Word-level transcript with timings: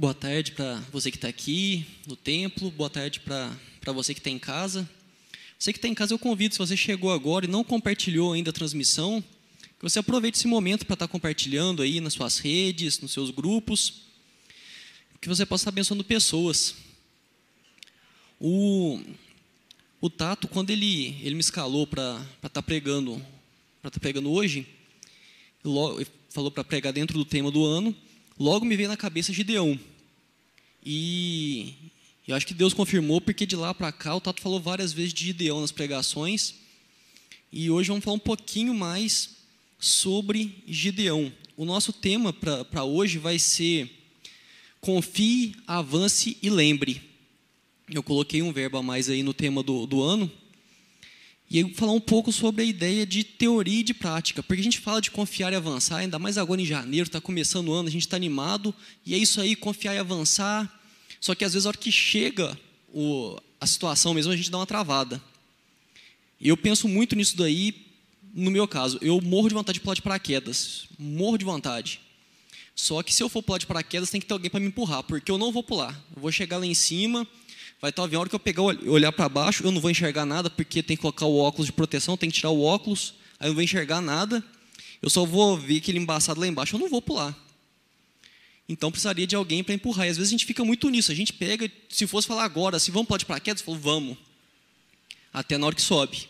Boa 0.00 0.14
tarde 0.14 0.52
para 0.52 0.76
você 0.90 1.10
que 1.10 1.18
está 1.18 1.28
aqui 1.28 1.84
no 2.06 2.16
templo, 2.16 2.70
boa 2.70 2.88
tarde 2.88 3.20
para 3.20 3.92
você 3.92 4.14
que 4.14 4.20
está 4.20 4.30
em 4.30 4.38
casa. 4.38 4.88
Você 5.58 5.74
que 5.74 5.78
está 5.78 5.88
em 5.88 5.94
casa, 5.94 6.14
eu 6.14 6.18
convido, 6.18 6.54
se 6.54 6.58
você 6.58 6.74
chegou 6.74 7.12
agora 7.12 7.44
e 7.44 7.48
não 7.48 7.62
compartilhou 7.62 8.32
ainda 8.32 8.48
a 8.48 8.52
transmissão, 8.52 9.22
que 9.60 9.82
você 9.82 9.98
aproveite 9.98 10.38
esse 10.38 10.46
momento 10.46 10.86
para 10.86 10.94
estar 10.94 11.06
tá 11.06 11.12
compartilhando 11.12 11.82
aí 11.82 12.00
nas 12.00 12.14
suas 12.14 12.38
redes, 12.38 12.98
nos 12.98 13.12
seus 13.12 13.30
grupos, 13.30 14.04
que 15.20 15.28
você 15.28 15.44
possa 15.44 15.64
estar 15.64 15.70
abençoando 15.70 16.02
pessoas. 16.02 16.76
O, 18.40 18.98
o 20.00 20.08
Tato, 20.08 20.48
quando 20.48 20.70
ele, 20.70 21.14
ele 21.20 21.34
me 21.34 21.42
escalou 21.42 21.86
para 21.86 22.26
estar 22.36 22.48
tá 22.48 22.62
pregando, 22.62 23.16
para 23.82 23.88
estar 23.88 23.90
tá 23.90 24.00
pregando 24.00 24.32
hoje, 24.32 24.66
ele 25.62 26.06
falou 26.30 26.50
para 26.50 26.64
pregar 26.64 26.90
dentro 26.90 27.18
do 27.18 27.24
tema 27.26 27.50
do 27.50 27.66
ano, 27.66 27.94
logo 28.38 28.64
me 28.64 28.78
veio 28.78 28.88
na 28.88 28.96
cabeça 28.96 29.30
Gideão. 29.30 29.78
E 30.84 31.74
eu 32.26 32.34
acho 32.34 32.46
que 32.46 32.54
Deus 32.54 32.72
confirmou, 32.72 33.20
porque 33.20 33.44
de 33.44 33.56
lá 33.56 33.74
para 33.74 33.90
cá 33.92 34.14
o 34.14 34.20
Tato 34.20 34.40
falou 34.40 34.60
várias 34.60 34.92
vezes 34.92 35.12
de 35.12 35.26
Gideão 35.26 35.60
nas 35.60 35.72
pregações. 35.72 36.54
E 37.52 37.70
hoje 37.70 37.88
vamos 37.88 38.04
falar 38.04 38.16
um 38.16 38.20
pouquinho 38.20 38.72
mais 38.72 39.36
sobre 39.78 40.62
Gideão. 40.66 41.32
O 41.56 41.64
nosso 41.64 41.92
tema 41.92 42.32
para 42.32 42.84
hoje 42.84 43.18
vai 43.18 43.38
ser 43.38 43.90
confie, 44.80 45.54
avance 45.66 46.38
e 46.42 46.48
lembre. 46.48 47.02
Eu 47.92 48.02
coloquei 48.02 48.40
um 48.40 48.52
verbo 48.52 48.78
a 48.78 48.82
mais 48.82 49.08
aí 49.10 49.22
no 49.22 49.34
tema 49.34 49.62
do, 49.62 49.86
do 49.86 50.02
ano. 50.02 50.30
E 51.50 51.64
vou 51.64 51.74
falar 51.74 51.92
um 51.92 52.00
pouco 52.00 52.30
sobre 52.30 52.62
a 52.62 52.64
ideia 52.64 53.04
de 53.04 53.24
teoria 53.24 53.80
e 53.80 53.82
de 53.82 53.92
prática, 53.92 54.40
porque 54.40 54.60
a 54.60 54.64
gente 54.64 54.78
fala 54.78 55.00
de 55.00 55.10
confiar 55.10 55.52
e 55.52 55.56
avançar, 55.56 55.96
ainda 55.96 56.16
mais 56.16 56.38
agora 56.38 56.62
em 56.62 56.64
janeiro, 56.64 57.08
está 57.08 57.20
começando 57.20 57.68
o 57.68 57.72
ano, 57.72 57.88
a 57.88 57.90
gente 57.90 58.02
está 58.02 58.16
animado, 58.16 58.72
e 59.04 59.14
é 59.14 59.18
isso 59.18 59.40
aí, 59.40 59.56
confiar 59.56 59.94
e 59.96 59.98
avançar. 59.98 60.80
Só 61.20 61.34
que 61.34 61.44
às 61.44 61.52
vezes, 61.52 61.66
a 61.66 61.70
hora 61.70 61.78
que 61.78 61.90
chega 61.90 62.56
o, 62.94 63.36
a 63.60 63.66
situação 63.66 64.14
mesmo, 64.14 64.32
a 64.32 64.36
gente 64.36 64.48
dá 64.48 64.58
uma 64.58 64.66
travada. 64.66 65.20
E 66.40 66.48
eu 66.48 66.56
penso 66.56 66.86
muito 66.86 67.16
nisso 67.16 67.36
daí, 67.36 67.74
no 68.32 68.50
meu 68.52 68.68
caso. 68.68 68.98
Eu 69.02 69.20
morro 69.20 69.48
de 69.48 69.54
vontade 69.54 69.78
de 69.78 69.82
pular 69.82 69.94
de 69.94 70.02
paraquedas, 70.02 70.86
morro 70.96 71.36
de 71.36 71.44
vontade. 71.44 72.00
Só 72.76 73.02
que 73.02 73.12
se 73.12 73.24
eu 73.24 73.28
for 73.28 73.42
pular 73.42 73.58
de 73.58 73.66
paraquedas, 73.66 74.08
tem 74.08 74.20
que 74.20 74.26
ter 74.26 74.32
alguém 74.32 74.50
para 74.50 74.60
me 74.60 74.68
empurrar, 74.68 75.02
porque 75.02 75.30
eu 75.30 75.36
não 75.36 75.50
vou 75.50 75.64
pular. 75.64 76.00
Eu 76.14 76.22
vou 76.22 76.30
chegar 76.30 76.58
lá 76.58 76.64
em 76.64 76.74
cima, 76.74 77.26
Vai 77.80 77.90
estar 77.90 78.02
o 78.02 78.04
avião, 78.04 78.18
a 78.18 78.22
hora 78.22 78.28
que 78.28 78.34
eu 78.34 78.40
pegar, 78.40 78.62
olhar 78.62 79.10
para 79.10 79.28
baixo, 79.28 79.64
eu 79.64 79.70
não 79.70 79.80
vou 79.80 79.90
enxergar 79.90 80.26
nada, 80.26 80.50
porque 80.50 80.82
tem 80.82 80.96
que 80.96 81.00
colocar 81.00 81.24
o 81.26 81.38
óculos 81.38 81.66
de 81.66 81.72
proteção, 81.72 82.16
tem 82.16 82.30
que 82.30 82.36
tirar 82.36 82.50
o 82.50 82.62
óculos, 82.62 83.14
aí 83.38 83.46
eu 83.46 83.48
não 83.48 83.54
vou 83.54 83.62
enxergar 83.62 84.02
nada, 84.02 84.44
eu 85.00 85.08
só 85.08 85.24
vou 85.24 85.56
ver 85.56 85.78
aquele 85.78 85.98
embaçado 85.98 86.38
lá 86.40 86.46
embaixo, 86.46 86.76
eu 86.76 86.80
não 86.80 86.90
vou 86.90 87.00
pular. 87.00 87.34
Então 88.68 88.90
precisaria 88.90 89.26
de 89.26 89.34
alguém 89.34 89.64
para 89.64 89.74
empurrar. 89.74 90.06
E 90.06 90.10
às 90.10 90.16
vezes 90.16 90.30
a 90.30 90.32
gente 90.32 90.46
fica 90.46 90.64
muito 90.64 90.88
nisso, 90.90 91.10
a 91.10 91.14
gente 91.14 91.32
pega, 91.32 91.70
se 91.88 92.06
fosse 92.06 92.28
falar 92.28 92.44
agora, 92.44 92.78
se 92.78 92.90
vamos 92.90 93.08
pular 93.08 93.18
de 93.18 93.26
paraquedas, 93.26 93.62
falou, 93.62 93.80
vamos. 93.80 94.16
Até 95.32 95.56
na 95.56 95.66
hora 95.66 95.74
que 95.74 95.82
sobe. 95.82 96.28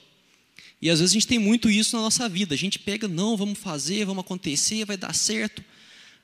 E 0.80 0.88
às 0.88 1.00
vezes 1.00 1.12
a 1.12 1.14
gente 1.14 1.26
tem 1.26 1.38
muito 1.38 1.68
isso 1.68 1.94
na 1.96 2.02
nossa 2.02 2.28
vida. 2.28 2.54
A 2.54 2.58
gente 2.58 2.78
pega, 2.78 3.06
não, 3.06 3.36
vamos 3.36 3.58
fazer, 3.58 4.06
vamos 4.06 4.24
acontecer, 4.24 4.84
vai 4.86 4.96
dar 4.96 5.14
certo. 5.14 5.62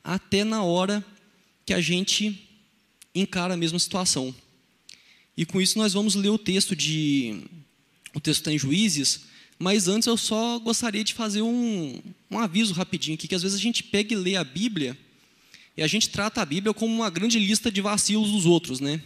Até 0.02 0.44
na 0.44 0.62
hora 0.62 1.04
que 1.66 1.74
a 1.74 1.80
gente 1.80 2.48
encara 3.14 3.54
a 3.54 3.56
mesma 3.56 3.78
situação. 3.78 4.34
E 5.37 5.45
com 5.45 5.61
isso 5.61 5.79
nós 5.79 5.92
vamos 5.92 6.15
ler 6.15 6.31
o 6.31 6.39
texto 6.39 6.75
de. 6.75 7.42
O 8.15 8.20
texto 8.20 8.41
está 8.41 8.53
em 8.53 8.59
Juízes, 8.59 9.27
mas 9.59 9.89
antes 9.89 10.06
eu 10.06 10.17
só 10.17 10.59
gostaria 10.59 11.05
de 11.05 11.12
fazer 11.12 11.43
um, 11.43 12.01
um 12.31 12.39
aviso 12.39 12.73
rapidinho 12.73 13.15
aqui, 13.15 13.28
que 13.28 13.34
às 13.34 13.43
vezes 13.43 13.59
a 13.59 13.62
gente 13.62 13.83
pega 13.83 14.15
e 14.15 14.17
lê 14.17 14.37
a 14.37 14.45
Bíblia 14.45 14.97
e 15.77 15.83
a 15.83 15.87
gente 15.87 16.09
trata 16.09 16.41
a 16.41 16.45
Bíblia 16.45 16.73
como 16.73 16.95
uma 16.95 17.11
grande 17.11 17.39
lista 17.39 17.70
de 17.70 17.81
vacilos 17.83 18.31
dos 18.33 18.47
outros, 18.47 18.81
né? 18.81 19.01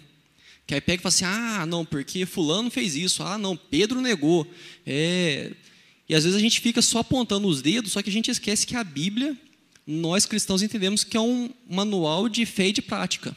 Que 0.66 0.74
aí 0.74 0.80
pega 0.80 1.00
e 1.00 1.02
fala 1.02 1.08
assim, 1.12 1.24
ah, 1.24 1.66
não, 1.66 1.84
porque 1.84 2.24
fulano 2.24 2.70
fez 2.70 2.94
isso, 2.94 3.24
ah, 3.24 3.36
não, 3.36 3.56
Pedro 3.56 4.00
negou. 4.00 4.46
É... 4.86 5.52
E 6.08 6.14
às 6.14 6.22
vezes 6.22 6.36
a 6.36 6.40
gente 6.40 6.60
fica 6.60 6.80
só 6.80 7.00
apontando 7.00 7.48
os 7.48 7.60
dedos, 7.60 7.92
só 7.92 8.02
que 8.02 8.10
a 8.10 8.12
gente 8.12 8.30
esquece 8.30 8.66
que 8.66 8.76
a 8.76 8.84
Bíblia, 8.84 9.36
nós 9.86 10.26
cristãos 10.26 10.62
entendemos 10.62 11.02
que 11.02 11.16
é 11.16 11.20
um 11.20 11.50
manual 11.68 12.28
de 12.28 12.46
fé 12.46 12.68
e 12.68 12.72
de 12.72 12.82
prática. 12.82 13.36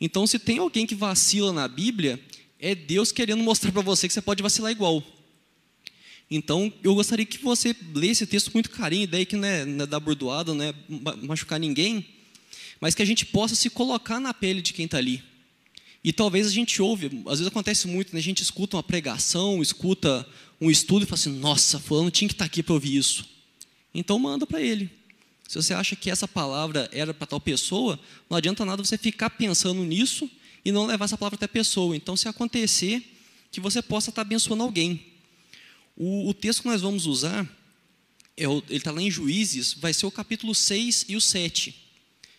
Então, 0.00 0.26
se 0.26 0.38
tem 0.38 0.58
alguém 0.58 0.86
que 0.86 0.94
vacila 0.94 1.52
na 1.52 1.66
Bíblia, 1.66 2.20
é 2.58 2.74
Deus 2.74 3.12
querendo 3.12 3.42
mostrar 3.42 3.72
para 3.72 3.82
você 3.82 4.06
que 4.06 4.14
você 4.14 4.22
pode 4.22 4.42
vacilar 4.42 4.70
igual. 4.70 5.02
Então, 6.30 6.72
eu 6.82 6.94
gostaria 6.94 7.24
que 7.24 7.38
você 7.38 7.74
lesse 7.94 8.24
esse 8.24 8.26
texto 8.26 8.50
com 8.50 8.58
muito 8.58 8.70
carinho, 8.70 9.04
ideia 9.04 9.24
que 9.24 9.36
não 9.36 9.48
é, 9.48 9.64
não 9.64 9.84
é 9.84 9.86
dar 9.86 9.98
bordoada, 9.98 10.52
não 10.52 10.64
é 10.64 10.74
machucar 11.22 11.58
ninguém, 11.58 12.04
mas 12.80 12.94
que 12.94 13.02
a 13.02 13.06
gente 13.06 13.24
possa 13.24 13.54
se 13.54 13.70
colocar 13.70 14.20
na 14.20 14.34
pele 14.34 14.60
de 14.60 14.72
quem 14.72 14.84
está 14.84 14.98
ali. 14.98 15.22
E 16.04 16.12
talvez 16.12 16.46
a 16.46 16.50
gente 16.50 16.80
ouve, 16.80 17.06
às 17.26 17.38
vezes 17.38 17.46
acontece 17.46 17.88
muito, 17.88 18.12
né? 18.12 18.20
a 18.20 18.22
gente 18.22 18.42
escuta 18.42 18.76
uma 18.76 18.82
pregação, 18.82 19.60
escuta 19.62 20.26
um 20.60 20.70
estudo 20.70 21.02
e 21.02 21.06
fala 21.06 21.18
assim: 21.18 21.38
nossa, 21.38 21.78
fulano 21.80 22.10
tinha 22.10 22.28
que 22.28 22.34
estar 22.34 22.44
tá 22.44 22.46
aqui 22.46 22.62
para 22.62 22.74
ouvir 22.74 22.96
isso. 22.96 23.28
Então, 23.92 24.18
manda 24.18 24.46
para 24.46 24.60
ele. 24.60 24.97
Se 25.48 25.56
você 25.56 25.72
acha 25.72 25.96
que 25.96 26.10
essa 26.10 26.28
palavra 26.28 26.90
era 26.92 27.14
para 27.14 27.26
tal 27.26 27.40
pessoa, 27.40 27.98
não 28.28 28.36
adianta 28.36 28.66
nada 28.66 28.84
você 28.84 28.98
ficar 28.98 29.30
pensando 29.30 29.82
nisso 29.82 30.30
e 30.62 30.70
não 30.70 30.84
levar 30.84 31.06
essa 31.06 31.16
palavra 31.16 31.36
até 31.36 31.46
a 31.46 31.48
pessoa. 31.48 31.96
Então, 31.96 32.14
se 32.14 32.28
acontecer, 32.28 33.02
que 33.50 33.58
você 33.58 33.80
possa 33.80 34.10
estar 34.10 34.20
abençoando 34.20 34.62
alguém. 34.62 35.06
O, 35.96 36.28
o 36.28 36.34
texto 36.34 36.60
que 36.60 36.68
nós 36.68 36.82
vamos 36.82 37.06
usar, 37.06 37.48
é 38.36 38.46
o, 38.46 38.62
ele 38.68 38.76
está 38.76 38.90
lá 38.90 39.00
em 39.00 39.10
Juízes, 39.10 39.72
vai 39.72 39.94
ser 39.94 40.04
o 40.04 40.10
capítulo 40.10 40.54
6 40.54 41.06
e 41.08 41.16
o 41.16 41.20
7. 41.20 41.74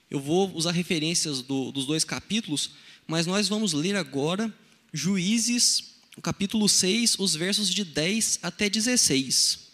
Eu 0.07 0.19
vou 0.19 0.53
usar 0.53 0.71
referências 0.71 1.41
do, 1.41 1.71
dos 1.71 1.87
dois 1.87 2.03
capítulos, 2.03 2.73
mas 3.07 3.25
nós 3.25 3.47
vamos 3.47 3.73
ler 3.73 3.95
agora 3.95 4.53
Juízes, 4.93 5.95
o 6.15 6.21
capítulo 6.21 6.69
6, 6.69 7.17
os 7.17 7.33
versos 7.33 7.73
de 7.73 7.83
10 7.83 8.37
até 8.43 8.69
16. 8.69 9.68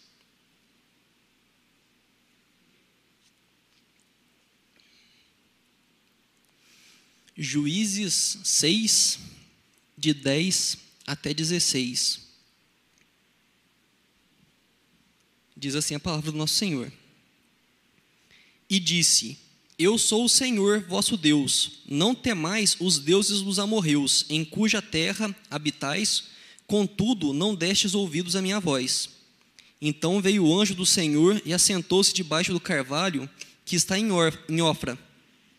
Juízes 7.37 8.37
6, 8.45 9.19
de 9.97 10.13
10 10.13 10.77
até 11.05 11.33
16. 11.33 12.21
Diz 15.57 15.75
assim 15.75 15.95
a 15.95 15.99
palavra 15.99 16.31
do 16.31 16.37
nosso 16.37 16.53
Senhor. 16.53 16.91
E 18.69 18.79
disse: 18.79 19.37
Eu 19.77 19.97
sou 19.97 20.23
o 20.23 20.29
Senhor 20.29 20.85
vosso 20.87 21.17
Deus, 21.17 21.79
não 21.85 22.15
temais 22.15 22.77
os 22.79 22.99
deuses 22.99 23.41
dos 23.41 23.59
amorreus, 23.59 24.25
em 24.29 24.45
cuja 24.45 24.81
terra 24.81 25.35
habitais, 25.51 26.25
contudo 26.65 27.33
não 27.33 27.53
destes 27.53 27.93
ouvidos 27.93 28.37
à 28.37 28.41
minha 28.41 28.61
voz. 28.61 29.09
Então 29.81 30.21
veio 30.21 30.45
o 30.45 30.57
anjo 30.57 30.73
do 30.73 30.85
Senhor 30.85 31.41
e 31.45 31.53
assentou-se 31.53 32.13
debaixo 32.13 32.53
do 32.53 32.61
carvalho 32.61 33.29
que 33.65 33.75
está 33.75 33.99
em 33.99 34.11
Ofra 34.61 35.04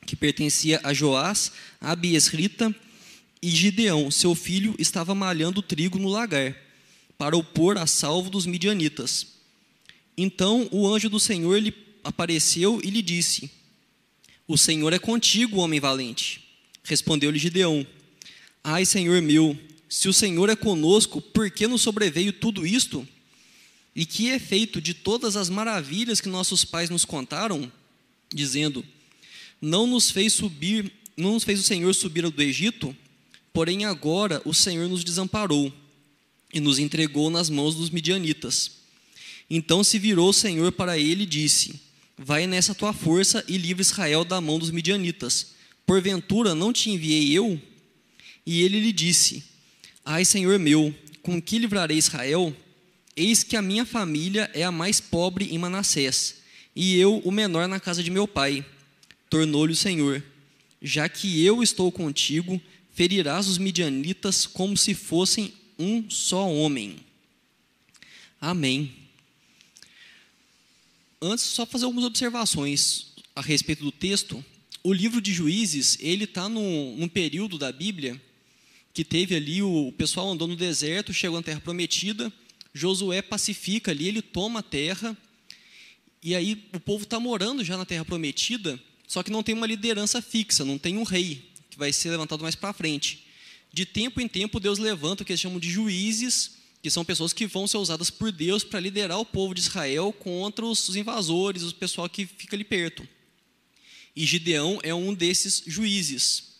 que 0.06 0.16
pertencia 0.16 0.80
a 0.82 0.94
Joás, 0.94 1.52
Abiesrita, 1.80 2.74
e 3.42 3.50
Gideão, 3.50 4.10
seu 4.10 4.34
filho, 4.34 4.74
estava 4.78 5.14
malhando 5.14 5.62
trigo 5.62 5.98
no 5.98 6.08
lagar, 6.08 6.56
para 7.18 7.36
o 7.36 7.44
pôr 7.44 7.78
a 7.78 7.86
salvo 7.86 8.30
dos 8.30 8.46
midianitas. 8.46 9.36
Então 10.16 10.68
o 10.72 10.86
anjo 10.88 11.08
do 11.08 11.20
Senhor 11.20 11.58
lhe 11.58 11.74
apareceu 12.02 12.80
e 12.82 12.90
lhe 12.90 13.02
disse: 13.02 13.50
O 14.48 14.56
Senhor 14.56 14.92
é 14.92 14.98
contigo, 14.98 15.58
homem 15.58 15.78
valente. 15.78 16.48
Respondeu-lhe 16.82 17.38
Gideão: 17.38 17.86
Ai, 18.64 18.84
Senhor 18.86 19.20
meu, 19.20 19.58
se 19.88 20.08
o 20.08 20.12
Senhor 20.12 20.48
é 20.48 20.56
conosco, 20.56 21.20
por 21.20 21.50
que 21.50 21.66
nos 21.66 21.82
sobreveio 21.82 22.32
tudo 22.32 22.66
isto? 22.66 23.06
E 23.94 24.04
que 24.04 24.30
é 24.30 24.38
feito 24.38 24.80
de 24.80 24.92
todas 24.92 25.36
as 25.36 25.48
maravilhas 25.48 26.20
que 26.20 26.28
nossos 26.28 26.64
pais 26.64 26.90
nos 26.90 27.04
contaram, 27.04 27.70
dizendo: 28.34 28.84
não 29.60 29.86
nos 29.86 30.10
fez 30.10 30.32
subir, 30.32 30.92
não 31.16 31.32
nos 31.34 31.44
fez 31.44 31.60
o 31.60 31.62
Senhor 31.62 31.94
subir 31.94 32.28
do 32.28 32.42
Egito, 32.42 32.94
porém 33.52 33.84
agora 33.84 34.42
o 34.44 34.52
Senhor 34.52 34.88
nos 34.88 35.02
desamparou 35.02 35.72
e 36.52 36.60
nos 36.60 36.78
entregou 36.78 37.30
nas 37.30 37.48
mãos 37.48 37.74
dos 37.74 37.90
midianitas. 37.90 38.72
Então 39.48 39.82
se 39.82 39.98
virou 39.98 40.30
o 40.30 40.34
Senhor 40.34 40.72
para 40.72 40.98
ele 40.98 41.22
e 41.22 41.26
disse: 41.26 41.80
Vai 42.18 42.46
nessa 42.46 42.74
tua 42.74 42.92
força 42.92 43.44
e 43.48 43.56
livre 43.56 43.82
Israel 43.82 44.24
da 44.24 44.40
mão 44.40 44.58
dos 44.58 44.70
midianitas. 44.70 45.54
Porventura 45.86 46.54
não 46.54 46.72
te 46.72 46.90
enviei 46.90 47.32
eu? 47.32 47.60
E 48.44 48.62
ele 48.62 48.80
lhe 48.80 48.92
disse: 48.92 49.44
Ai, 50.04 50.24
Senhor 50.24 50.58
meu, 50.58 50.94
com 51.22 51.40
que 51.40 51.58
livrarei 51.58 51.96
Israel? 51.96 52.54
Eis 53.16 53.42
que 53.42 53.56
a 53.56 53.62
minha 53.62 53.86
família 53.86 54.50
é 54.52 54.62
a 54.62 54.70
mais 54.70 55.00
pobre 55.00 55.46
em 55.46 55.58
Manassés, 55.58 56.36
e 56.74 56.96
eu 56.96 57.18
o 57.24 57.32
menor 57.32 57.66
na 57.66 57.80
casa 57.80 58.02
de 58.02 58.10
meu 58.10 58.28
pai 58.28 58.64
tornou-lhe 59.28 59.72
o 59.72 59.76
Senhor: 59.76 60.22
Já 60.80 61.08
que 61.08 61.44
eu 61.44 61.62
estou 61.62 61.90
contigo, 61.90 62.60
ferirás 62.92 63.46
os 63.48 63.58
midianitas 63.58 64.46
como 64.46 64.76
se 64.76 64.94
fossem 64.94 65.52
um 65.78 66.08
só 66.08 66.50
homem. 66.50 66.96
Amém. 68.40 68.92
Antes, 71.20 71.44
só 71.44 71.66
fazer 71.66 71.84
algumas 71.84 72.04
observações 72.04 73.12
a 73.34 73.40
respeito 73.40 73.84
do 73.84 73.92
texto. 73.92 74.44
o 74.82 74.92
livro 74.92 75.20
de 75.20 75.32
Juízes, 75.32 75.98
ele 76.00 76.24
está 76.24 76.48
num, 76.48 76.96
num 76.96 77.08
período 77.08 77.58
da 77.58 77.72
Bíblia 77.72 78.20
que 78.94 79.04
teve 79.04 79.34
ali, 79.34 79.60
o, 79.60 79.88
o 79.88 79.92
pessoal 79.92 80.30
andou 80.30 80.48
no 80.48 80.56
deserto, 80.56 81.12
chegou 81.12 81.38
na 81.38 81.42
terra 81.42 81.60
prometida, 81.60 82.32
Josué 82.72 83.20
pacifica 83.20 83.90
ali, 83.90 84.08
ele 84.08 84.22
toma 84.22 84.60
a 84.60 84.62
terra, 84.62 85.14
e 86.22 86.34
aí 86.34 86.64
o 86.72 86.80
povo 86.80 87.04
está 87.04 87.20
morando 87.20 87.62
já 87.62 87.76
na 87.76 87.84
terra 87.84 88.06
prometida, 88.06 88.80
só 89.06 89.22
que 89.22 89.30
não 89.30 89.42
tem 89.42 89.54
uma 89.54 89.66
liderança 89.66 90.20
fixa, 90.20 90.64
não 90.64 90.78
tem 90.78 90.98
um 90.98 91.04
rei, 91.04 91.50
que 91.70 91.78
vai 91.78 91.92
ser 91.92 92.10
levantado 92.10 92.42
mais 92.42 92.54
para 92.54 92.72
frente. 92.72 93.26
De 93.72 93.84
tempo 93.84 94.20
em 94.20 94.28
tempo, 94.28 94.58
Deus 94.58 94.78
levanta 94.78 95.22
o 95.22 95.26
que 95.26 95.32
eles 95.32 95.40
chamam 95.40 95.58
de 95.58 95.70
juízes, 95.70 96.56
que 96.82 96.90
são 96.90 97.04
pessoas 97.04 97.32
que 97.32 97.46
vão 97.46 97.66
ser 97.66 97.78
usadas 97.78 98.10
por 98.10 98.32
Deus 98.32 98.64
para 98.64 98.80
liderar 98.80 99.18
o 99.18 99.24
povo 99.24 99.54
de 99.54 99.60
Israel 99.60 100.12
contra 100.12 100.64
os 100.64 100.94
invasores, 100.96 101.62
o 101.62 101.74
pessoal 101.74 102.08
que 102.08 102.26
fica 102.26 102.56
ali 102.56 102.64
perto. 102.64 103.06
E 104.14 104.24
Gideão 104.24 104.78
é 104.82 104.94
um 104.94 105.12
desses 105.12 105.62
juízes. 105.66 106.54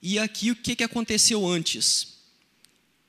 E 0.00 0.18
aqui 0.18 0.50
o 0.50 0.56
que, 0.56 0.76
que 0.76 0.82
aconteceu 0.84 1.46
antes? 1.46 2.14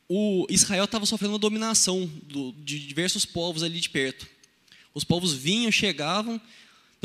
O 0.08 0.46
Israel 0.50 0.86
estava 0.86 1.06
sofrendo 1.06 1.34
uma 1.34 1.40
dominação 1.40 2.06
do, 2.24 2.52
de 2.64 2.80
diversos 2.80 3.26
povos 3.26 3.64
ali 3.64 3.80
de 3.80 3.90
perto. 3.90 4.28
Os 4.94 5.04
povos 5.04 5.34
vinham, 5.34 5.72
chegavam, 5.72 6.40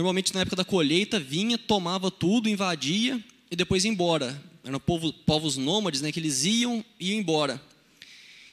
normalmente 0.00 0.32
na 0.32 0.41
época 0.41 0.56
da 0.56 0.64
colheita, 0.64 1.20
vinha, 1.20 1.58
tomava 1.58 2.11
tudo, 2.11 2.49
invadia 2.49 3.23
e 3.50 3.55
depois 3.55 3.85
ia 3.85 3.91
embora. 3.91 4.43
Eram 4.64 4.81
povo, 4.81 5.12
povos 5.12 5.58
nômades, 5.58 6.00
né, 6.00 6.11
que 6.11 6.19
eles 6.19 6.44
iam 6.44 6.82
e 6.99 7.11
iam 7.11 7.20
embora. 7.20 7.61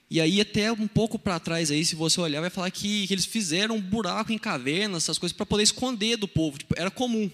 E 0.10 0.20
aí, 0.20 0.40
até 0.40 0.72
um 0.72 0.88
pouco 0.88 1.18
para 1.18 1.40
trás, 1.40 1.72
aí, 1.72 1.84
se 1.84 1.96
você 1.96 2.20
olhar, 2.20 2.42
vai 2.42 2.50
falar 2.50 2.70
que, 2.70 3.08
que 3.08 3.14
eles 3.14 3.26
fizeram 3.26 3.76
um 3.76 3.82
buraco 3.82 4.32
em 4.32 4.38
cavernas, 4.38 5.04
essas 5.04 5.18
coisas, 5.18 5.36
para 5.36 5.46
poder 5.46 5.64
esconder 5.64 6.18
do 6.18 6.28
povo. 6.28 6.58
Tipo, 6.58 6.76
era 6.78 6.92
comum. 6.92 7.30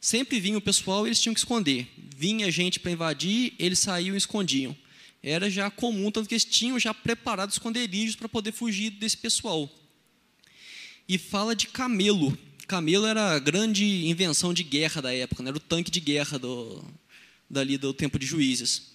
Sempre 0.00 0.40
vinha 0.40 0.56
o 0.56 0.62
pessoal 0.62 1.06
eles 1.06 1.20
tinham 1.20 1.34
que 1.34 1.40
esconder. 1.40 1.88
Vinha 2.16 2.50
gente 2.50 2.78
para 2.78 2.90
invadir, 2.90 3.54
eles 3.58 3.78
saíam 3.78 4.14
e 4.14 4.18
escondiam. 4.18 4.76
Era 5.22 5.50
já 5.50 5.70
comum, 5.70 6.10
tanto 6.10 6.28
que 6.28 6.34
eles 6.34 6.44
tinham 6.44 6.78
já 6.78 6.94
preparado 6.94 7.50
esconderijos 7.50 8.16
para 8.16 8.28
poder 8.28 8.52
fugir 8.52 8.90
desse 8.90 9.16
pessoal. 9.16 9.68
E 11.06 11.18
fala 11.18 11.54
de 11.54 11.68
camelo. 11.68 12.36
Camelo 12.70 13.06
era 13.06 13.32
a 13.32 13.38
grande 13.40 14.06
invenção 14.06 14.54
de 14.54 14.62
guerra 14.62 15.02
da 15.02 15.12
época, 15.12 15.42
né? 15.42 15.48
era 15.50 15.56
o 15.56 15.60
tanque 15.60 15.90
de 15.90 15.98
guerra 15.98 16.38
do, 16.38 16.84
dali 17.48 17.76
do 17.76 17.92
tempo 17.92 18.16
de 18.16 18.24
juízes 18.24 18.90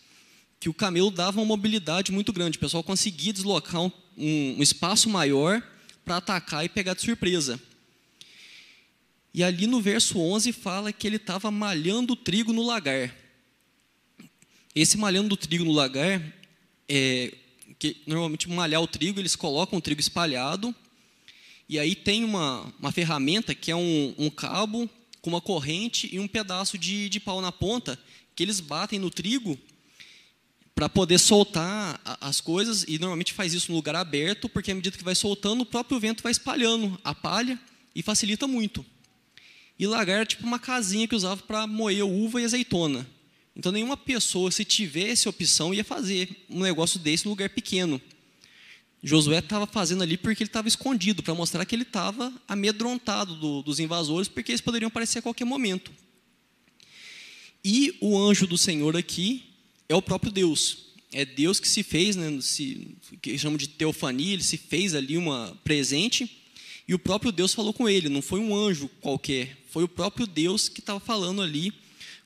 que 0.59 0.69
o 0.69 0.73
camelo 0.73 1.11
dava 1.11 1.39
uma 1.39 1.45
mobilidade 1.45 2.11
muito 2.11 2.33
grande. 2.33 2.57
O 2.57 2.59
pessoal 2.59 2.83
conseguia 2.83 3.33
deslocar 3.33 3.81
um, 3.81 3.91
um, 4.17 4.63
espaço 4.63 5.09
maior 5.09 5.61
para 6.03 6.17
atacar 6.17 6.65
e 6.65 6.69
pegar 6.69 6.93
de 6.93 7.01
surpresa. 7.01 7.59
E 9.33 9.43
ali 9.43 9.67
no 9.67 9.81
verso 9.81 10.17
11 10.17 10.51
fala 10.53 10.93
que 10.93 11.05
ele 11.05 11.17
estava 11.17 11.51
malhando 11.51 12.13
o 12.13 12.15
trigo 12.15 12.53
no 12.53 12.65
lagar. 12.65 13.13
Esse 14.73 14.97
malhando 14.97 15.29
do 15.29 15.37
trigo 15.37 15.63
no 15.63 15.71
lagar, 15.71 16.21
é, 16.87 17.33
que 17.77 17.97
normalmente 18.07 18.49
malhar 18.49 18.81
o 18.81 18.87
trigo, 18.87 19.19
eles 19.19 19.35
colocam 19.35 19.77
o 19.77 19.81
trigo 19.81 20.01
espalhado, 20.01 20.73
e 21.67 21.79
aí 21.79 21.95
tem 21.95 22.23
uma, 22.23 22.73
uma 22.79 22.91
ferramenta 22.91 23.55
que 23.55 23.71
é 23.71 23.75
um, 23.75 24.13
um 24.17 24.29
cabo 24.29 24.89
com 25.21 25.29
uma 25.29 25.41
corrente 25.41 26.07
e 26.13 26.19
um 26.19 26.27
pedaço 26.27 26.77
de, 26.77 27.09
de 27.09 27.19
pau 27.19 27.41
na 27.41 27.51
ponta, 27.51 27.97
que 28.35 28.43
eles 28.43 28.59
batem 28.59 28.99
no 28.99 29.09
trigo 29.09 29.57
para 30.75 30.89
poder 30.89 31.17
soltar 31.17 31.99
as 32.19 32.41
coisas, 32.41 32.83
e 32.87 32.99
normalmente 32.99 33.33
faz 33.33 33.53
isso 33.53 33.71
no 33.71 33.77
lugar 33.77 33.95
aberto, 33.95 34.49
porque 34.49 34.71
à 34.71 34.75
medida 34.75 34.97
que 34.97 35.03
vai 35.03 35.15
soltando, 35.15 35.61
o 35.61 35.65
próprio 35.65 35.99
vento 35.99 36.21
vai 36.21 36.33
espalhando 36.33 36.99
a 37.03 37.15
palha 37.15 37.57
e 37.95 38.03
facilita 38.03 38.45
muito. 38.45 38.85
E 39.79 39.87
lagar 39.87 40.17
era 40.17 40.25
tipo 40.25 40.45
uma 40.45 40.59
casinha 40.59 41.07
que 41.07 41.15
usava 41.15 41.41
para 41.41 41.65
moer 41.65 42.05
uva 42.05 42.41
e 42.41 42.45
azeitona. 42.45 43.07
Então 43.55 43.71
nenhuma 43.71 43.95
pessoa, 43.95 44.51
se 44.51 44.65
tivesse 44.65 45.29
opção, 45.29 45.73
ia 45.73 45.83
fazer 45.83 46.45
um 46.49 46.59
negócio 46.59 46.99
desse 46.99 47.23
no 47.23 47.31
lugar 47.31 47.49
pequeno. 47.49 48.01
Josué 49.05 49.37
estava 49.37 49.67
fazendo 49.67 50.01
ali 50.01 50.17
porque 50.17 50.41
ele 50.41 50.49
estava 50.49 50.67
escondido, 50.67 51.21
para 51.21 51.35
mostrar 51.35 51.63
que 51.63 51.75
ele 51.75 51.83
estava 51.83 52.33
amedrontado 52.47 53.35
do, 53.35 53.61
dos 53.61 53.79
invasores, 53.79 54.27
porque 54.27 54.51
eles 54.51 54.61
poderiam 54.61 54.87
aparecer 54.87 55.19
a 55.19 55.21
qualquer 55.21 55.45
momento. 55.45 55.91
E 57.63 57.95
o 58.01 58.17
anjo 58.17 58.47
do 58.47 58.57
Senhor 58.57 58.97
aqui 58.97 59.43
é 59.87 59.95
o 59.95 60.01
próprio 60.01 60.31
Deus. 60.31 60.87
É 61.13 61.23
Deus 61.23 61.59
que 61.59 61.67
se 61.67 61.83
fez, 61.83 62.15
né, 62.15 62.41
se, 62.41 62.97
que 63.21 63.37
chamam 63.37 63.57
de 63.57 63.67
teofania, 63.67 64.33
ele 64.33 64.43
se 64.43 64.57
fez 64.57 64.95
ali 64.95 65.19
uma 65.19 65.55
presente, 65.63 66.41
e 66.87 66.95
o 66.95 66.99
próprio 66.99 67.31
Deus 67.31 67.53
falou 67.53 67.73
com 67.73 67.87
ele, 67.87 68.09
não 68.09 68.23
foi 68.23 68.39
um 68.39 68.55
anjo 68.55 68.89
qualquer, 69.01 69.55
foi 69.69 69.83
o 69.83 69.87
próprio 69.87 70.25
Deus 70.25 70.67
que 70.67 70.79
estava 70.79 70.99
falando 70.99 71.43
ali 71.43 71.71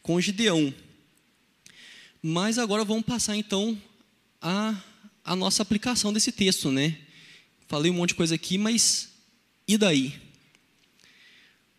com 0.01 0.19
Gideão. 0.21 0.73
Mas 2.23 2.57
agora 2.57 2.85
vamos 2.85 3.03
passar 3.03 3.35
então 3.35 3.77
a, 4.41 4.81
a 5.29 5.35
nossa 5.35 5.61
aplicação 5.61 6.11
desse 6.11 6.31
texto, 6.31 6.71
né? 6.71 6.97
Falei 7.67 7.91
um 7.91 7.93
monte 7.93 8.09
de 8.09 8.15
coisa 8.15 8.33
aqui, 8.33 8.57
mas 8.57 9.09
e 9.67 9.77
daí? 9.77 10.19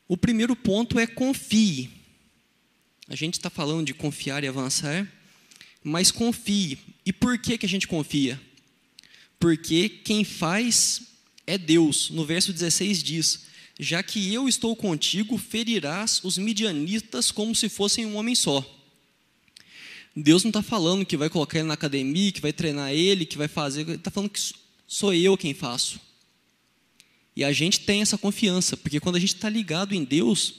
O 0.07 0.17
primeiro 0.17 0.55
ponto 0.55 1.01
é 1.01 1.07
confie. 1.07 1.91
A 3.09 3.17
gente 3.17 3.35
está 3.35 3.51
falando 3.51 3.87
de 3.87 3.93
confiar 3.93 4.45
e 4.45 4.47
avançar, 4.47 5.05
mas 5.83 6.13
confie. 6.13 6.79
E 7.05 7.13
por 7.13 7.39
que, 7.39 7.59
que 7.59 7.67
a 7.67 7.69
gente 7.69 7.89
confia? 7.89 8.41
Porque 9.41 9.89
quem 9.89 10.23
faz 10.23 11.03
é 11.45 11.59
Deus. 11.59 12.09
No 12.11 12.25
verso 12.25 12.53
16 12.53 13.03
diz: 13.03 13.47
Já 13.81 14.01
que 14.01 14.33
eu 14.33 14.49
estou 14.49 14.77
contigo, 14.77 15.37
ferirás 15.37 16.21
os 16.23 16.39
midianitas 16.39 17.33
como 17.33 17.53
se 17.53 17.69
fossem 17.69 18.07
um 18.07 18.15
homem 18.15 18.37
só. 18.37 18.65
Deus 20.15 20.43
não 20.43 20.51
está 20.51 20.63
falando 20.63 21.07
que 21.07 21.17
vai 21.17 21.31
colocar 21.31 21.59
ele 21.59 21.69
na 21.69 21.75
academia, 21.75 22.33
que 22.33 22.41
vai 22.41 22.53
treinar 22.53 22.93
ele, 22.93 23.25
que 23.25 23.39
vai 23.39 23.49
fazer. 23.49 23.83
Ele 23.83 23.95
está 23.95 24.11
falando 24.11 24.31
que 24.31 24.41
sou 24.87 25.15
eu 25.15 25.37
quem 25.37 25.55
faço. 25.55 26.01
E 27.35 27.45
a 27.45 27.53
gente 27.53 27.81
tem 27.81 28.03
essa 28.03 28.19
confiança, 28.19 28.77
porque 28.77 29.01
quando 29.01 29.17
a 29.17 29.21
gente 29.21 29.35
está 29.35 29.49
ligado 29.49 29.95
em 29.95 30.05
Deus, 30.05 30.55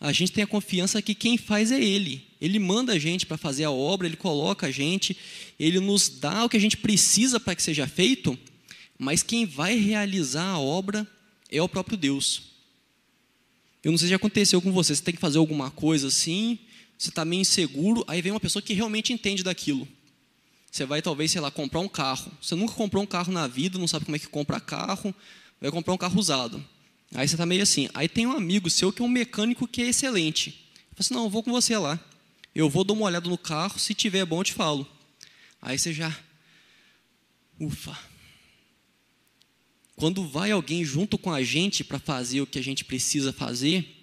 a 0.00 0.12
gente 0.12 0.32
tem 0.32 0.44
a 0.44 0.48
confiança 0.48 1.00
que 1.00 1.14
quem 1.14 1.38
faz 1.38 1.72
é 1.72 1.82
Ele. 1.82 2.26
Ele 2.40 2.58
manda 2.58 2.92
a 2.92 2.98
gente 2.98 3.26
para 3.26 3.36
fazer 3.36 3.64
a 3.64 3.70
obra, 3.70 4.06
Ele 4.06 4.16
coloca 4.16 4.66
a 4.66 4.70
gente, 4.70 5.16
Ele 5.58 5.80
nos 5.80 6.08
dá 6.08 6.44
o 6.44 6.48
que 6.48 6.56
a 6.56 6.60
gente 6.60 6.76
precisa 6.76 7.40
para 7.40 7.54
que 7.54 7.62
seja 7.62 7.86
feito, 7.86 8.38
mas 8.98 9.22
quem 9.22 9.46
vai 9.46 9.76
realizar 9.76 10.50
a 10.50 10.58
obra 10.58 11.06
é 11.50 11.62
o 11.62 11.68
próprio 11.68 11.96
Deus. 11.96 12.42
Eu 13.82 13.92
não 13.92 13.98
sei 13.98 14.06
se 14.06 14.10
já 14.10 14.16
aconteceu 14.16 14.60
com 14.60 14.72
você, 14.72 14.94
você 14.94 15.02
tem 15.02 15.14
que 15.14 15.20
fazer 15.20 15.38
alguma 15.38 15.70
coisa 15.70 16.08
assim, 16.08 16.58
você 16.98 17.10
está 17.10 17.24
meio 17.24 17.40
inseguro, 17.40 18.04
aí 18.08 18.20
vem 18.20 18.32
uma 18.32 18.40
pessoa 18.40 18.60
que 18.60 18.74
realmente 18.74 19.12
entende 19.12 19.44
daquilo. 19.44 19.86
Você 20.70 20.84
vai 20.84 21.00
talvez, 21.00 21.30
sei 21.30 21.40
lá, 21.40 21.50
comprar 21.50 21.80
um 21.80 21.88
carro. 21.88 22.30
Você 22.42 22.54
nunca 22.56 22.74
comprou 22.74 23.02
um 23.02 23.06
carro 23.06 23.32
na 23.32 23.46
vida, 23.46 23.78
não 23.78 23.86
sabe 23.86 24.04
como 24.04 24.16
é 24.16 24.18
que 24.18 24.26
compra 24.26 24.60
carro, 24.60 25.14
vai 25.60 25.70
comprar 25.70 25.94
um 25.94 25.96
carro 25.96 26.18
usado. 26.18 26.62
Aí 27.14 27.26
você 27.26 27.36
está 27.36 27.46
meio 27.46 27.62
assim. 27.62 27.88
Aí 27.94 28.08
tem 28.08 28.26
um 28.26 28.32
amigo 28.32 28.68
seu 28.68 28.92
que 28.92 29.00
é 29.00 29.04
um 29.04 29.08
mecânico 29.08 29.66
que 29.66 29.80
é 29.80 29.86
excelente. 29.86 30.50
Fala 30.90 30.96
assim, 30.98 31.14
não, 31.14 31.24
eu 31.24 31.30
vou 31.30 31.42
com 31.42 31.52
você 31.52 31.76
lá. 31.78 31.98
Eu 32.54 32.68
vou 32.68 32.82
dar 32.82 32.94
uma 32.94 33.06
olhada 33.06 33.28
no 33.28 33.38
carro, 33.38 33.78
se 33.78 33.94
tiver 33.94 34.24
bom 34.26 34.40
eu 34.40 34.44
te 34.44 34.52
falo. 34.52 34.86
Aí 35.62 35.78
você 35.78 35.92
já, 35.92 36.14
ufa. 37.60 37.96
Quando 39.94 40.26
vai 40.28 40.50
alguém 40.50 40.84
junto 40.84 41.16
com 41.16 41.32
a 41.32 41.42
gente 41.42 41.82
para 41.84 41.98
fazer 41.98 42.40
o 42.40 42.46
que 42.46 42.58
a 42.58 42.62
gente 42.62 42.84
precisa 42.84 43.32
fazer, 43.32 43.96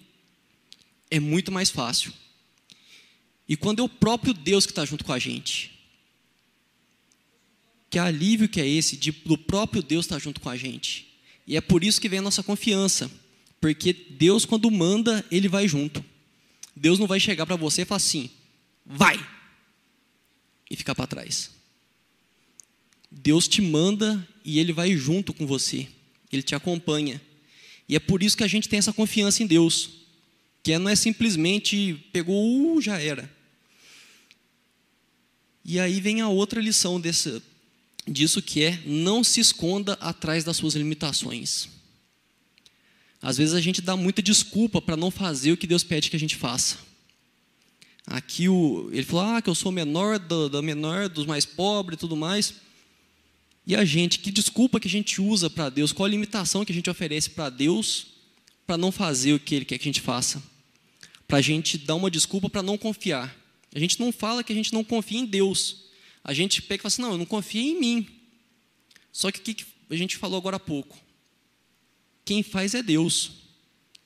é 1.10 1.20
muito 1.20 1.52
mais 1.52 1.70
fácil. 1.70 2.12
E 3.48 3.56
quando 3.56 3.80
é 3.80 3.82
o 3.82 3.88
próprio 3.88 4.34
Deus 4.34 4.66
que 4.66 4.72
está 4.72 4.84
junto 4.84 5.04
com 5.04 5.12
a 5.12 5.18
gente, 5.18 5.76
que 7.88 7.98
alívio 7.98 8.48
que 8.48 8.60
é 8.60 8.68
esse 8.68 8.96
de, 8.96 9.10
do 9.10 9.38
próprio 9.38 9.82
Deus 9.82 10.04
estar 10.04 10.16
tá 10.16 10.20
junto 10.20 10.40
com 10.40 10.50
a 10.50 10.56
gente. 10.56 11.06
E 11.46 11.56
é 11.56 11.60
por 11.60 11.84
isso 11.84 12.00
que 12.00 12.08
vem 12.08 12.18
a 12.18 12.22
nossa 12.22 12.42
confiança. 12.42 13.10
Porque 13.60 13.92
Deus, 13.92 14.44
quando 14.44 14.70
manda, 14.70 15.24
Ele 15.30 15.48
vai 15.48 15.68
junto. 15.68 16.04
Deus 16.74 16.98
não 16.98 17.06
vai 17.06 17.20
chegar 17.20 17.46
para 17.46 17.56
você 17.56 17.82
e 17.82 17.84
falar 17.84 17.96
assim, 17.96 18.30
vai! 18.84 19.16
E 20.68 20.76
ficar 20.76 20.94
para 20.94 21.06
trás. 21.06 21.50
Deus 23.10 23.46
te 23.46 23.62
manda 23.62 24.26
e 24.44 24.58
Ele 24.58 24.72
vai 24.72 24.96
junto 24.96 25.32
com 25.32 25.46
você. 25.46 25.88
Ele 26.30 26.42
te 26.42 26.54
acompanha. 26.54 27.20
E 27.88 27.94
é 27.94 28.00
por 28.00 28.22
isso 28.22 28.36
que 28.36 28.44
a 28.44 28.48
gente 28.48 28.68
tem 28.68 28.78
essa 28.78 28.92
confiança 28.92 29.42
em 29.42 29.46
Deus. 29.46 29.90
Que 30.62 30.76
não 30.78 30.90
é 30.90 30.96
simplesmente 30.96 31.94
pegou, 32.12 32.74
uh, 32.76 32.82
já 32.82 33.00
era. 33.00 33.35
E 35.66 35.80
aí 35.80 36.00
vem 36.00 36.20
a 36.20 36.28
outra 36.28 36.60
lição 36.60 37.00
desse, 37.00 37.42
disso 38.06 38.40
que 38.40 38.62
é 38.62 38.80
não 38.86 39.24
se 39.24 39.40
esconda 39.40 39.94
atrás 39.94 40.44
das 40.44 40.56
suas 40.56 40.74
limitações. 40.74 41.68
Às 43.20 43.36
vezes 43.36 43.54
a 43.54 43.60
gente 43.60 43.82
dá 43.82 43.96
muita 43.96 44.22
desculpa 44.22 44.80
para 44.80 44.96
não 44.96 45.10
fazer 45.10 45.50
o 45.50 45.56
que 45.56 45.66
Deus 45.66 45.82
pede 45.82 46.08
que 46.08 46.16
a 46.16 46.20
gente 46.20 46.36
faça. 46.36 46.78
Aqui 48.06 48.48
o, 48.48 48.88
ele 48.92 49.02
falou 49.02 49.24
ah, 49.24 49.42
que 49.42 49.50
eu 49.50 49.54
sou 49.54 49.72
menor 49.72 50.18
da, 50.18 50.46
da 50.48 50.62
menor 50.62 51.08
dos 51.08 51.26
mais 51.26 51.44
pobres 51.44 51.96
e 51.96 52.00
tudo 52.00 52.14
mais. 52.14 52.54
E 53.66 53.74
a 53.74 53.84
gente, 53.84 54.20
que 54.20 54.30
desculpa 54.30 54.78
que 54.78 54.86
a 54.86 54.90
gente 54.90 55.20
usa 55.20 55.50
para 55.50 55.68
Deus? 55.68 55.90
Qual 55.90 56.06
a 56.06 56.10
limitação 56.10 56.64
que 56.64 56.70
a 56.70 56.74
gente 56.74 56.88
oferece 56.88 57.30
para 57.30 57.50
Deus 57.50 58.06
para 58.64 58.78
não 58.78 58.92
fazer 58.92 59.32
o 59.32 59.40
que 59.40 59.56
Ele 59.56 59.64
quer 59.64 59.78
que 59.78 59.88
a 59.88 59.92
gente 59.92 60.00
faça? 60.00 60.40
para 61.26 61.38
a 61.38 61.42
gente 61.42 61.76
dar 61.76 61.94
uma 61.94 62.10
desculpa 62.10 62.48
para 62.48 62.62
não 62.62 62.78
confiar. 62.78 63.34
A 63.76 63.78
gente 63.78 64.00
não 64.00 64.10
fala 64.10 64.42
que 64.42 64.54
a 64.54 64.56
gente 64.56 64.72
não 64.72 64.82
confia 64.82 65.18
em 65.18 65.26
Deus. 65.26 65.90
A 66.24 66.32
gente 66.32 66.62
pega 66.62 66.80
e 66.80 66.82
fala 66.82 66.88
assim: 66.88 67.02
não, 67.02 67.12
eu 67.12 67.18
não 67.18 67.26
confio 67.26 67.60
em 67.60 67.78
mim. 67.78 68.08
Só 69.12 69.30
que 69.30 69.38
o 69.38 69.42
que 69.42 69.66
a 69.90 69.96
gente 69.96 70.16
falou 70.16 70.38
agora 70.38 70.56
há 70.56 70.58
pouco? 70.58 70.98
Quem 72.24 72.42
faz 72.42 72.74
é 72.74 72.82
Deus. 72.82 73.32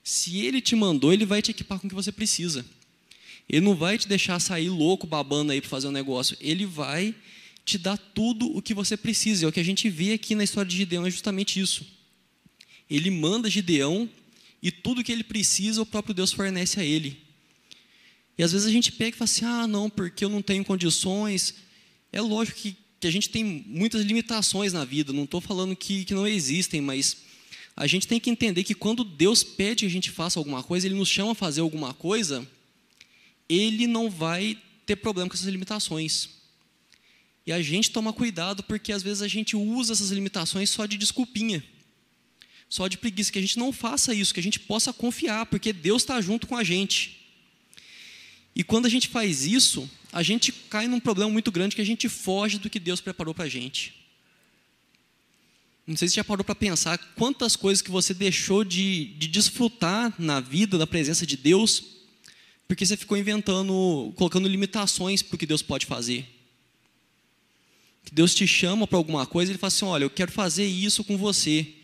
Se 0.03 0.45
Ele 0.45 0.61
te 0.61 0.75
mandou, 0.75 1.13
Ele 1.13 1.25
vai 1.25 1.41
te 1.41 1.53
equipar 1.53 1.79
com 1.79 1.87
o 1.87 1.89
que 1.89 1.95
você 1.95 2.11
precisa. 2.11 2.67
Ele 3.49 3.61
não 3.61 3.77
vai 3.77 3.97
te 3.97 4.09
deixar 4.09 4.41
sair 4.41 4.69
louco, 4.69 5.07
babando 5.07 5.53
aí 5.53 5.61
para 5.61 5.71
fazer 5.71 5.87
um 5.87 5.93
negócio. 5.93 6.37
Ele 6.41 6.67
vai 6.67 7.15
te 7.65 7.79
dar 7.79 7.97
tudo 7.97 8.53
o 8.57 8.61
que 8.61 8.75
você 8.75 8.97
precisa. 8.97 9.47
É 9.47 9.49
o 9.49 9.53
que 9.53 9.61
a 9.61 9.65
gente 9.65 9.89
vê 9.89 10.15
aqui 10.15 10.35
na 10.35 10.43
história 10.43 10.69
de 10.69 10.77
Gideão, 10.77 11.07
é 11.07 11.11
justamente 11.13 11.61
isso. 11.61 11.87
Ele 12.91 13.09
manda 13.09 13.49
Gideão 13.49 14.11
e 14.61 14.73
tudo 14.73 15.01
o 15.01 15.05
que 15.05 15.13
ele 15.13 15.23
precisa, 15.23 15.81
o 15.81 15.87
próprio 15.87 16.13
Deus 16.13 16.33
fornece 16.33 16.81
a 16.81 16.85
ele. 16.85 17.30
E 18.41 18.43
às 18.43 18.53
vezes 18.53 18.67
a 18.67 18.71
gente 18.71 18.91
pega 18.91 19.15
e 19.15 19.19
fala 19.19 19.27
assim: 19.27 19.45
ah, 19.45 19.67
não, 19.67 19.91
porque 19.91 20.25
eu 20.25 20.31
não 20.31 20.41
tenho 20.41 20.65
condições. 20.65 21.57
É 22.11 22.23
lógico 22.23 22.59
que, 22.59 22.75
que 22.99 23.07
a 23.07 23.11
gente 23.11 23.29
tem 23.29 23.45
muitas 23.45 24.01
limitações 24.01 24.73
na 24.73 24.83
vida, 24.83 25.13
não 25.13 25.25
estou 25.25 25.43
falando 25.43 25.77
que, 25.77 26.07
que 26.07 26.15
não 26.15 26.27
existem, 26.27 26.81
mas 26.81 27.19
a 27.77 27.87
gente 27.87 28.09
tem 28.09 28.19
que 28.19 28.31
entender 28.31 28.65
que 28.65 28.75
quando 28.75 29.05
Deus 29.05 29.43
pede 29.43 29.81
que 29.81 29.87
a 29.87 29.91
gente 29.91 30.11
faça 30.11 30.41
alguma 30.41 30.63
coisa, 30.63 30.87
Ele 30.87 30.95
nos 30.95 31.11
chama 31.11 31.33
a 31.33 31.35
fazer 31.35 31.61
alguma 31.61 31.93
coisa, 31.93 32.49
Ele 33.47 33.87
não 33.87 34.09
vai 34.09 34.57
ter 34.87 34.97
problema 34.97 35.29
com 35.29 35.37
essas 35.37 35.47
limitações. 35.47 36.31
E 37.47 37.53
a 37.53 37.61
gente 37.61 37.91
toma 37.91 38.11
cuidado 38.11 38.63
porque 38.63 38.91
às 38.91 39.03
vezes 39.03 39.21
a 39.21 39.29
gente 39.29 39.55
usa 39.55 39.93
essas 39.93 40.13
limitações 40.13 40.71
só 40.71 40.87
de 40.87 40.97
desculpinha, 40.97 41.63
só 42.71 42.89
de 42.89 42.97
preguiça, 42.97 43.31
que 43.31 43.39
a 43.39 43.43
gente 43.43 43.59
não 43.59 43.71
faça 43.71 44.15
isso, 44.15 44.33
que 44.33 44.41
a 44.41 44.43
gente 44.43 44.61
possa 44.61 44.95
confiar, 44.95 45.45
porque 45.45 45.75
Deus 45.75 46.01
está 46.01 46.23
junto 46.23 46.47
com 46.47 46.57
a 46.57 46.65
gente. 46.65 47.20
E 48.55 48.65
quando 48.65 48.87
a 48.87 48.89
gente 48.89 49.09
faz 49.09 49.47
isso, 49.47 49.89
a 50.13 50.23
gente 50.23 50.53
cai 50.53 50.89
num 50.89 51.01
problema 51.01 51.31
muito 51.31 51.53
grande 51.53 51.77
que 51.77 51.83
a 51.83 51.87
gente 51.87 52.09
foge 52.09 52.59
do 52.59 52.69
que 52.69 52.81
Deus 52.81 53.01
preparou 53.01 53.35
para 53.35 53.45
a 53.45 53.49
gente. 53.49 53.95
Não 55.87 55.97
sei 55.97 56.09
se 56.09 56.17
já 56.17 56.25
parou 56.25 56.45
para 56.45 56.55
pensar 56.55 56.99
quantas 57.17 57.57
coisas 57.57 57.83
que 57.83 57.91
você 57.91 58.15
deixou 58.15 58.65
de, 58.65 59.07
de 59.19 59.27
desfrutar 59.27 60.15
na 60.19 60.41
vida 60.41 60.79
da 60.79 60.87
presença 60.87 61.27
de 61.27 61.37
Deus, 61.37 61.83
porque 62.69 62.87
você 62.87 62.97
ficou 62.97 63.17
inventando, 63.17 64.13
colocando 64.17 64.49
limitações 64.49 65.23
para 65.23 65.35
o 65.35 65.39
que 65.39 65.47
Deus 65.47 65.63
pode 65.63 65.87
fazer. 65.87 66.29
Que 68.05 68.15
Deus 68.15 68.35
te 68.35 68.47
chama 68.47 68.87
para 68.87 68.99
alguma 68.99 69.27
coisa 69.27 69.51
e 69.51 69.53
Ele 69.53 69.59
fala 69.59 69.69
assim: 69.69 69.85
olha, 69.85 70.05
eu 70.05 70.11
quero 70.11 70.31
fazer 70.31 70.65
isso 70.67 71.03
com 71.03 71.17
você. 71.17 71.75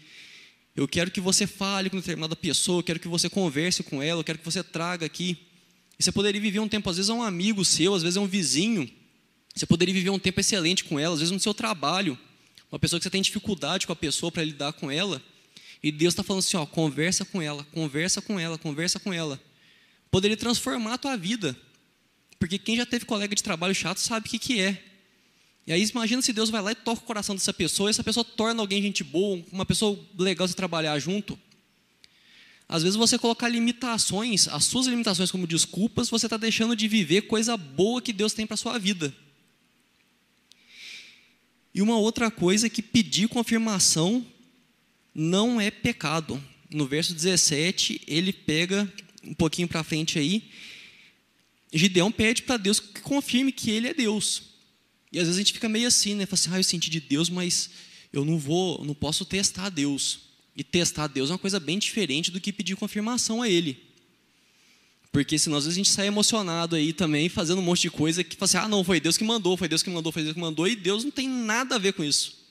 Eu 0.76 0.86
quero 0.86 1.10
que 1.10 1.20
você 1.20 1.46
fale 1.46 1.88
com 1.88 1.96
determinada 1.96 2.36
pessoa, 2.36 2.80
eu 2.80 2.82
quero 2.82 3.00
que 3.00 3.08
você 3.08 3.30
converse 3.30 3.82
com 3.82 4.02
ela, 4.02 4.20
eu 4.20 4.24
quero 4.24 4.38
que 4.38 4.44
você 4.44 4.62
traga 4.62 5.06
aqui 5.06 5.45
e 5.98 6.02
você 6.02 6.12
poderia 6.12 6.40
viver 6.40 6.60
um 6.60 6.68
tempo, 6.68 6.88
às 6.90 6.96
vezes 6.96 7.08
é 7.08 7.12
um 7.12 7.22
amigo 7.22 7.64
seu, 7.64 7.94
às 7.94 8.02
vezes 8.02 8.16
é 8.16 8.20
um 8.20 8.26
vizinho. 8.26 8.90
Você 9.54 9.64
poderia 9.64 9.94
viver 9.94 10.10
um 10.10 10.18
tempo 10.18 10.38
excelente 10.38 10.84
com 10.84 10.98
ela, 10.98 11.14
às 11.14 11.20
vezes 11.20 11.32
no 11.32 11.40
seu 11.40 11.54
trabalho. 11.54 12.18
Uma 12.70 12.78
pessoa 12.78 13.00
que 13.00 13.04
você 13.04 13.10
tem 13.10 13.22
dificuldade 13.22 13.86
com 13.86 13.92
a 13.92 13.96
pessoa 13.96 14.30
para 14.30 14.44
lidar 14.44 14.74
com 14.74 14.90
ela. 14.90 15.22
E 15.82 15.90
Deus 15.90 16.12
está 16.12 16.22
falando 16.22 16.40
assim: 16.40 16.56
ó, 16.56 16.66
conversa 16.66 17.24
com 17.24 17.40
ela, 17.40 17.64
conversa 17.72 18.20
com 18.20 18.38
ela, 18.38 18.58
conversa 18.58 19.00
com 19.00 19.12
ela. 19.12 19.40
Poderia 20.10 20.36
transformar 20.36 20.94
a 20.94 20.98
tua 20.98 21.16
vida. 21.16 21.56
Porque 22.38 22.58
quem 22.58 22.76
já 22.76 22.84
teve 22.84 23.06
colega 23.06 23.34
de 23.34 23.42
trabalho 23.42 23.74
chato 23.74 23.98
sabe 23.98 24.26
o 24.26 24.30
que, 24.30 24.38
que 24.38 24.60
é. 24.60 24.82
E 25.66 25.72
aí 25.72 25.82
imagina 25.82 26.22
se 26.22 26.32
Deus 26.32 26.50
vai 26.50 26.60
lá 26.60 26.72
e 26.72 26.74
toca 26.74 27.02
o 27.02 27.06
coração 27.06 27.34
dessa 27.34 27.52
pessoa, 27.52 27.88
e 27.88 27.90
essa 27.90 28.04
pessoa 28.04 28.24
torna 28.24 28.62
alguém 28.62 28.80
gente 28.82 29.02
boa, 29.02 29.42
uma 29.50 29.64
pessoa 29.66 29.98
legal 30.16 30.46
de 30.46 30.54
trabalhar 30.54 30.98
junto. 30.98 31.38
Às 32.68 32.82
vezes 32.82 32.96
você 32.96 33.16
colocar 33.18 33.48
limitações, 33.48 34.48
as 34.48 34.64
suas 34.64 34.86
limitações 34.86 35.30
como 35.30 35.46
desculpas, 35.46 36.08
você 36.08 36.26
está 36.26 36.36
deixando 36.36 36.74
de 36.74 36.88
viver 36.88 37.22
coisa 37.22 37.56
boa 37.56 38.02
que 38.02 38.12
Deus 38.12 38.32
tem 38.32 38.46
para 38.46 38.54
a 38.54 38.58
sua 38.58 38.78
vida. 38.78 39.14
E 41.72 41.80
uma 41.80 41.96
outra 41.96 42.30
coisa 42.30 42.66
é 42.66 42.70
que 42.70 42.82
pedir 42.82 43.28
confirmação 43.28 44.26
não 45.14 45.60
é 45.60 45.70
pecado. 45.70 46.42
No 46.70 46.86
verso 46.86 47.14
17, 47.14 48.02
ele 48.06 48.32
pega 48.32 48.92
um 49.22 49.34
pouquinho 49.34 49.68
para 49.68 49.84
frente 49.84 50.18
aí. 50.18 50.50
Gideão 51.72 52.10
pede 52.10 52.42
para 52.42 52.56
Deus 52.56 52.80
que 52.80 53.00
confirme 53.00 53.52
que 53.52 53.70
ele 53.70 53.88
é 53.88 53.94
Deus. 53.94 54.42
E 55.12 55.18
às 55.18 55.24
vezes 55.24 55.36
a 55.36 55.40
gente 55.40 55.52
fica 55.52 55.68
meio 55.68 55.86
assim, 55.86 56.14
né? 56.14 56.26
Fala 56.26 56.34
assim, 56.34 56.50
ah, 56.52 56.58
eu 56.58 56.64
senti 56.64 56.90
de 56.90 57.00
Deus, 57.00 57.28
mas 57.28 57.70
eu 58.12 58.24
não 58.24 58.38
vou, 58.38 58.84
não 58.84 58.94
posso 58.94 59.24
testar 59.24 59.68
Deus. 59.68 60.25
E 60.56 60.64
testar 60.64 61.06
Deus 61.06 61.30
é 61.30 61.34
uma 61.34 61.38
coisa 61.38 61.60
bem 61.60 61.78
diferente 61.78 62.30
do 62.30 62.40
que 62.40 62.52
pedir 62.52 62.76
confirmação 62.76 63.42
a 63.42 63.48
Ele. 63.48 63.78
Porque 65.12 65.38
senão 65.38 65.56
às 65.56 65.64
vezes 65.64 65.76
a 65.76 65.80
gente 65.80 65.90
sai 65.90 66.06
emocionado 66.06 66.76
aí 66.76 66.92
também, 66.92 67.28
fazendo 67.28 67.58
um 67.58 67.62
monte 67.62 67.82
de 67.82 67.90
coisa 67.90 68.24
que 68.24 68.36
fala 68.36 68.44
assim, 68.44 68.56
ah 68.58 68.68
não, 68.68 68.84
foi 68.84 69.00
Deus 69.00 69.16
que 69.16 69.24
mandou, 69.24 69.56
foi 69.56 69.68
Deus 69.68 69.82
que 69.82 69.90
mandou, 69.90 70.12
foi 70.12 70.22
Deus 70.22 70.34
que 70.34 70.40
mandou, 70.40 70.68
e 70.68 70.76
Deus 70.76 71.04
não 71.04 71.10
tem 71.10 71.28
nada 71.28 71.76
a 71.76 71.78
ver 71.78 71.92
com 71.92 72.02
isso. 72.02 72.44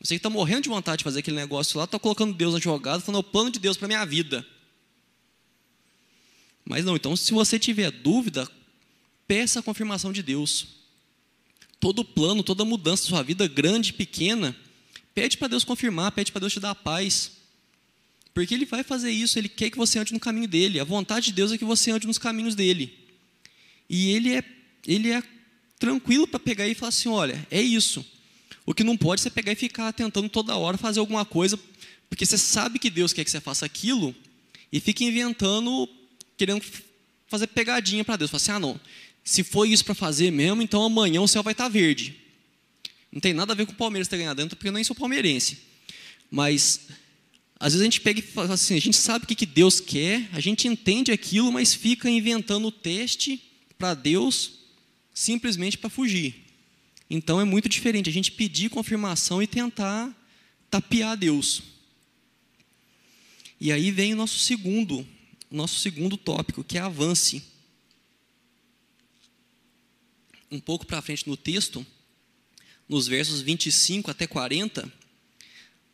Você 0.00 0.14
que 0.14 0.18
está 0.18 0.30
morrendo 0.30 0.62
de 0.62 0.68
vontade 0.68 0.98
de 0.98 1.04
fazer 1.04 1.20
aquele 1.20 1.36
negócio 1.36 1.78
lá, 1.78 1.84
está 1.84 1.98
colocando 1.98 2.34
Deus 2.34 2.54
na 2.54 2.60
jogada, 2.60 3.00
falando 3.00 3.24
é 3.24 3.26
o 3.26 3.30
plano 3.30 3.50
de 3.50 3.58
Deus 3.58 3.76
para 3.76 3.86
a 3.86 3.88
minha 3.88 4.04
vida. 4.04 4.46
Mas 6.64 6.84
não, 6.84 6.96
então 6.96 7.16
se 7.16 7.32
você 7.32 7.58
tiver 7.58 7.90
dúvida, 7.90 8.50
peça 9.26 9.60
a 9.60 9.62
confirmação 9.62 10.12
de 10.12 10.22
Deus. 10.22 10.68
Todo 11.78 12.04
plano, 12.04 12.42
toda 12.42 12.64
mudança 12.64 13.04
da 13.04 13.08
sua 13.10 13.22
vida, 13.22 13.46
grande, 13.46 13.92
pequena, 13.92 14.56
pede 15.14 15.36
para 15.36 15.48
Deus 15.48 15.64
confirmar, 15.64 16.12
pede 16.12 16.32
para 16.32 16.40
Deus 16.40 16.52
te 16.52 16.60
dar 16.60 16.74
paz. 16.74 17.35
Porque 18.36 18.52
ele 18.52 18.66
vai 18.66 18.82
fazer 18.82 19.10
isso, 19.10 19.38
ele 19.38 19.48
quer 19.48 19.70
que 19.70 19.78
você 19.78 19.98
ande 19.98 20.12
no 20.12 20.20
caminho 20.20 20.46
dele. 20.46 20.78
A 20.78 20.84
vontade 20.84 21.28
de 21.28 21.32
Deus 21.32 21.52
é 21.52 21.56
que 21.56 21.64
você 21.64 21.90
ande 21.90 22.06
nos 22.06 22.18
caminhos 22.18 22.54
dele. 22.54 22.92
E 23.88 24.10
ele 24.10 24.34
é, 24.34 24.44
ele 24.86 25.10
é 25.10 25.22
tranquilo 25.78 26.28
para 26.28 26.38
pegar 26.38 26.68
e 26.68 26.74
falar 26.74 26.90
assim: 26.90 27.08
olha, 27.08 27.46
é 27.50 27.62
isso. 27.62 28.04
O 28.66 28.74
que 28.74 28.84
não 28.84 28.94
pode 28.94 29.26
é 29.26 29.30
pegar 29.30 29.52
e 29.52 29.54
ficar 29.54 29.90
tentando 29.94 30.28
toda 30.28 30.54
hora 30.54 30.76
fazer 30.76 31.00
alguma 31.00 31.24
coisa, 31.24 31.58
porque 32.10 32.26
você 32.26 32.36
sabe 32.36 32.78
que 32.78 32.90
Deus 32.90 33.14
quer 33.14 33.24
que 33.24 33.30
você 33.30 33.40
faça 33.40 33.64
aquilo, 33.64 34.14
e 34.70 34.80
fica 34.80 35.02
inventando, 35.02 35.88
querendo 36.36 36.62
fazer 37.28 37.46
pegadinha 37.46 38.04
para 38.04 38.16
Deus. 38.16 38.30
Fala 38.30 38.36
assim: 38.42 38.52
ah, 38.52 38.60
não, 38.60 38.78
se 39.24 39.42
foi 39.42 39.70
isso 39.70 39.82
para 39.82 39.94
fazer 39.94 40.30
mesmo, 40.30 40.60
então 40.60 40.84
amanhã 40.84 41.22
o 41.22 41.26
céu 41.26 41.42
vai 41.42 41.54
estar 41.54 41.64
tá 41.64 41.70
verde. 41.70 42.14
Não 43.10 43.18
tem 43.18 43.32
nada 43.32 43.54
a 43.54 43.56
ver 43.56 43.64
com 43.64 43.72
o 43.72 43.76
Palmeiras 43.76 44.08
ter 44.08 44.18
ganhado 44.18 44.42
dentro, 44.42 44.58
porque 44.58 44.68
eu 44.68 44.72
nem 44.74 44.84
sou 44.84 44.94
palmeirense. 44.94 45.56
Mas 46.30 46.80
às 47.58 47.72
vezes 47.72 47.80
a 47.80 47.84
gente 47.84 48.00
pega 48.02 48.20
e 48.20 48.22
fala 48.22 48.54
assim, 48.54 48.76
a 48.76 48.80
gente 48.80 48.96
sabe 48.96 49.24
o 49.24 49.28
que 49.28 49.46
Deus 49.46 49.80
quer, 49.80 50.28
a 50.32 50.40
gente 50.40 50.68
entende 50.68 51.10
aquilo, 51.10 51.50
mas 51.50 51.74
fica 51.74 52.08
inventando 52.08 52.68
o 52.68 52.72
teste 52.72 53.42
para 53.78 53.94
Deus 53.94 54.52
simplesmente 55.14 55.78
para 55.78 55.88
fugir. 55.88 56.44
Então 57.08 57.40
é 57.40 57.44
muito 57.44 57.68
diferente 57.68 58.10
a 58.10 58.12
gente 58.12 58.32
pedir 58.32 58.68
confirmação 58.68 59.42
e 59.42 59.46
tentar 59.46 60.14
tapear 60.70 61.16
Deus. 61.16 61.62
E 63.58 63.72
aí 63.72 63.90
vem 63.90 64.12
o 64.12 64.16
nosso 64.16 64.38
segundo, 64.38 65.06
nosso 65.50 65.80
segundo 65.80 66.18
tópico, 66.18 66.62
que 66.62 66.76
é 66.76 66.80
avance. 66.82 67.42
Um 70.50 70.60
pouco 70.60 70.84
para 70.84 71.00
frente 71.00 71.26
no 71.26 71.36
texto, 71.36 71.86
nos 72.86 73.08
versos 73.08 73.40
25 73.40 74.10
até 74.10 74.26
40, 74.26 74.92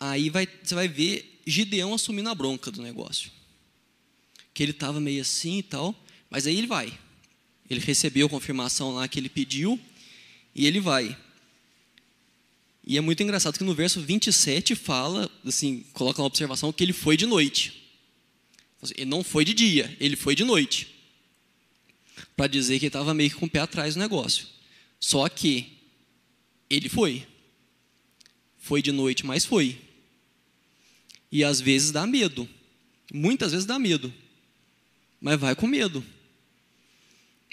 aí 0.00 0.28
vai, 0.28 0.48
você 0.62 0.74
vai 0.74 0.88
ver 0.88 1.31
Gideão 1.46 1.94
assumindo 1.94 2.28
a 2.28 2.34
bronca 2.34 2.70
do 2.70 2.82
negócio. 2.82 3.30
Que 4.54 4.62
ele 4.62 4.72
estava 4.72 5.00
meio 5.00 5.22
assim 5.22 5.58
e 5.58 5.62
tal, 5.62 5.94
mas 6.30 6.46
aí 6.46 6.56
ele 6.56 6.66
vai. 6.66 6.96
Ele 7.68 7.80
recebeu 7.80 8.26
a 8.26 8.30
confirmação 8.30 8.94
lá 8.94 9.08
que 9.08 9.18
ele 9.18 9.28
pediu 9.28 9.80
e 10.54 10.66
ele 10.66 10.80
vai. 10.80 11.16
E 12.84 12.96
é 12.96 13.00
muito 13.00 13.22
engraçado 13.22 13.56
que 13.56 13.64
no 13.64 13.74
verso 13.74 14.00
27 14.00 14.74
fala, 14.74 15.30
assim, 15.44 15.84
coloca 15.92 16.20
uma 16.20 16.26
observação 16.26 16.72
que 16.72 16.82
ele 16.82 16.92
foi 16.92 17.16
de 17.16 17.26
noite. 17.26 17.82
Ele 18.96 19.06
não 19.06 19.22
foi 19.22 19.44
de 19.44 19.54
dia, 19.54 19.96
ele 20.00 20.16
foi 20.16 20.34
de 20.34 20.44
noite. 20.44 20.88
Para 22.36 22.48
dizer 22.48 22.78
que 22.78 22.86
ele 22.86 22.88
estava 22.88 23.14
meio 23.14 23.30
que 23.30 23.36
com 23.36 23.46
o 23.46 23.50
pé 23.50 23.60
atrás 23.60 23.94
do 23.94 24.00
negócio. 24.00 24.46
Só 24.98 25.28
que 25.28 25.78
ele 26.68 26.88
foi. 26.88 27.26
Foi 28.58 28.82
de 28.82 28.90
noite, 28.90 29.24
mas 29.24 29.44
foi. 29.44 29.80
E 31.32 31.42
às 31.42 31.60
vezes 31.60 31.90
dá 31.90 32.06
medo. 32.06 32.46
Muitas 33.12 33.52
vezes 33.52 33.66
dá 33.66 33.78
medo. 33.78 34.12
Mas 35.18 35.40
vai 35.40 35.56
com 35.56 35.66
medo. 35.66 36.04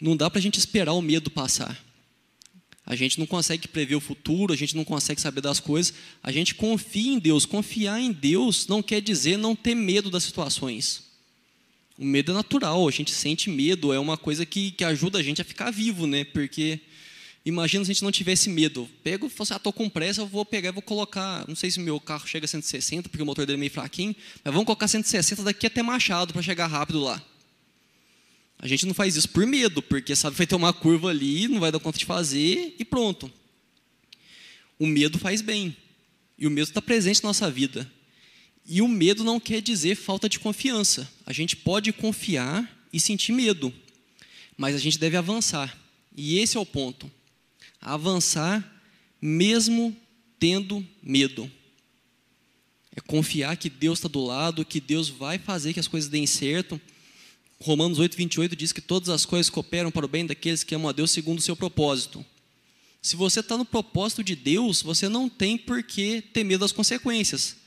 Não 0.01 0.17
dá 0.17 0.29
para 0.29 0.39
a 0.39 0.41
gente 0.41 0.59
esperar 0.59 0.91
o 0.91 1.01
medo 1.01 1.31
passar. 1.31 1.81
A 2.85 2.95
gente 2.95 3.19
não 3.19 3.25
consegue 3.25 3.67
prever 3.67 3.95
o 3.95 3.99
futuro, 4.01 4.51
a 4.51 4.55
gente 4.55 4.75
não 4.75 4.83
consegue 4.83 5.21
saber 5.21 5.41
das 5.41 5.59
coisas. 5.59 5.93
A 6.21 6.31
gente 6.31 6.55
confia 6.55 7.13
em 7.13 7.19
Deus. 7.19 7.45
Confiar 7.45 8.01
em 8.01 8.11
Deus 8.11 8.67
não 8.67 8.83
quer 8.83 9.01
dizer 9.01 9.37
não 9.37 9.55
ter 9.55 9.75
medo 9.75 10.09
das 10.09 10.23
situações. 10.23 11.03
O 11.97 12.03
medo 12.03 12.31
é 12.31 12.33
natural, 12.33 12.87
a 12.87 12.91
gente 12.91 13.11
sente 13.11 13.49
medo, 13.49 13.91
é 13.91 13.99
uma 13.99 14.17
coisa 14.17 14.45
que, 14.45 14.71
que 14.71 14.85
ajuda 14.85 15.19
a 15.19 15.23
gente 15.23 15.41
a 15.41 15.45
ficar 15.45 15.69
vivo, 15.69 16.07
né? 16.07 16.23
Porque 16.23 16.79
Imagina 17.45 17.83
se 17.85 17.91
a 17.91 17.93
gente 17.93 18.03
não 18.03 18.11
tivesse 18.11 18.49
medo. 18.49 18.89
Pego 19.03 19.27
e 19.27 19.29
falo 19.29 19.43
assim, 19.43 19.53
ah, 19.53 19.57
estou 19.57 19.73
com 19.73 19.89
pressa, 19.89 20.21
eu 20.21 20.27
vou 20.27 20.45
pegar, 20.45 20.71
vou 20.71 20.81
colocar, 20.81 21.47
não 21.47 21.55
sei 21.55 21.71
se 21.71 21.79
meu 21.79 21.99
carro 21.99 22.27
chega 22.27 22.45
a 22.45 22.47
160, 22.47 23.09
porque 23.09 23.23
o 23.23 23.25
motor 23.25 23.45
dele 23.45 23.57
é 23.57 23.59
meio 23.59 23.71
fraquinho, 23.71 24.15
mas 24.43 24.53
vamos 24.53 24.65
colocar 24.65 24.87
160 24.87 25.43
daqui 25.43 25.65
até 25.65 25.81
Machado 25.81 26.33
para 26.33 26.41
chegar 26.41 26.67
rápido 26.67 26.99
lá. 26.99 27.23
A 28.61 28.67
gente 28.67 28.85
não 28.85 28.93
faz 28.93 29.15
isso 29.15 29.29
por 29.29 29.47
medo, 29.47 29.81
porque 29.81 30.15
sabe 30.15 30.35
vai 30.35 30.45
ter 30.45 30.55
uma 30.55 30.73
curva 30.73 31.09
ali, 31.09 31.47
não 31.47 31.61
vai 31.61 31.71
dar 31.71 31.79
conta 31.79 31.97
de 31.97 32.05
fazer 32.05 32.75
e 32.77 32.83
pronto. 32.83 33.31
O 34.77 34.85
medo 34.85 35.17
faz 35.17 35.41
bem. 35.41 35.75
E 36.37 36.45
o 36.45 36.51
medo 36.51 36.67
está 36.67 36.81
presente 36.81 37.23
na 37.23 37.29
nossa 37.29 37.49
vida. 37.49 37.89
E 38.65 38.81
o 38.81 38.87
medo 38.87 39.23
não 39.23 39.39
quer 39.39 39.61
dizer 39.61 39.95
falta 39.95 40.27
de 40.27 40.39
confiança. 40.39 41.09
A 41.25 41.31
gente 41.31 41.55
pode 41.55 41.91
confiar 41.93 42.79
e 42.91 42.99
sentir 42.99 43.31
medo, 43.31 43.73
mas 44.57 44.75
a 44.75 44.77
gente 44.77 44.99
deve 44.99 45.15
avançar. 45.15 45.77
E 46.15 46.37
esse 46.39 46.57
é 46.57 46.59
o 46.59 46.65
ponto. 46.65 47.09
Avançar 47.81 48.63
mesmo 49.21 49.95
tendo 50.39 50.85
medo. 51.01 51.49
É 52.95 53.01
confiar 53.01 53.55
que 53.57 53.69
Deus 53.69 53.99
está 53.99 54.07
do 54.07 54.23
lado, 54.23 54.65
que 54.65 54.79
Deus 54.79 55.09
vai 55.09 55.37
fazer 55.37 55.73
que 55.73 55.79
as 55.79 55.87
coisas 55.87 56.09
deem 56.09 56.25
certo. 56.25 56.79
Romanos 57.61 57.99
8, 57.99 58.15
28 58.15 58.55
diz 58.55 58.71
que 58.71 58.81
todas 58.81 59.09
as 59.09 59.25
coisas 59.25 59.49
cooperam 59.49 59.91
para 59.91 60.05
o 60.05 60.09
bem 60.09 60.25
daqueles 60.25 60.63
que 60.63 60.73
amam 60.73 60.89
a 60.89 60.93
Deus 60.93 61.11
segundo 61.11 61.39
o 61.39 61.41
seu 61.41 61.55
propósito. 61.55 62.25
Se 63.01 63.15
você 63.15 63.41
está 63.41 63.57
no 63.57 63.65
propósito 63.65 64.23
de 64.23 64.35
Deus, 64.35 64.81
você 64.81 65.07
não 65.07 65.29
tem 65.29 65.57
por 65.57 65.83
que 65.83 66.21
ter 66.21 66.43
medo 66.43 66.61
das 66.61 66.71
consequências. 66.71 67.57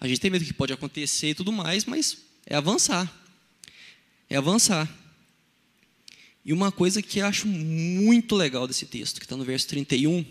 A 0.00 0.08
gente 0.08 0.20
tem 0.20 0.30
medo 0.30 0.44
que 0.44 0.52
pode 0.52 0.72
acontecer 0.72 1.30
e 1.30 1.34
tudo 1.34 1.52
mais, 1.52 1.84
mas 1.84 2.18
é 2.46 2.56
avançar. 2.56 3.12
É 4.28 4.36
avançar. 4.36 4.88
E 6.44 6.52
uma 6.52 6.72
coisa 6.72 7.02
que 7.02 7.18
eu 7.18 7.26
acho 7.26 7.46
muito 7.46 8.34
legal 8.34 8.66
desse 8.66 8.86
texto, 8.86 9.20
que 9.20 9.26
está 9.26 9.36
no 9.36 9.44
verso 9.44 9.68
31, 9.68 10.24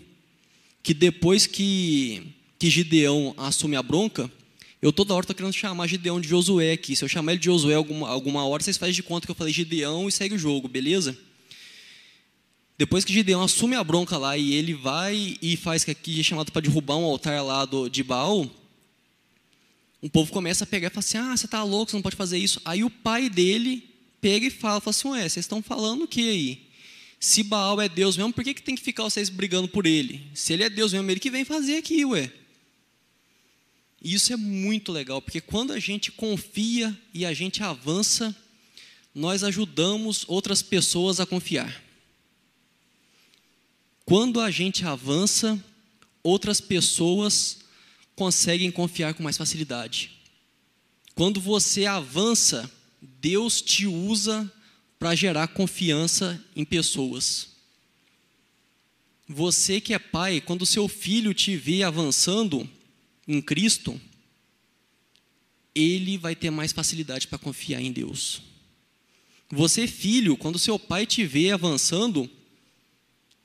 que 0.82 0.92
depois 0.92 1.46
que, 1.46 2.34
que 2.58 2.68
Gideão 2.68 3.34
assume 3.36 3.76
a 3.76 3.82
bronca, 3.82 4.30
eu 4.82 4.92
toda 4.92 5.14
hora 5.14 5.24
estou 5.24 5.36
querendo 5.36 5.52
chamar 5.52 5.86
Gideão 5.86 6.20
de 6.20 6.28
Josué 6.28 6.72
aqui. 6.72 6.96
Se 6.96 7.04
eu 7.04 7.08
chamar 7.08 7.32
ele 7.32 7.40
de 7.40 7.46
Josué 7.46 7.74
alguma, 7.74 8.08
alguma 8.08 8.44
hora, 8.46 8.62
vocês 8.62 8.76
fazem 8.76 8.94
de 8.94 9.02
conta 9.02 9.26
que 9.26 9.30
eu 9.30 9.36
falei 9.36 9.52
Gideão 9.52 10.08
e 10.08 10.12
segue 10.12 10.34
o 10.34 10.38
jogo, 10.38 10.66
beleza? 10.68 11.16
Depois 12.78 13.04
que 13.04 13.12
Gideão 13.12 13.42
assume 13.42 13.76
a 13.76 13.84
bronca 13.84 14.16
lá 14.16 14.38
e 14.38 14.54
ele 14.54 14.72
vai 14.72 15.36
e 15.42 15.54
faz 15.56 15.84
que 15.84 15.90
aqui 15.90 16.18
é 16.18 16.22
chamado 16.22 16.50
para 16.50 16.62
derrubar 16.62 16.96
um 16.96 17.04
altar 17.04 17.44
lá 17.44 17.66
do, 17.66 17.90
de 17.90 18.02
Baal, 18.02 18.50
um 20.02 20.08
povo 20.08 20.32
começa 20.32 20.64
a 20.64 20.66
pegar 20.66 20.88
e 20.88 20.90
fala 20.90 21.00
assim: 21.00 21.18
Ah, 21.18 21.36
você 21.36 21.44
está 21.44 21.62
louco, 21.62 21.90
você 21.90 21.96
não 21.98 22.02
pode 22.02 22.16
fazer 22.16 22.38
isso. 22.38 22.58
Aí 22.64 22.82
o 22.82 22.88
pai 22.88 23.28
dele 23.28 23.89
pega 24.20 24.46
e 24.46 24.50
fala, 24.50 24.80
fala 24.80 24.90
assim: 24.90 25.08
Ué, 25.08 25.28
vocês 25.28 25.44
estão 25.44 25.62
falando 25.62 26.04
o 26.04 26.08
que 26.08 26.28
aí? 26.28 26.70
Se 27.18 27.42
Baal 27.42 27.80
é 27.80 27.88
Deus 27.88 28.16
mesmo, 28.16 28.32
por 28.32 28.42
que, 28.42 28.54
que 28.54 28.62
tem 28.62 28.74
que 28.74 28.82
ficar 28.82 29.02
vocês 29.02 29.28
brigando 29.28 29.68
por 29.68 29.86
ele? 29.86 30.26
Se 30.34 30.52
ele 30.54 30.62
é 30.62 30.70
Deus 30.70 30.92
mesmo, 30.92 31.10
ele 31.10 31.20
que 31.20 31.30
vem 31.30 31.44
fazer 31.44 31.76
aqui, 31.76 32.04
ué. 32.04 32.32
E 34.02 34.14
isso 34.14 34.32
é 34.32 34.36
muito 34.36 34.90
legal, 34.90 35.20
porque 35.20 35.40
quando 35.40 35.72
a 35.72 35.78
gente 35.78 36.10
confia 36.10 36.98
e 37.12 37.26
a 37.26 37.34
gente 37.34 37.62
avança, 37.62 38.34
nós 39.14 39.44
ajudamos 39.44 40.24
outras 40.26 40.62
pessoas 40.62 41.20
a 41.20 41.26
confiar. 41.26 41.82
Quando 44.06 44.40
a 44.40 44.50
gente 44.50 44.84
avança, 44.86 45.62
outras 46.22 46.60
pessoas 46.60 47.58
conseguem 48.16 48.70
confiar 48.70 49.12
com 49.12 49.22
mais 49.22 49.36
facilidade. 49.36 50.10
Quando 51.14 51.38
você 51.38 51.84
avança, 51.84 52.70
Deus 53.20 53.60
te 53.60 53.86
usa 53.86 54.50
para 54.98 55.14
gerar 55.14 55.48
confiança 55.48 56.42
em 56.56 56.64
pessoas. 56.64 57.50
Você 59.28 59.80
que 59.80 59.92
é 59.92 59.98
pai, 59.98 60.40
quando 60.40 60.64
seu 60.64 60.88
filho 60.88 61.34
te 61.34 61.54
vê 61.56 61.82
avançando 61.82 62.68
em 63.28 63.40
Cristo, 63.40 64.00
ele 65.74 66.18
vai 66.18 66.34
ter 66.34 66.50
mais 66.50 66.72
facilidade 66.72 67.28
para 67.28 67.38
confiar 67.38 67.80
em 67.80 67.92
Deus. 67.92 68.42
Você, 69.50 69.86
filho, 69.86 70.36
quando 70.36 70.58
seu 70.58 70.78
pai 70.78 71.06
te 71.06 71.24
vê 71.24 71.50
avançando, 71.50 72.28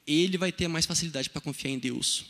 ele 0.08 0.38
vai 0.38 0.52
ter 0.52 0.68
mais 0.68 0.86
facilidade 0.86 1.30
para 1.30 1.42
confiar 1.42 1.72
em 1.72 1.80
Deus. 1.80 2.26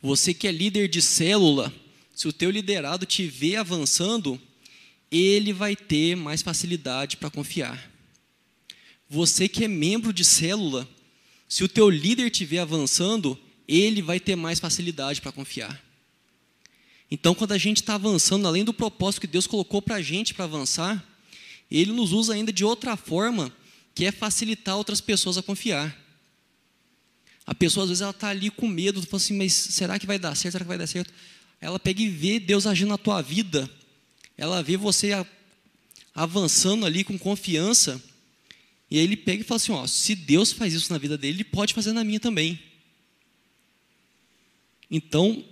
Você 0.00 0.32
que 0.32 0.48
é 0.48 0.52
líder 0.52 0.88
de 0.88 1.02
célula, 1.02 1.72
se 2.14 2.26
o 2.26 2.32
teu 2.32 2.50
liderado 2.50 3.06
te 3.06 3.26
vê 3.26 3.56
avançando, 3.56 4.40
ele 5.12 5.52
vai 5.52 5.76
ter 5.76 6.16
mais 6.16 6.40
facilidade 6.40 7.18
para 7.18 7.30
confiar. 7.30 7.90
Você 9.08 9.46
que 9.46 9.64
é 9.64 9.68
membro 9.68 10.10
de 10.10 10.24
célula, 10.24 10.88
se 11.46 11.62
o 11.62 11.68
teu 11.68 11.90
líder 11.90 12.32
vê 12.46 12.58
avançando, 12.58 13.38
ele 13.68 14.00
vai 14.00 14.18
ter 14.18 14.34
mais 14.34 14.58
facilidade 14.58 15.20
para 15.20 15.30
confiar. 15.30 15.84
Então, 17.10 17.34
quando 17.34 17.52
a 17.52 17.58
gente 17.58 17.82
está 17.82 17.96
avançando, 17.96 18.48
além 18.48 18.64
do 18.64 18.72
propósito 18.72 19.20
que 19.20 19.26
Deus 19.26 19.46
colocou 19.46 19.82
para 19.82 19.96
a 19.96 20.02
gente 20.02 20.32
para 20.32 20.46
avançar, 20.46 21.06
Ele 21.70 21.92
nos 21.92 22.10
usa 22.10 22.32
ainda 22.32 22.50
de 22.50 22.64
outra 22.64 22.96
forma, 22.96 23.54
que 23.94 24.06
é 24.06 24.10
facilitar 24.10 24.78
outras 24.78 24.98
pessoas 24.98 25.36
a 25.36 25.42
confiar. 25.42 25.94
A 27.44 27.54
pessoa, 27.54 27.84
às 27.84 27.90
vezes, 27.90 28.00
ela 28.00 28.12
está 28.12 28.28
ali 28.28 28.48
com 28.48 28.66
medo, 28.66 29.02
fala 29.02 29.22
assim, 29.22 29.36
mas 29.36 29.52
será 29.52 29.98
que 29.98 30.06
vai 30.06 30.18
dar 30.18 30.34
certo? 30.34 30.52
Será 30.52 30.64
que 30.64 30.68
vai 30.68 30.78
dar 30.78 30.86
certo? 30.86 31.12
Ela 31.60 31.78
pega 31.78 32.00
e 32.00 32.08
vê 32.08 32.40
Deus 32.40 32.66
agindo 32.66 32.88
na 32.88 32.98
tua 32.98 33.20
vida, 33.20 33.68
ela 34.36 34.62
vê 34.62 34.76
você 34.76 35.10
avançando 36.14 36.84
ali 36.84 37.04
com 37.04 37.18
confiança, 37.18 38.02
e 38.90 38.98
aí 38.98 39.04
ele 39.04 39.16
pega 39.16 39.42
e 39.42 39.46
fala 39.46 39.56
assim: 39.56 39.72
ó, 39.72 39.86
se 39.86 40.14
Deus 40.14 40.52
faz 40.52 40.74
isso 40.74 40.92
na 40.92 40.98
vida 40.98 41.16
dele, 41.16 41.38
ele 41.38 41.44
pode 41.44 41.74
fazer 41.74 41.92
na 41.92 42.04
minha 42.04 42.20
também. 42.20 42.60
Então, 44.90 45.44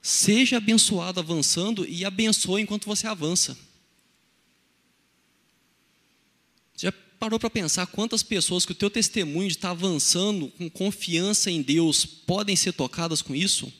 seja 0.00 0.58
abençoado 0.58 1.18
avançando 1.18 1.86
e 1.88 2.04
abençoe 2.04 2.62
enquanto 2.62 2.86
você 2.86 3.06
avança. 3.06 3.56
parou 7.22 7.38
para 7.38 7.48
pensar 7.48 7.86
quantas 7.86 8.20
pessoas 8.20 8.66
que 8.66 8.72
o 8.72 8.74
teu 8.74 8.90
testemunho 8.90 9.46
de 9.46 9.54
estar 9.54 9.70
avançando 9.70 10.48
com 10.58 10.68
confiança 10.68 11.52
em 11.52 11.62
Deus 11.62 12.04
podem 12.04 12.56
ser 12.56 12.72
tocadas 12.72 13.22
com 13.22 13.32
isso? 13.32 13.72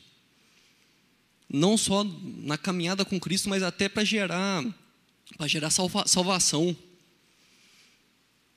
Não 1.53 1.77
só 1.77 2.03
na 2.03 2.57
caminhada 2.57 3.05
com 3.05 3.19
Cristo, 3.19 3.47
mas 3.47 3.61
até 3.61 3.87
para 3.87 4.03
gerar, 4.03 4.65
para 5.37 5.47
gerar 5.47 5.69
salva, 5.69 6.07
salvação. 6.07 6.75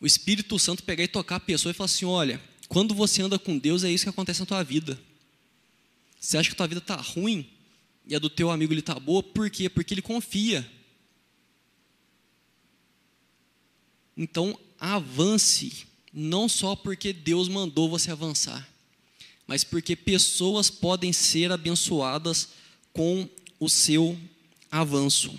O 0.00 0.06
Espírito 0.06 0.58
Santo 0.58 0.82
pegar 0.82 1.04
e 1.04 1.08
tocar 1.08 1.36
a 1.36 1.40
pessoa 1.40 1.70
e 1.70 1.74
falar 1.74 1.84
assim: 1.84 2.06
olha, 2.06 2.42
quando 2.68 2.94
você 2.94 3.20
anda 3.20 3.38
com 3.38 3.58
Deus, 3.58 3.84
é 3.84 3.90
isso 3.90 4.04
que 4.04 4.08
acontece 4.08 4.40
na 4.40 4.46
tua 4.46 4.62
vida. 4.64 4.98
Você 6.18 6.38
acha 6.38 6.48
que 6.48 6.54
a 6.54 6.56
tua 6.56 6.68
vida 6.68 6.80
está 6.80 6.96
ruim 6.96 7.46
e 8.06 8.14
a 8.14 8.18
do 8.18 8.30
teu 8.30 8.50
amigo 8.50 8.72
ele 8.72 8.80
está 8.80 8.98
boa, 8.98 9.22
por 9.22 9.50
quê? 9.50 9.68
Porque 9.68 9.92
ele 9.92 10.00
confia. 10.00 10.66
Então, 14.16 14.58
avance, 14.80 15.86
não 16.14 16.48
só 16.48 16.74
porque 16.74 17.12
Deus 17.12 17.46
mandou 17.46 17.90
você 17.90 18.10
avançar, 18.10 18.66
mas 19.46 19.64
porque 19.64 19.94
pessoas 19.94 20.70
podem 20.70 21.12
ser 21.12 21.52
abençoadas 21.52 22.48
com 22.96 23.28
o 23.60 23.68
seu 23.68 24.18
avanço. 24.70 25.38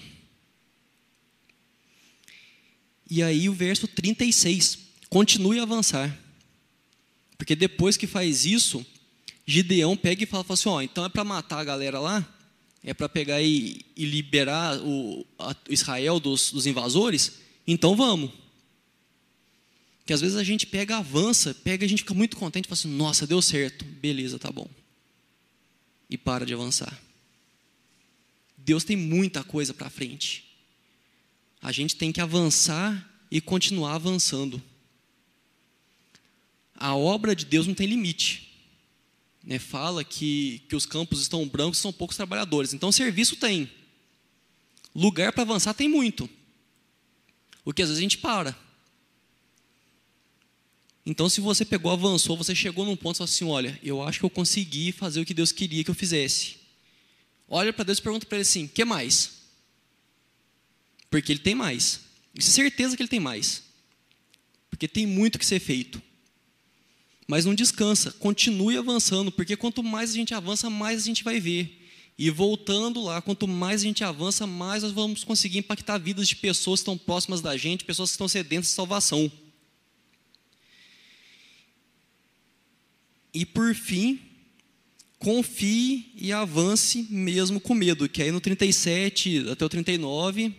E 3.09 3.23
aí 3.23 3.49
o 3.49 3.53
verso 3.53 3.87
36, 3.87 4.77
continue 5.09 5.59
a 5.59 5.63
avançar. 5.63 6.15
Porque 7.35 7.55
depois 7.55 7.97
que 7.97 8.05
faz 8.05 8.45
isso, 8.45 8.85
Gideão 9.43 9.97
pega 9.97 10.23
e 10.23 10.27
fala, 10.27 10.43
fala 10.43 10.53
assim, 10.53 10.69
ó, 10.69 10.81
então 10.81 11.03
é 11.03 11.09
para 11.09 11.23
matar 11.23 11.57
a 11.57 11.63
galera 11.63 11.99
lá? 11.99 12.31
É 12.83 12.93
para 12.93 13.09
pegar 13.09 13.41
e, 13.41 13.83
e 13.95 14.05
liberar 14.05 14.79
o 14.79 15.25
Israel 15.67 16.19
dos, 16.19 16.51
dos 16.51 16.67
invasores? 16.67 17.39
Então 17.65 17.95
vamos. 17.95 18.31
Que 20.05 20.13
às 20.13 20.21
vezes 20.21 20.37
a 20.37 20.43
gente 20.43 20.67
pega, 20.67 20.97
avança, 20.97 21.55
pega, 21.55 21.85
a 21.85 21.89
gente 21.89 22.03
fica 22.03 22.13
muito 22.13 22.37
contente, 22.37 22.67
fala 22.67 22.79
assim, 22.79 22.95
nossa, 22.95 23.25
deu 23.25 23.41
certo, 23.41 23.83
beleza, 23.83 24.37
tá 24.37 24.51
bom. 24.51 24.69
E 26.07 26.17
para 26.17 26.45
de 26.45 26.53
avançar. 26.53 27.06
Deus 28.67 28.83
tem 28.83 28.97
muita 28.97 29.45
coisa 29.45 29.73
para 29.73 29.89
frente. 29.89 30.43
A 31.61 31.71
gente 31.71 31.95
tem 31.95 32.11
que 32.11 32.19
avançar 32.19 33.09
e 33.31 33.39
continuar 33.39 33.95
avançando. 33.95 34.61
A 36.75 36.93
obra 36.93 37.33
de 37.33 37.45
Deus 37.45 37.65
não 37.65 37.73
tem 37.73 37.87
limite. 37.87 38.59
Né? 39.41 39.57
Fala 39.57 40.03
que, 40.03 40.61
que 40.67 40.75
os 40.75 40.85
campos 40.85 41.21
estão 41.21 41.47
brancos 41.47 41.79
são 41.79 41.93
poucos 41.93 42.17
trabalhadores. 42.17 42.73
Então, 42.73 42.91
serviço 42.91 43.37
tem. 43.37 43.71
Lugar 44.93 45.31
para 45.31 45.43
avançar 45.43 45.73
tem 45.73 45.87
muito. 45.87 46.29
O 47.63 47.71
que 47.71 47.81
às 47.81 47.87
vezes 47.87 47.99
a 47.99 48.03
gente 48.03 48.17
para. 48.17 48.53
Então, 51.05 51.29
se 51.29 51.39
você 51.39 51.63
pegou, 51.63 51.89
avançou, 51.89 52.35
você 52.35 52.53
chegou 52.53 52.83
num 52.83 52.97
ponto 52.97 53.15
e 53.15 53.19
falou 53.19 53.29
assim: 53.29 53.45
olha, 53.45 53.79
eu 53.81 54.03
acho 54.03 54.19
que 54.19 54.25
eu 54.25 54.29
consegui 54.29 54.91
fazer 54.91 55.21
o 55.21 55.25
que 55.25 55.33
Deus 55.33 55.53
queria 55.53 55.85
que 55.85 55.89
eu 55.89 55.95
fizesse. 55.95 56.66
Olha 57.47 57.71
para 57.71 57.85
Deus 57.85 57.97
e 57.97 58.01
pergunta 58.01 58.25
para 58.25 58.37
ele 58.37 58.41
assim: 58.43 58.67
que 58.67 58.83
mais? 58.83 59.37
Porque 61.09 61.31
ele 61.31 61.39
tem 61.39 61.55
mais. 61.55 62.01
É 62.37 62.41
certeza 62.41 62.95
que 62.95 63.01
ele 63.01 63.09
tem 63.09 63.19
mais. 63.19 63.63
Porque 64.69 64.87
tem 64.87 65.05
muito 65.05 65.39
que 65.39 65.45
ser 65.45 65.59
feito. 65.59 66.01
Mas 67.27 67.45
não 67.45 67.53
descansa, 67.53 68.11
continue 68.13 68.77
avançando, 68.77 69.31
porque 69.31 69.57
quanto 69.57 69.83
mais 69.83 70.11
a 70.11 70.13
gente 70.13 70.33
avança, 70.33 70.69
mais 70.69 71.01
a 71.01 71.05
gente 71.05 71.23
vai 71.23 71.39
ver. 71.39 71.85
E 72.17 72.29
voltando 72.29 73.03
lá, 73.03 73.21
quanto 73.21 73.47
mais 73.47 73.81
a 73.81 73.83
gente 73.83 74.03
avança, 74.03 74.47
mais 74.47 74.81
nós 74.81 74.91
vamos 74.91 75.23
conseguir 75.23 75.59
impactar 75.59 75.97
vidas 75.97 76.27
de 76.27 76.35
pessoas 76.35 76.79
que 76.79 76.83
estão 76.83 76.97
próximas 76.97 77.41
da 77.41 77.55
gente, 77.55 77.83
pessoas 77.83 78.09
que 78.09 78.13
estão 78.13 78.27
sedentas 78.27 78.67
de 78.67 78.73
salvação. 78.73 79.31
E 83.33 83.45
por 83.45 83.75
fim, 83.75 84.19
confie 85.19 86.11
e 86.15 86.31
avance 86.31 87.07
mesmo 87.09 87.59
com 87.59 87.73
medo, 87.73 88.07
que 88.07 88.21
aí 88.21 88.31
no 88.31 88.39
37 88.39 89.49
até 89.49 89.65
o 89.65 89.69
39, 89.69 90.53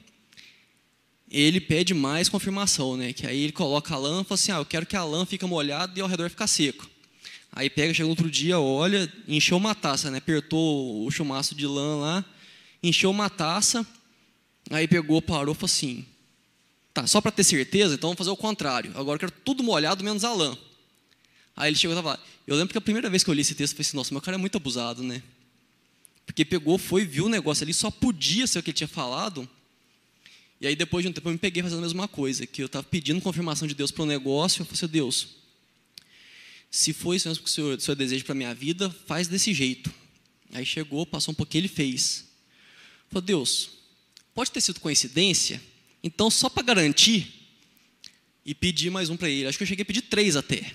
ele 1.30 1.60
pede 1.60 1.94
mais 1.94 2.28
confirmação, 2.28 2.96
né? 2.96 3.12
Que 3.12 3.26
aí 3.26 3.42
ele 3.42 3.52
coloca 3.52 3.94
a 3.94 3.98
lã 3.98 4.24
fala 4.24 4.34
assim: 4.34 4.52
ah, 4.52 4.56
eu 4.56 4.64
quero 4.64 4.86
que 4.86 4.96
a 4.96 5.04
lã 5.04 5.24
fique 5.24 5.44
molhada 5.44 5.98
e 5.98 6.02
ao 6.02 6.08
redor 6.08 6.30
ficar 6.30 6.46
seco. 6.46 6.88
Aí 7.52 7.70
pega, 7.70 7.94
chega 7.94 8.08
outro 8.08 8.30
dia, 8.30 8.58
olha, 8.58 9.12
encheu 9.26 9.56
uma 9.56 9.74
taça, 9.74 10.10
né? 10.10 10.18
Apertou 10.18 11.06
o 11.06 11.10
chumaço 11.10 11.54
de 11.54 11.66
lã 11.66 11.96
lá, 11.96 12.24
encheu 12.82 13.10
uma 13.10 13.30
taça, 13.30 13.86
aí 14.70 14.86
pegou, 14.86 15.20
parou 15.22 15.54
falou 15.54 15.66
assim: 15.66 16.04
tá, 16.92 17.06
só 17.06 17.20
para 17.20 17.30
ter 17.30 17.44
certeza, 17.44 17.94
então 17.94 18.08
vamos 18.08 18.18
fazer 18.18 18.30
o 18.30 18.36
contrário. 18.36 18.90
Agora 18.94 19.16
eu 19.16 19.20
quero 19.20 19.32
tudo 19.44 19.62
molhado 19.62 20.04
menos 20.04 20.24
a 20.24 20.32
lã. 20.32 20.56
Aí 21.58 21.70
ele 21.70 21.76
chegou 21.76 21.94
e 21.94 21.98
estava 21.98 22.18
Eu 22.46 22.54
lembro 22.54 22.72
que 22.72 22.78
a 22.78 22.80
primeira 22.80 23.10
vez 23.10 23.22
que 23.24 23.28
eu 23.28 23.34
li 23.34 23.40
esse 23.40 23.54
texto, 23.54 23.72
eu 23.72 23.76
falei 23.76 23.88
assim: 23.88 23.96
nossa, 23.96 24.14
meu 24.14 24.20
cara 24.22 24.36
é 24.36 24.38
muito 24.38 24.56
abusado, 24.56 25.02
né? 25.02 25.22
Porque 26.24 26.44
pegou, 26.44 26.78
foi, 26.78 27.04
viu 27.04 27.26
o 27.26 27.28
negócio 27.28 27.64
ali, 27.64 27.74
só 27.74 27.90
podia 27.90 28.46
ser 28.46 28.60
o 28.60 28.62
que 28.62 28.70
ele 28.70 28.76
tinha 28.76 28.88
falado. 28.88 29.48
E 30.60 30.66
aí 30.66 30.76
depois 30.76 31.02
de 31.02 31.08
um 31.08 31.12
tempo 31.12 31.28
eu 31.28 31.32
me 31.32 31.38
peguei 31.38 31.62
fazendo 31.62 31.80
a 31.80 31.82
mesma 31.82 32.06
coisa, 32.06 32.46
que 32.46 32.62
eu 32.62 32.66
estava 32.66 32.84
pedindo 32.84 33.20
confirmação 33.20 33.66
de 33.66 33.74
Deus 33.74 33.90
para 33.90 34.02
o 34.02 34.06
negócio, 34.06 34.62
eu 34.62 34.66
falei 34.66 34.78
assim, 34.78 34.86
Deus, 34.86 35.28
se 36.70 36.92
foi 36.92 37.16
isso 37.16 37.28
mesmo 37.28 37.42
que 37.42 37.50
o 37.50 37.52
Senhor, 37.52 37.76
o 37.76 37.80
senhor 37.80 37.96
deseja 37.96 38.24
para 38.24 38.32
a 38.32 38.36
minha 38.36 38.54
vida, 38.54 38.90
faz 39.06 39.28
desse 39.28 39.52
jeito. 39.54 39.92
Aí 40.52 40.64
chegou, 40.66 41.06
passou 41.06 41.32
um 41.32 41.34
pouquinho, 41.34 41.62
ele 41.62 41.68
fez. 41.68 42.26
Falei, 43.08 43.26
Deus, 43.26 43.70
pode 44.34 44.50
ter 44.50 44.60
sido 44.60 44.80
coincidência? 44.80 45.60
Então, 46.02 46.30
só 46.30 46.48
para 46.48 46.62
garantir, 46.62 47.38
e 48.44 48.54
pedir 48.54 48.90
mais 48.90 49.10
um 49.10 49.16
para 49.16 49.28
ele. 49.28 49.46
Acho 49.46 49.58
que 49.58 49.64
eu 49.64 49.68
cheguei 49.68 49.82
a 49.82 49.86
pedir 49.86 50.02
três 50.02 50.36
até. 50.36 50.72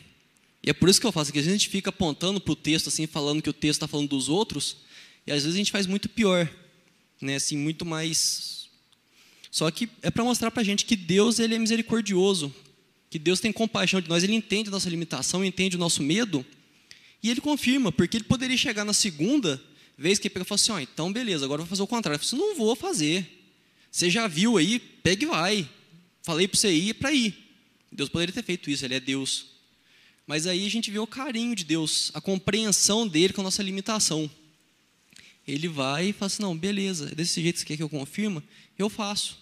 E 0.63 0.69
é 0.69 0.73
por 0.73 0.89
isso 0.89 0.99
que 0.99 1.05
eu 1.05 1.11
faço, 1.11 1.31
que 1.31 1.39
a 1.39 1.43
gente 1.43 1.67
fica 1.67 1.89
apontando 1.89 2.39
para 2.39 2.53
o 2.53 2.55
texto, 2.55 2.87
assim, 2.87 3.05
falando 3.05 3.41
que 3.41 3.49
o 3.49 3.53
texto 3.53 3.77
está 3.77 3.87
falando 3.87 4.09
dos 4.09 4.29
outros, 4.29 4.77
e 5.27 5.31
às 5.31 5.43
vezes 5.43 5.55
a 5.55 5.57
gente 5.57 5.71
faz 5.71 5.85
muito 5.85 6.07
pior, 6.07 6.49
né? 7.21 7.35
assim, 7.35 7.57
muito 7.57 7.85
mais 7.85 8.53
só 9.53 9.69
que 9.69 9.87
é 10.01 10.09
para 10.09 10.23
mostrar 10.23 10.49
para 10.49 10.61
a 10.61 10.65
gente 10.65 10.83
que 10.83 10.95
Deus 10.95 11.37
ele 11.37 11.53
é 11.53 11.59
misericordioso, 11.59 12.51
que 13.07 13.19
Deus 13.19 13.39
tem 13.39 13.51
compaixão 13.51 14.01
de 14.01 14.09
nós, 14.09 14.23
Ele 14.23 14.33
entende 14.33 14.69
a 14.69 14.71
nossa 14.71 14.89
limitação, 14.89 15.45
entende 15.45 15.75
o 15.75 15.79
nosso 15.79 16.01
medo, 16.01 16.43
e 17.21 17.29
Ele 17.29 17.39
confirma, 17.39 17.91
porque 17.91 18.17
Ele 18.17 18.23
poderia 18.23 18.57
chegar 18.57 18.83
na 18.83 18.93
segunda 18.93 19.61
vez 19.95 20.17
que 20.17 20.27
ele 20.27 20.33
pega 20.33 20.43
e 20.43 20.47
fala 20.47 20.55
assim, 20.55 20.71
oh, 20.71 20.79
então 20.79 21.13
beleza, 21.13 21.45
agora 21.45 21.61
eu 21.61 21.65
vou 21.65 21.69
fazer 21.69 21.83
o 21.83 21.87
contrário. 21.87 22.15
Eu 22.15 22.27
falo 22.27 22.41
assim, 22.41 22.49
não 22.49 22.57
vou 22.57 22.75
fazer. 22.75 23.45
Você 23.91 24.09
já 24.09 24.27
viu 24.27 24.57
aí, 24.57 24.79
pega 24.79 25.23
e 25.23 25.27
vai. 25.27 25.69
Falei 26.23 26.47
para 26.47 26.59
você 26.59 26.73
ir, 26.73 26.89
é 26.89 26.93
para 26.95 27.13
ir. 27.13 27.37
Deus 27.91 28.09
poderia 28.09 28.33
ter 28.33 28.43
feito 28.43 28.71
isso, 28.71 28.83
Ele 28.83 28.95
é 28.95 28.99
Deus. 28.99 29.52
Mas 30.25 30.47
aí 30.47 30.65
a 30.65 30.69
gente 30.69 30.89
vê 30.89 30.99
o 30.99 31.07
carinho 31.07 31.55
de 31.55 31.63
Deus, 31.63 32.11
a 32.13 32.21
compreensão 32.21 33.07
dele 33.07 33.33
com 33.33 33.41
a 33.41 33.43
nossa 33.43 33.61
limitação. 33.61 34.29
Ele 35.45 35.67
vai 35.67 36.09
e 36.09 36.13
fala 36.13 36.27
assim, 36.27 36.41
não, 36.41 36.57
beleza, 36.57 37.09
é 37.11 37.15
desse 37.15 37.41
jeito 37.41 37.55
que 37.55 37.59
você 37.61 37.65
quer 37.65 37.77
que 37.77 37.83
eu 37.83 37.89
confirme, 37.89 38.41
eu 38.77 38.89
faço. 38.89 39.37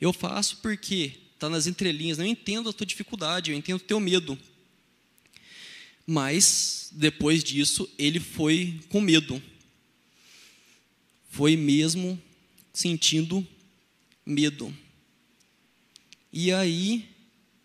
Eu 0.00 0.12
faço 0.12 0.58
porque 0.58 1.12
está 1.34 1.48
nas 1.48 1.66
entrelinhas. 1.66 2.18
Não 2.18 2.26
entendo 2.26 2.68
a 2.68 2.72
tua 2.72 2.86
dificuldade, 2.86 3.50
eu 3.50 3.56
entendo 3.56 3.76
o 3.76 3.84
teu 3.84 4.00
medo. 4.00 4.38
Mas, 6.06 6.90
depois 6.92 7.42
disso, 7.42 7.88
ele 7.96 8.20
foi 8.20 8.80
com 8.88 9.00
medo. 9.00 9.40
Foi 11.30 11.56
mesmo 11.56 12.20
sentindo 12.72 13.46
medo. 14.26 14.76
E 16.32 16.52
aí 16.52 17.08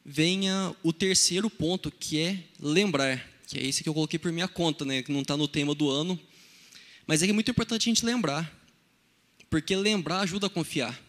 venha 0.05 0.75
o 0.83 0.91
terceiro 0.91 1.49
ponto, 1.49 1.91
que 1.91 2.19
é 2.19 2.43
lembrar. 2.59 3.25
Que 3.47 3.59
é 3.59 3.65
esse 3.65 3.83
que 3.83 3.89
eu 3.89 3.93
coloquei 3.93 4.19
por 4.19 4.31
minha 4.31 4.47
conta, 4.47 4.85
né? 4.85 5.01
que 5.01 5.11
não 5.11 5.21
está 5.21 5.35
no 5.35 5.47
tema 5.47 5.73
do 5.73 5.89
ano. 5.89 6.19
Mas 7.07 7.21
é 7.21 7.25
que 7.25 7.31
é 7.31 7.33
muito 7.33 7.49
importante 7.49 7.89
a 7.89 7.91
gente 7.91 8.05
lembrar. 8.05 8.51
Porque 9.49 9.75
lembrar 9.75 10.19
ajuda 10.19 10.47
a 10.47 10.49
confiar. 10.49 10.99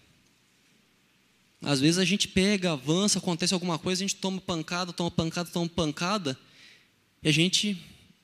Às 1.62 1.80
vezes 1.80 1.98
a 1.98 2.04
gente 2.04 2.26
pega, 2.26 2.72
avança, 2.72 3.18
acontece 3.18 3.52
alguma 3.52 3.78
coisa, 3.78 4.02
a 4.02 4.06
gente 4.06 4.16
toma 4.16 4.40
pancada, 4.40 4.92
toma 4.92 5.10
pancada, 5.10 5.50
toma 5.50 5.68
pancada, 5.68 6.38
e 7.22 7.28
a 7.28 7.32
gente 7.32 7.76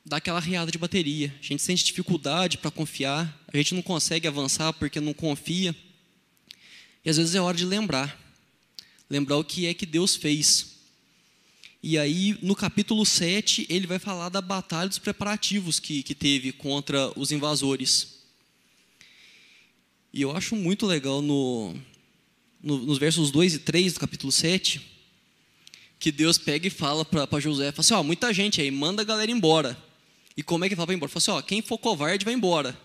dá 0.05 0.17
aquela 0.17 0.41
riada 0.41 0.71
de 0.73 0.79
bateria. 0.79 1.35
A 1.39 1.43
gente 1.43 1.63
sente 1.63 1.85
dificuldade 1.85 2.57
para 2.57 2.71
confiar, 2.71 3.45
a 3.53 3.57
gente 3.57 3.75
não 3.75 3.83
consegue 3.83 4.27
avançar 4.27 4.73
porque 4.73 5.01
não 5.01 5.13
confia. 5.13 5.77
E 7.05 7.11
às 7.11 7.19
vezes 7.19 7.35
é 7.35 7.41
hora 7.41 7.57
de 7.57 7.67
lembrar. 7.67 8.26
Lembrar 9.09 9.37
o 9.37 9.45
que 9.45 9.67
é 9.67 9.75
que 9.75 9.87
Deus 9.87 10.17
fez. 10.17 10.77
E 11.83 11.97
aí, 11.99 12.37
no 12.43 12.57
capítulo 12.57 13.07
7, 13.07 13.67
ele 13.69 13.87
vai 13.87 13.99
falar 13.99 14.29
da 14.29 14.41
batalha 14.41 14.89
dos 14.89 14.99
preparativos 14.99 15.79
que, 15.79 16.03
que 16.03 16.15
teve 16.15 16.51
contra 16.51 17.13
os 17.17 17.31
invasores. 17.31 18.17
E 20.13 20.23
eu 20.23 20.37
acho 20.37 20.57
muito 20.57 20.87
legal 20.87 21.23
no, 21.23 21.75
no, 22.63 22.79
nos 22.79 22.99
versos 22.99 23.31
2 23.31 23.55
e 23.55 23.59
3 23.61 23.93
do 23.93 24.01
capítulo 24.01 24.33
7, 24.33 24.81
que 25.99 26.11
Deus 26.11 26.39
pega 26.39 26.67
e 26.67 26.71
fala 26.71 27.05
para 27.05 27.39
José, 27.39 27.71
fala 27.71 27.81
assim, 27.81 27.95
ó, 27.95 28.03
muita 28.03 28.33
gente 28.33 28.61
aí, 28.61 28.71
manda 28.71 29.03
a 29.03 29.05
galera 29.05 29.31
embora. 29.31 29.77
E 30.37 30.43
como 30.43 30.65
é 30.65 30.69
que 30.69 30.75
fala 30.75 30.87
para 30.87 30.97
embora? 30.97 31.11
Fala 31.11 31.19
assim, 31.19 31.31
ó, 31.31 31.41
quem 31.41 31.63
for 31.63 31.79
covarde 31.79 32.25
vai 32.25 32.35
embora. 32.35 32.77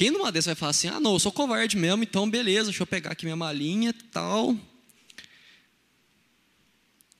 Quem 0.00 0.10
numa 0.10 0.32
dessas 0.32 0.46
vai 0.46 0.54
falar 0.54 0.70
assim, 0.70 0.88
ah, 0.88 0.98
não, 0.98 1.12
eu 1.12 1.18
sou 1.18 1.30
covarde 1.30 1.76
mesmo, 1.76 2.02
então 2.02 2.30
beleza, 2.30 2.70
deixa 2.70 2.82
eu 2.82 2.86
pegar 2.86 3.10
aqui 3.10 3.26
minha 3.26 3.36
malinha 3.36 3.90
e 3.90 3.92
tal. 3.92 4.58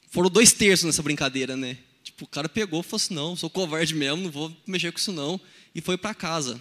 Foram 0.08 0.30
dois 0.30 0.54
terços 0.54 0.86
nessa 0.86 1.02
brincadeira, 1.02 1.58
né? 1.58 1.76
Tipo, 2.02 2.24
o 2.24 2.26
cara 2.26 2.48
pegou 2.48 2.80
e 2.80 2.82
falou 2.82 2.96
assim, 2.96 3.12
não, 3.12 3.36
sou 3.36 3.50
covarde 3.50 3.94
mesmo, 3.94 4.22
não 4.22 4.30
vou 4.30 4.56
mexer 4.66 4.90
com 4.92 4.98
isso 4.98 5.12
não. 5.12 5.38
E 5.74 5.82
foi 5.82 5.98
para 5.98 6.14
casa. 6.14 6.58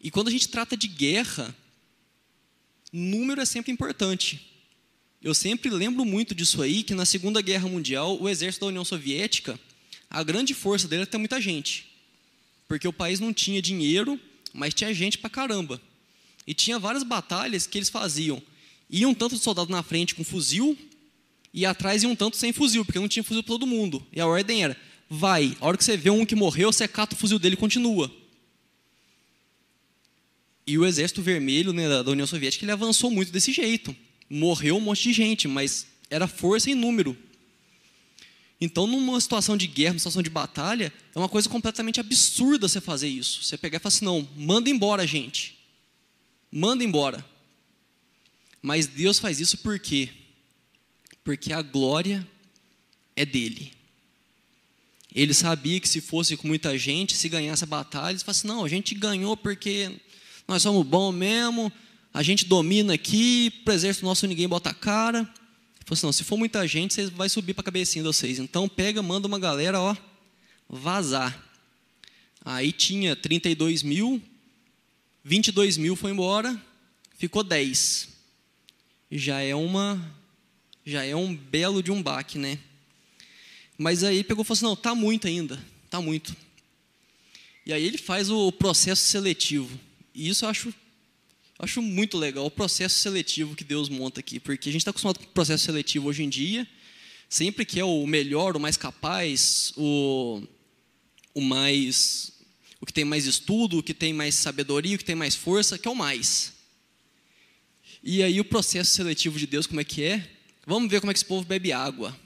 E 0.00 0.10
quando 0.10 0.26
a 0.26 0.32
gente 0.32 0.48
trata 0.48 0.76
de 0.76 0.88
guerra, 0.88 1.54
número 2.92 3.40
é 3.40 3.44
sempre 3.44 3.70
importante. 3.70 4.44
Eu 5.22 5.34
sempre 5.36 5.70
lembro 5.70 6.04
muito 6.04 6.34
disso 6.34 6.60
aí, 6.60 6.82
que 6.82 6.96
na 6.96 7.04
Segunda 7.04 7.40
Guerra 7.40 7.68
Mundial, 7.68 8.20
o 8.20 8.28
exército 8.28 8.64
da 8.64 8.70
União 8.70 8.84
Soviética, 8.84 9.56
a 10.10 10.20
grande 10.24 10.52
força 10.52 10.88
dele 10.88 11.02
era 11.02 11.10
ter 11.12 11.18
muita 11.18 11.40
gente. 11.40 11.88
Porque 12.66 12.88
o 12.88 12.92
país 12.92 13.20
não 13.20 13.32
tinha 13.32 13.62
dinheiro, 13.62 14.18
mas 14.52 14.74
tinha 14.74 14.92
gente 14.92 15.18
pra 15.18 15.30
caramba. 15.30 15.80
E 16.46 16.54
tinha 16.54 16.78
várias 16.78 17.02
batalhas 17.02 17.66
que 17.66 17.78
eles 17.78 17.88
faziam. 17.88 18.42
Iam 18.88 19.14
tanto 19.14 19.36
de 19.36 19.42
soldado 19.42 19.70
na 19.70 19.82
frente 19.82 20.14
com 20.14 20.24
fuzil, 20.24 20.76
e 21.52 21.66
atrás 21.66 22.02
iam 22.02 22.14
tanto 22.14 22.36
sem 22.36 22.52
fuzil, 22.52 22.84
porque 22.84 22.98
não 22.98 23.08
tinha 23.08 23.24
fuzil 23.24 23.42
para 23.42 23.52
todo 23.52 23.66
mundo. 23.66 24.04
E 24.12 24.20
a 24.20 24.26
ordem 24.26 24.64
era: 24.64 24.76
vai, 25.08 25.56
a 25.60 25.66
hora 25.66 25.76
que 25.76 25.84
você 25.84 25.96
vê 25.96 26.10
um 26.10 26.24
que 26.24 26.34
morreu, 26.34 26.72
você 26.72 26.86
cata 26.88 27.14
o 27.14 27.18
fuzil 27.18 27.38
dele 27.38 27.54
e 27.54 27.58
continua. 27.58 28.10
E 30.66 30.78
o 30.78 30.86
Exército 30.86 31.22
Vermelho 31.22 31.72
né, 31.72 31.88
da 32.02 32.10
União 32.10 32.26
Soviética 32.26 32.64
ele 32.64 32.72
avançou 32.72 33.10
muito 33.10 33.32
desse 33.32 33.52
jeito. 33.52 33.94
Morreu 34.28 34.76
um 34.76 34.80
monte 34.80 35.02
de 35.02 35.12
gente, 35.12 35.48
mas 35.48 35.86
era 36.08 36.28
força 36.28 36.70
em 36.70 36.74
número. 36.74 37.16
Então, 38.60 38.86
numa 38.86 39.18
situação 39.20 39.56
de 39.56 39.66
guerra, 39.66 39.92
numa 39.92 40.00
situação 40.00 40.22
de 40.22 40.28
batalha, 40.28 40.92
é 41.14 41.18
uma 41.18 41.28
coisa 41.28 41.48
completamente 41.48 41.98
absurda 41.98 42.68
você 42.68 42.80
fazer 42.80 43.08
isso. 43.08 43.42
Você 43.42 43.56
pegar 43.56 43.78
e 43.78 43.80
falar 43.80 43.88
assim: 43.88 44.04
não, 44.04 44.28
manda 44.36 44.68
embora, 44.68 45.06
gente. 45.06 45.58
Manda 46.52 46.84
embora. 46.84 47.24
Mas 48.60 48.86
Deus 48.86 49.18
faz 49.18 49.40
isso 49.40 49.58
por 49.58 49.78
quê? 49.78 50.10
Porque 51.24 51.52
a 51.52 51.62
glória 51.62 52.26
é 53.16 53.24
dele. 53.24 53.72
Ele 55.14 55.32
sabia 55.32 55.80
que 55.80 55.88
se 55.88 56.00
fosse 56.00 56.36
com 56.36 56.46
muita 56.46 56.76
gente, 56.76 57.16
se 57.16 57.28
ganhasse 57.28 57.64
a 57.64 57.66
batalha, 57.66 58.12
ele 58.12 58.18
falasse: 58.18 58.40
assim, 58.40 58.48
não, 58.48 58.64
a 58.64 58.68
gente 58.68 58.94
ganhou 58.94 59.36
porque 59.36 59.90
nós 60.46 60.62
somos 60.62 60.86
bons 60.86 61.12
mesmo, 61.12 61.72
a 62.12 62.22
gente 62.22 62.44
domina 62.44 62.92
aqui, 62.92 63.50
para 63.64 63.72
o 63.72 63.74
exército 63.74 64.04
nosso 64.04 64.26
ninguém 64.26 64.46
bota 64.46 64.70
a 64.70 64.74
cara. 64.74 65.28
Falou 65.90 65.98
assim, 65.98 66.06
não, 66.06 66.12
se 66.12 66.22
for 66.22 66.36
muita 66.36 66.68
gente, 66.68 66.94
você 66.94 67.06
vai 67.06 67.28
subir 67.28 67.52
para 67.52 67.62
a 67.62 67.64
cabecinha 67.64 68.04
de 68.04 68.06
vocês. 68.06 68.38
Então 68.38 68.68
pega, 68.68 69.02
manda 69.02 69.26
uma 69.26 69.40
galera, 69.40 69.80
ó, 69.80 69.96
vazar. 70.68 71.44
Aí 72.44 72.70
tinha 72.70 73.16
32 73.16 73.82
mil, 73.82 74.22
22 75.24 75.76
mil 75.76 75.96
foi 75.96 76.12
embora, 76.12 76.56
ficou 77.18 77.42
10. 77.42 78.08
Já 79.10 79.40
é 79.40 79.52
uma, 79.52 80.00
já 80.86 81.04
é 81.04 81.16
um 81.16 81.34
belo 81.34 81.82
de 81.82 81.90
um 81.90 82.00
baque, 82.00 82.38
né? 82.38 82.56
Mas 83.76 84.04
aí 84.04 84.22
pegou 84.22 84.44
e 84.44 84.46
falou 84.46 84.56
assim, 84.56 84.64
não, 84.66 84.76
tá 84.76 84.94
muito 84.94 85.26
ainda, 85.26 85.60
tá 85.90 86.00
muito. 86.00 86.36
E 87.66 87.72
aí 87.72 87.84
ele 87.84 87.98
faz 87.98 88.30
o 88.30 88.52
processo 88.52 89.02
seletivo. 89.02 89.76
E 90.14 90.28
isso 90.28 90.44
eu 90.44 90.50
acho, 90.50 90.72
acho 91.60 91.80
muito 91.80 92.18
legal, 92.18 92.44
o 92.44 92.50
processo 92.50 92.96
seletivo 92.96 93.54
que 93.54 93.62
Deus 93.62 93.88
monta 93.88 94.20
aqui, 94.20 94.40
porque 94.40 94.68
a 94.68 94.72
gente 94.72 94.80
está 94.80 94.90
acostumado 94.90 95.18
com 95.18 95.24
o 95.24 95.28
processo 95.28 95.64
seletivo 95.64 96.08
hoje 96.08 96.22
em 96.22 96.28
dia, 96.28 96.66
sempre 97.28 97.64
que 97.64 97.78
é 97.78 97.84
o 97.84 98.06
melhor, 98.06 98.56
o 98.56 98.60
mais 98.60 98.76
capaz, 98.76 99.72
o, 99.76 100.42
o 101.34 101.40
mais 101.40 102.32
o 102.80 102.86
que 102.86 102.92
tem 102.92 103.04
mais 103.04 103.26
estudo, 103.26 103.78
o 103.78 103.82
que 103.82 103.92
tem 103.92 104.12
mais 104.12 104.34
sabedoria, 104.34 104.96
o 104.96 104.98
que 104.98 105.04
tem 105.04 105.14
mais 105.14 105.34
força, 105.34 105.78
que 105.78 105.86
é 105.86 105.90
o 105.90 105.94
mais. 105.94 106.54
E 108.02 108.22
aí 108.22 108.40
o 108.40 108.44
processo 108.44 108.92
seletivo 108.92 109.38
de 109.38 109.46
Deus, 109.46 109.66
como 109.66 109.80
é 109.80 109.84
que 109.84 110.02
é? 110.02 110.26
Vamos 110.66 110.90
ver 110.90 111.00
como 111.00 111.10
é 111.10 111.14
que 111.14 111.18
esse 111.18 111.26
povo 111.26 111.46
bebe 111.46 111.72
água. 111.72 112.18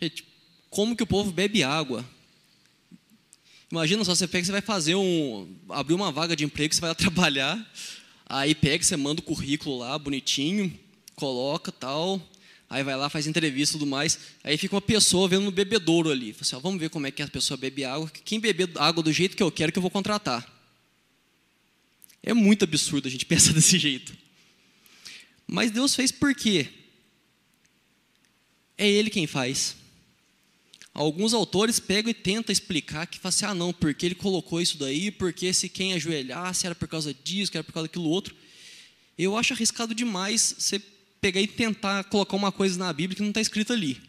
Gente, 0.00 0.24
como 0.70 0.96
que 0.96 1.02
o 1.02 1.06
povo 1.06 1.30
bebe 1.30 1.62
água? 1.62 2.08
Imagina 3.70 4.02
só, 4.02 4.14
você 4.14 4.26
pega, 4.26 4.46
você 4.46 4.52
vai 4.52 4.62
fazer 4.62 4.94
um. 4.94 5.54
abrir 5.68 5.94
uma 5.94 6.10
vaga 6.10 6.34
de 6.34 6.44
emprego, 6.44 6.74
você 6.74 6.80
vai 6.80 6.90
lá 6.90 6.94
trabalhar, 6.96 7.72
aí 8.26 8.54
pega, 8.54 8.82
você 8.82 8.96
manda 8.96 9.20
o 9.20 9.24
currículo 9.24 9.78
lá, 9.78 9.98
bonitinho, 9.98 10.72
coloca 11.14 11.70
tal, 11.70 12.20
aí 12.70 12.82
vai 12.82 12.96
lá, 12.96 13.10
faz 13.10 13.26
entrevista 13.26 13.76
e 13.76 13.78
tudo 13.78 13.88
mais, 13.88 14.18
aí 14.42 14.56
fica 14.56 14.74
uma 14.74 14.80
pessoa 14.80 15.28
vendo 15.28 15.44
no 15.44 15.50
bebedouro 15.50 16.10
ali. 16.10 16.32
Fala 16.32 16.42
assim, 16.42 16.56
ó, 16.56 16.60
vamos 16.60 16.80
ver 16.80 16.88
como 16.88 17.06
é 17.06 17.10
que 17.10 17.22
a 17.22 17.28
pessoa 17.28 17.58
bebe 17.58 17.84
água. 17.84 18.10
Quem 18.24 18.40
beber 18.40 18.70
água 18.76 19.02
do 19.02 19.12
jeito 19.12 19.36
que 19.36 19.42
eu 19.42 19.52
quero, 19.52 19.70
que 19.70 19.78
eu 19.78 19.82
vou 19.82 19.90
contratar. 19.90 20.54
É 22.22 22.32
muito 22.32 22.64
absurdo 22.64 23.06
a 23.06 23.10
gente 23.10 23.24
pensar 23.26 23.52
desse 23.52 23.78
jeito. 23.78 24.16
Mas 25.46 25.70
Deus 25.70 25.94
fez 25.94 26.10
por 26.10 26.34
quê? 26.34 26.68
É 28.76 28.88
Ele 28.88 29.10
quem 29.10 29.26
faz. 29.26 29.76
Alguns 30.98 31.32
autores 31.32 31.78
pegam 31.78 32.10
e 32.10 32.14
tentam 32.14 32.52
explicar 32.52 33.06
que 33.06 33.20
fala 33.20 33.28
assim, 33.28 33.44
ah 33.44 33.54
não, 33.54 33.72
porque 33.72 34.04
ele 34.04 34.16
colocou 34.16 34.60
isso 34.60 34.76
daí, 34.76 35.12
porque 35.12 35.52
se 35.52 35.68
quem 35.68 35.92
ajoelhasse 35.92 36.66
era 36.66 36.74
por 36.74 36.88
causa 36.88 37.14
disso, 37.14 37.52
que 37.52 37.56
era 37.56 37.62
por 37.62 37.72
causa 37.72 37.86
daquilo 37.86 38.08
outro. 38.08 38.34
Eu 39.16 39.36
acho 39.36 39.52
arriscado 39.52 39.94
demais 39.94 40.56
você 40.58 40.82
pegar 41.20 41.40
e 41.40 41.46
tentar 41.46 42.02
colocar 42.02 42.34
uma 42.34 42.50
coisa 42.50 42.76
na 42.76 42.92
Bíblia 42.92 43.14
que 43.14 43.22
não 43.22 43.28
está 43.28 43.40
escrita 43.40 43.74
ali. 43.74 44.02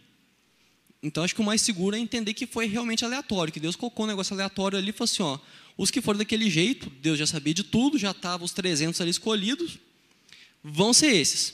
Então 1.04 1.23
acho 1.23 1.36
que 1.36 1.41
o 1.41 1.43
mais 1.43 1.62
seguro 1.62 1.95
é 1.95 1.99
entender 1.99 2.34
que 2.34 2.47
foi 2.47 2.65
realmente 2.65 3.06
aleatório, 3.06 3.54
que 3.54 3.60
Deus 3.60 3.75
colocou 3.75 4.06
um 4.06 4.10
negócio 4.10 4.34
aleatório 4.34 4.80
ali 4.80 4.89
e 4.89 4.91
falou 4.91 5.06
assim, 5.12 5.21
ó, 5.21 5.38
os 5.78 5.91
que 5.91 6.02
foram 6.02 6.17
daquele 6.17 6.49
jeito, 6.49 6.89
Deus 7.04 7.19
já 7.19 7.28
sabia 7.28 7.54
de 7.54 7.63
tudo, 7.63 7.99
já 7.99 8.10
estavam 8.10 8.43
os 8.45 8.52
300 8.52 8.99
ali 8.99 9.12
escolhidos, 9.12 9.78
vão 10.63 10.91
ser 10.91 11.15
esses. 11.15 11.54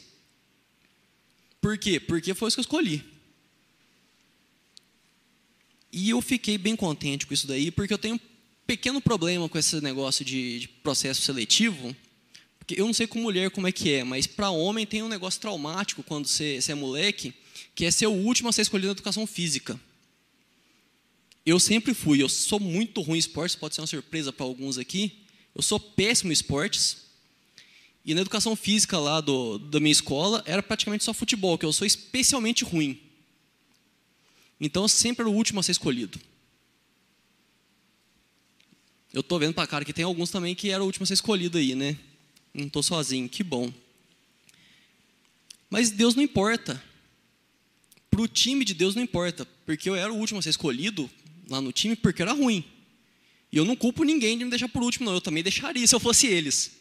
Por 1.60 1.78
quê? 1.78 2.00
Porque 2.00 2.34
foi 2.34 2.48
os 2.48 2.56
que 2.56 2.62
eu 2.62 2.64
escolhi. 2.64 3.15
E 5.98 6.10
eu 6.10 6.22
fiquei 6.22 6.58
bem 6.58 6.76
contente 6.76 7.26
com 7.26 7.34
isso 7.34 7.48
daí, 7.48 7.72
porque 7.72 7.94
eu 7.94 7.98
tenho 7.98 8.16
um 8.16 8.20
pequeno 8.68 9.00
problema 9.00 9.48
com 9.48 9.58
esse 9.58 9.80
negócio 9.80 10.26
de, 10.26 10.60
de 10.60 10.68
processo 10.68 11.22
seletivo. 11.22 11.96
Porque 12.60 12.78
eu 12.78 12.86
não 12.86 12.94
sei 12.94 13.08
com 13.08 13.22
mulher 13.22 13.50
como 13.50 13.66
é 13.66 13.72
que 13.72 13.94
é, 13.94 14.04
mas 14.04 14.28
para 14.28 14.50
homem 14.50 14.86
tem 14.86 15.02
um 15.02 15.08
negócio 15.08 15.40
traumático 15.40 16.04
quando 16.04 16.28
você, 16.28 16.60
você 16.60 16.74
é 16.74 16.76
moleque, 16.76 17.34
que 17.74 17.86
é 17.86 17.92
ser 17.92 18.08
o 18.08 18.12
último 18.12 18.50
a 18.50 18.52
ser 18.52 18.64
escolhido 18.64 18.88
na 18.88 18.92
educação 18.92 19.26
física. 19.26 19.80
Eu 21.46 21.62
sempre 21.62 21.94
fui, 21.94 22.22
eu 22.22 22.28
sou 22.28 22.60
muito 22.60 23.00
ruim 23.00 23.16
em 23.16 23.20
esportes, 23.20 23.56
pode 23.56 23.74
ser 23.74 23.80
uma 23.80 23.88
surpresa 23.88 24.34
para 24.34 24.46
alguns 24.46 24.78
aqui. 24.78 25.20
Eu 25.56 25.62
sou 25.62 25.80
péssimo 25.80 26.30
em 26.30 26.34
esportes. 26.34 27.06
E 28.04 28.14
na 28.14 28.20
educação 28.20 28.54
física 28.54 29.00
lá 29.00 29.22
do, 29.22 29.58
da 29.60 29.80
minha 29.80 29.94
escola 29.94 30.44
era 30.46 30.62
praticamente 30.62 31.06
só 31.06 31.14
futebol, 31.14 31.58
que 31.58 31.66
eu 31.66 31.72
sou 31.72 31.88
especialmente 31.88 32.66
ruim. 32.66 33.00
Então 34.60 34.84
eu 34.84 34.88
sempre 34.88 35.24
era 35.24 35.30
o 35.30 35.36
último 35.36 35.60
a 35.60 35.64
ser 35.64 35.72
escolhido. 35.72 36.20
Eu 39.14 39.22
estou 39.22 39.40
vendo 39.40 39.54
para 39.54 39.64
a 39.64 39.68
cara 39.68 39.86
que 39.86 39.94
tem 39.94 40.04
alguns 40.04 40.30
também 40.30 40.54
que 40.54 40.70
era 40.70 40.84
o 40.84 40.86
último 40.86 41.04
a 41.04 41.08
ser 41.08 41.14
escolhido 41.14 41.58
aí, 41.58 41.74
né? 41.76 41.98
Não 42.54 42.68
estou 42.68 42.84
sozinho, 42.84 43.30
que 43.30 43.44
bom. 43.44 43.74
Mas 45.70 45.92
Deus 45.92 46.16
não 46.16 46.24
importa. 46.24 46.82
Para 48.10 48.22
o 48.22 48.28
time 48.28 48.64
de 48.64 48.74
Deus 48.74 48.96
não 48.96 49.04
importa, 49.04 49.46
porque 49.66 49.90
eu 49.90 49.96
era 49.96 50.12
o 50.12 50.18
último 50.18 50.40
a 50.40 50.42
ser 50.42 50.50
escolhido 50.50 51.10
lá 51.50 51.60
no 51.62 51.72
time 51.72 51.96
porque 51.96 52.22
era 52.22 52.32
ruim. 52.32 52.64
E 53.52 53.58
eu 53.58 53.66
não 53.66 53.76
culpo 53.76 54.04
ninguém 54.04 54.38
de 54.38 54.44
me 54.44 54.50
deixar 54.50 54.70
por 54.70 54.84
último, 54.84 55.06
não. 55.06 55.14
Eu 55.14 55.22
também 55.22 55.44
deixaria 55.44 55.86
se 55.86 55.94
eu 55.94 56.00
fosse 56.00 56.28
eles. 56.28 56.72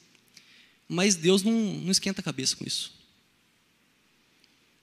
Mas 0.88 1.14
Deus 1.16 1.42
não, 1.42 1.52
não 1.52 1.90
esquenta 1.90 2.20
a 2.20 2.24
cabeça 2.24 2.56
com 2.56 2.64
isso. 2.64 2.93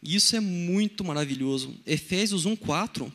Isso 0.01 0.35
é 0.35 0.39
muito 0.39 1.03
maravilhoso. 1.03 1.75
Efésios 1.85 2.45
1:4 2.45 3.11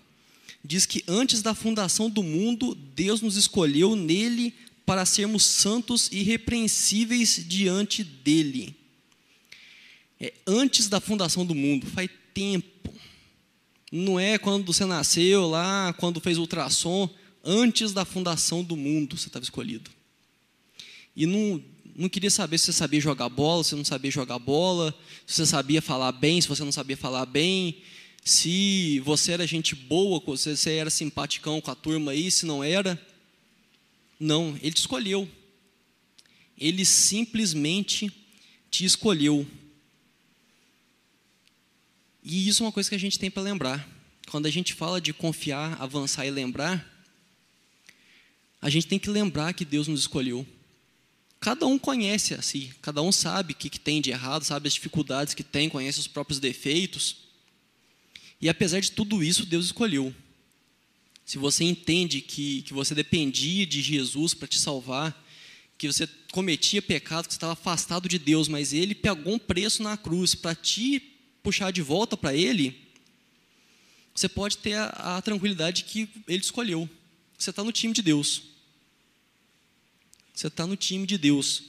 diz 0.64 0.86
que 0.86 1.02
antes 1.06 1.42
da 1.42 1.54
fundação 1.54 2.08
do 2.10 2.22
mundo, 2.22 2.74
Deus 2.74 3.20
nos 3.20 3.36
escolheu 3.36 3.96
nele 3.96 4.54
para 4.84 5.04
sermos 5.04 5.44
santos 5.44 6.08
e 6.12 6.18
irrepreensíveis 6.18 7.44
diante 7.46 8.04
dele. 8.04 8.74
É 10.20 10.32
antes 10.46 10.88
da 10.88 11.00
fundação 11.00 11.44
do 11.44 11.54
mundo, 11.54 11.86
faz 11.86 12.08
tempo. 12.32 12.92
Não 13.90 14.18
é 14.18 14.38
quando 14.38 14.66
você 14.66 14.84
nasceu 14.84 15.48
lá, 15.48 15.92
quando 15.94 16.20
fez 16.20 16.38
ultrassom, 16.38 17.08
antes 17.44 17.92
da 17.92 18.04
fundação 18.04 18.62
do 18.62 18.76
mundo 18.76 19.16
você 19.16 19.28
estava 19.28 19.44
escolhido. 19.44 19.90
E 21.14 21.26
não 21.26 21.62
não 21.98 22.10
queria 22.10 22.30
saber 22.30 22.58
se 22.58 22.66
você 22.66 22.74
sabia 22.74 23.00
jogar 23.00 23.30
bola, 23.30 23.64
se 23.64 23.74
não 23.74 23.84
sabia 23.84 24.10
jogar 24.10 24.38
bola, 24.38 24.94
se 25.26 25.36
você 25.36 25.46
sabia 25.46 25.80
falar 25.80 26.12
bem, 26.12 26.38
se 26.42 26.46
você 26.46 26.62
não 26.62 26.70
sabia 26.70 26.96
falar 26.96 27.24
bem, 27.24 27.82
se 28.22 29.00
você 29.00 29.32
era 29.32 29.46
gente 29.46 29.74
boa, 29.74 30.20
se 30.36 30.54
você 30.54 30.74
era 30.74 30.90
simpaticão 30.90 31.58
com 31.58 31.70
a 31.70 31.74
turma 31.74 32.12
aí, 32.12 32.30
se 32.30 32.44
não 32.44 32.62
era. 32.62 33.00
Não, 34.20 34.58
ele 34.60 34.72
te 34.72 34.80
escolheu. 34.80 35.26
Ele 36.58 36.84
simplesmente 36.84 38.12
te 38.70 38.84
escolheu. 38.84 39.46
E 42.22 42.46
isso 42.46 42.62
é 42.62 42.66
uma 42.66 42.72
coisa 42.72 42.90
que 42.90 42.96
a 42.96 43.00
gente 43.00 43.18
tem 43.18 43.30
para 43.30 43.42
lembrar. 43.42 43.88
Quando 44.28 44.44
a 44.44 44.50
gente 44.50 44.74
fala 44.74 45.00
de 45.00 45.14
confiar, 45.14 45.80
avançar 45.80 46.26
e 46.26 46.30
lembrar, 46.30 46.84
a 48.60 48.68
gente 48.68 48.86
tem 48.86 48.98
que 48.98 49.08
lembrar 49.08 49.54
que 49.54 49.64
Deus 49.64 49.88
nos 49.88 50.00
escolheu 50.00 50.46
cada 51.40 51.66
um 51.66 51.78
conhece 51.78 52.34
a 52.34 52.42
si, 52.42 52.72
cada 52.80 53.02
um 53.02 53.12
sabe 53.12 53.52
o 53.52 53.56
que, 53.56 53.70
que 53.70 53.80
tem 53.80 54.00
de 54.00 54.10
errado, 54.10 54.44
sabe 54.44 54.68
as 54.68 54.74
dificuldades 54.74 55.34
que 55.34 55.42
tem, 55.42 55.68
conhece 55.68 55.98
os 56.00 56.06
próprios 56.06 56.40
defeitos. 56.40 57.16
E 58.40 58.48
apesar 58.48 58.80
de 58.80 58.90
tudo 58.90 59.22
isso, 59.22 59.46
Deus 59.46 59.66
escolheu. 59.66 60.14
Se 61.24 61.38
você 61.38 61.64
entende 61.64 62.20
que, 62.20 62.62
que 62.62 62.72
você 62.72 62.94
dependia 62.94 63.66
de 63.66 63.82
Jesus 63.82 64.34
para 64.34 64.46
te 64.46 64.58
salvar, 64.58 65.24
que 65.76 65.86
você 65.86 66.08
cometia 66.32 66.80
pecado, 66.80 67.26
que 67.26 67.32
você 67.32 67.36
estava 67.36 67.52
afastado 67.52 68.08
de 68.08 68.18
Deus, 68.18 68.48
mas 68.48 68.72
Ele 68.72 68.94
pagou 68.94 69.34
um 69.34 69.38
preço 69.38 69.82
na 69.82 69.96
cruz 69.96 70.34
para 70.34 70.54
te 70.54 71.00
puxar 71.42 71.70
de 71.70 71.82
volta 71.82 72.16
para 72.16 72.34
Ele, 72.34 72.80
você 74.14 74.28
pode 74.28 74.56
ter 74.58 74.74
a, 74.74 75.16
a 75.16 75.22
tranquilidade 75.22 75.84
que 75.84 76.08
Ele 76.26 76.42
escolheu. 76.42 76.88
Você 77.36 77.50
está 77.50 77.62
no 77.62 77.72
time 77.72 77.92
de 77.92 78.00
Deus. 78.00 78.42
Você 80.36 80.48
está 80.48 80.66
no 80.66 80.76
time 80.76 81.06
de 81.06 81.16
Deus. 81.16 81.62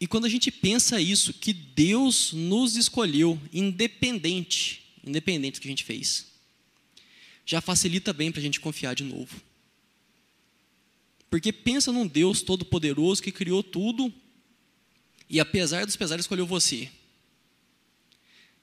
E 0.00 0.06
quando 0.06 0.24
a 0.24 0.30
gente 0.30 0.50
pensa 0.50 0.98
isso, 0.98 1.34
que 1.34 1.52
Deus 1.52 2.32
nos 2.32 2.74
escolheu, 2.74 3.38
independente, 3.52 4.82
independente 5.04 5.58
do 5.58 5.60
que 5.60 5.68
a 5.68 5.70
gente 5.70 5.84
fez, 5.84 6.26
já 7.44 7.60
facilita 7.60 8.14
bem 8.14 8.32
para 8.32 8.40
a 8.40 8.42
gente 8.42 8.58
confiar 8.58 8.94
de 8.94 9.04
novo. 9.04 9.42
Porque 11.28 11.52
pensa 11.52 11.92
num 11.92 12.06
Deus 12.06 12.40
todo-poderoso 12.40 13.22
que 13.22 13.30
criou 13.30 13.62
tudo 13.62 14.10
e 15.28 15.38
apesar 15.38 15.84
dos 15.84 15.96
pesares 15.96 16.24
escolheu 16.24 16.46
você. 16.46 16.90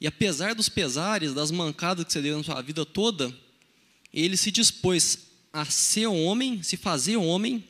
E 0.01 0.07
apesar 0.07 0.55
dos 0.55 0.69
pesares, 0.69 1.35
das 1.35 1.51
mancadas 1.51 2.03
que 2.03 2.11
você 2.11 2.21
deu 2.21 2.35
na 2.35 2.43
sua 2.43 2.59
vida 2.63 2.83
toda, 2.83 3.31
ele 4.11 4.35
se 4.35 4.49
dispôs 4.49 5.27
a 5.53 5.65
ser 5.65 6.07
homem, 6.07 6.63
se 6.63 6.75
fazer 6.75 7.17
homem 7.17 7.63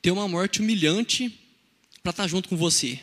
ter 0.00 0.10
uma 0.10 0.28
morte 0.28 0.60
humilhante 0.60 1.28
para 2.02 2.10
estar 2.10 2.22
tá 2.24 2.28
junto 2.28 2.48
com 2.48 2.56
você. 2.56 3.00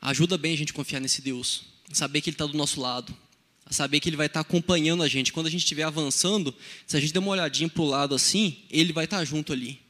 Ajuda 0.00 0.38
bem 0.38 0.54
a 0.54 0.56
gente 0.56 0.72
confiar 0.72 1.00
nesse 1.00 1.20
Deus, 1.20 1.64
saber 1.92 2.20
que 2.20 2.30
Ele 2.30 2.34
está 2.34 2.46
do 2.46 2.56
nosso 2.56 2.80
lado, 2.80 3.14
saber 3.70 4.00
que 4.00 4.08
Ele 4.08 4.16
vai 4.16 4.26
estar 4.26 4.42
tá 4.42 4.48
acompanhando 4.48 5.02
a 5.02 5.08
gente. 5.08 5.32
Quando 5.32 5.46
a 5.46 5.50
gente 5.50 5.62
estiver 5.62 5.82
avançando, 5.82 6.54
se 6.86 6.96
a 6.96 7.00
gente 7.00 7.12
der 7.12 7.18
uma 7.18 7.30
olhadinha 7.30 7.68
para 7.68 7.82
o 7.82 7.86
lado 7.86 8.14
assim, 8.14 8.58
Ele 8.70 8.92
vai 8.92 9.04
estar 9.04 9.18
tá 9.18 9.24
junto 9.24 9.52
ali. 9.52 9.80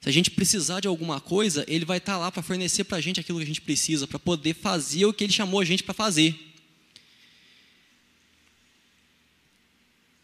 Se 0.00 0.08
a 0.08 0.12
gente 0.12 0.30
precisar 0.30 0.80
de 0.80 0.88
alguma 0.88 1.20
coisa, 1.20 1.64
Ele 1.68 1.84
vai 1.84 1.98
estar 1.98 2.16
lá 2.18 2.32
para 2.32 2.42
fornecer 2.42 2.84
para 2.84 2.98
a 2.98 3.00
gente 3.00 3.20
aquilo 3.20 3.38
que 3.38 3.44
a 3.44 3.46
gente 3.46 3.60
precisa, 3.60 4.06
para 4.06 4.18
poder 4.18 4.54
fazer 4.54 5.04
o 5.04 5.12
que 5.12 5.24
Ele 5.24 5.32
chamou 5.32 5.60
a 5.60 5.64
gente 5.64 5.82
para 5.82 5.94
fazer. 5.94 6.34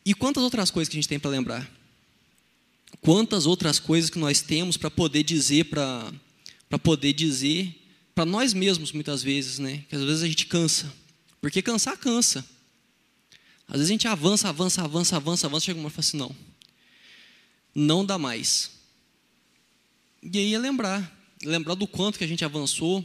E 0.05 0.15
quantas 0.15 0.43
outras 0.43 0.71
coisas 0.71 0.89
que 0.89 0.97
a 0.97 1.01
gente 1.01 1.09
tem 1.09 1.19
para 1.19 1.31
lembrar? 1.31 1.71
Quantas 3.01 3.47
outras 3.47 3.79
coisas 3.79 4.11
que 4.11 4.19
nós 4.19 4.41
temos 4.41 4.77
para 4.77 4.91
poder 4.91 5.23
dizer 5.23 5.65
para 5.65 6.13
para 6.69 6.79
poder 6.79 7.13
dizer 7.13 7.87
para 8.17 8.25
nós 8.25 8.55
mesmos 8.55 8.93
muitas 8.93 9.23
vezes, 9.23 9.59
né? 9.59 9.85
Que 9.91 9.95
às 9.95 10.03
vezes 10.03 10.23
a 10.23 10.27
gente 10.27 10.47
cansa. 10.47 10.91
Porque 11.39 11.61
cansar 11.61 11.99
cansa. 11.99 12.43
Às 13.69 13.75
vezes 13.75 13.91
a 13.91 13.93
gente 13.93 14.09
avança, 14.09 14.49
avança, 14.49 14.83
avança, 14.83 15.17
avança, 15.17 15.47
avança, 15.47 15.67
chega 15.67 15.79
uma 15.79 15.87
hora 15.87 15.93
e 15.93 15.95
fala 15.95 16.01
assim, 16.01 16.17
não. 16.17 16.37
Não 17.75 18.07
dá 18.07 18.17
mais. 18.17 18.71
E 20.23 20.39
aí 20.39 20.55
é 20.55 20.59
lembrar, 20.59 21.15
lembrar 21.45 21.75
do 21.75 21.87
quanto 21.87 22.17
que 22.17 22.25
a 22.25 22.27
gente 22.27 22.43
avançou, 22.43 23.05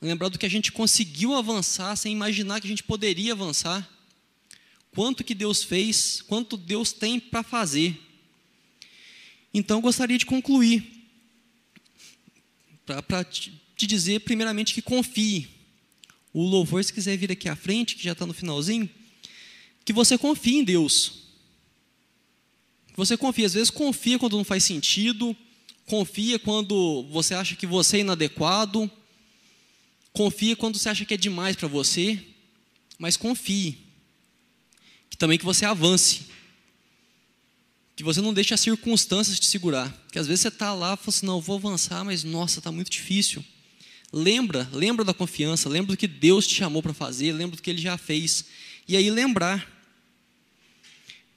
lembrar 0.00 0.28
do 0.28 0.38
que 0.38 0.46
a 0.46 0.48
gente 0.48 0.70
conseguiu 0.70 1.34
avançar 1.34 1.96
sem 1.96 2.12
imaginar 2.12 2.60
que 2.60 2.66
a 2.68 2.70
gente 2.70 2.84
poderia 2.84 3.32
avançar. 3.32 3.88
quanto 4.94 5.24
que 5.24 5.34
Deus 5.34 5.64
fez, 5.64 6.22
quanto 6.22 6.56
Deus 6.56 6.92
tem 6.92 7.18
para 7.18 7.42
fazer. 7.42 8.00
Então, 9.54 9.78
eu 9.78 9.82
gostaria 9.82 10.16
de 10.16 10.26
concluir 10.26 11.02
para 12.84 13.24
te 13.24 13.86
dizer, 13.86 14.20
primeiramente, 14.20 14.74
que 14.74 14.82
confie. 14.82 15.48
O 16.32 16.42
louvor, 16.42 16.82
se 16.82 16.92
quiser 16.92 17.16
vir 17.16 17.30
aqui 17.30 17.48
à 17.48 17.56
frente, 17.56 17.96
que 17.96 18.04
já 18.04 18.12
está 18.12 18.24
no 18.24 18.32
finalzinho, 18.32 18.88
que 19.84 19.92
você 19.92 20.16
confie 20.16 20.56
em 20.56 20.64
Deus. 20.64 21.22
Você 22.96 23.16
confia, 23.16 23.46
às 23.46 23.54
vezes 23.54 23.70
confia 23.70 24.18
quando 24.18 24.36
não 24.36 24.44
faz 24.44 24.64
sentido, 24.64 25.36
confia 25.86 26.38
quando 26.38 27.06
você 27.10 27.34
acha 27.34 27.56
que 27.56 27.66
você 27.66 27.98
é 27.98 28.00
inadequado, 28.00 28.90
confia 30.12 30.56
quando 30.56 30.78
você 30.78 30.88
acha 30.88 31.04
que 31.04 31.14
é 31.14 31.16
demais 31.16 31.56
para 31.56 31.68
você, 31.68 32.22
mas 32.98 33.16
confie. 33.16 33.78
Que 35.10 35.16
também 35.16 35.38
que 35.38 35.44
você 35.44 35.64
avance. 35.64 36.31
Que 37.94 38.02
você 38.02 38.20
não 38.20 38.32
deixe 38.32 38.54
as 38.54 38.60
circunstâncias 38.60 39.38
te 39.38 39.46
segurar. 39.46 39.92
Que 40.10 40.18
às 40.18 40.26
vezes 40.26 40.40
você 40.42 40.48
está 40.48 40.72
lá 40.72 40.94
e 40.94 40.96
fala 40.96 41.08
assim, 41.08 41.26
não, 41.26 41.40
vou 41.40 41.56
avançar, 41.56 42.04
mas 42.04 42.24
nossa, 42.24 42.58
está 42.58 42.72
muito 42.72 42.90
difícil. 42.90 43.44
Lembra, 44.12 44.68
lembra 44.72 45.04
da 45.04 45.14
confiança, 45.14 45.68
lembra 45.68 45.94
do 45.94 45.96
que 45.96 46.06
Deus 46.06 46.46
te 46.46 46.54
chamou 46.54 46.82
para 46.82 46.92
fazer, 46.92 47.32
lembra 47.32 47.56
do 47.56 47.62
que 47.62 47.70
Ele 47.70 47.80
já 47.80 47.96
fez. 47.96 48.44
E 48.86 48.96
aí 48.96 49.10
lembrar. 49.10 49.70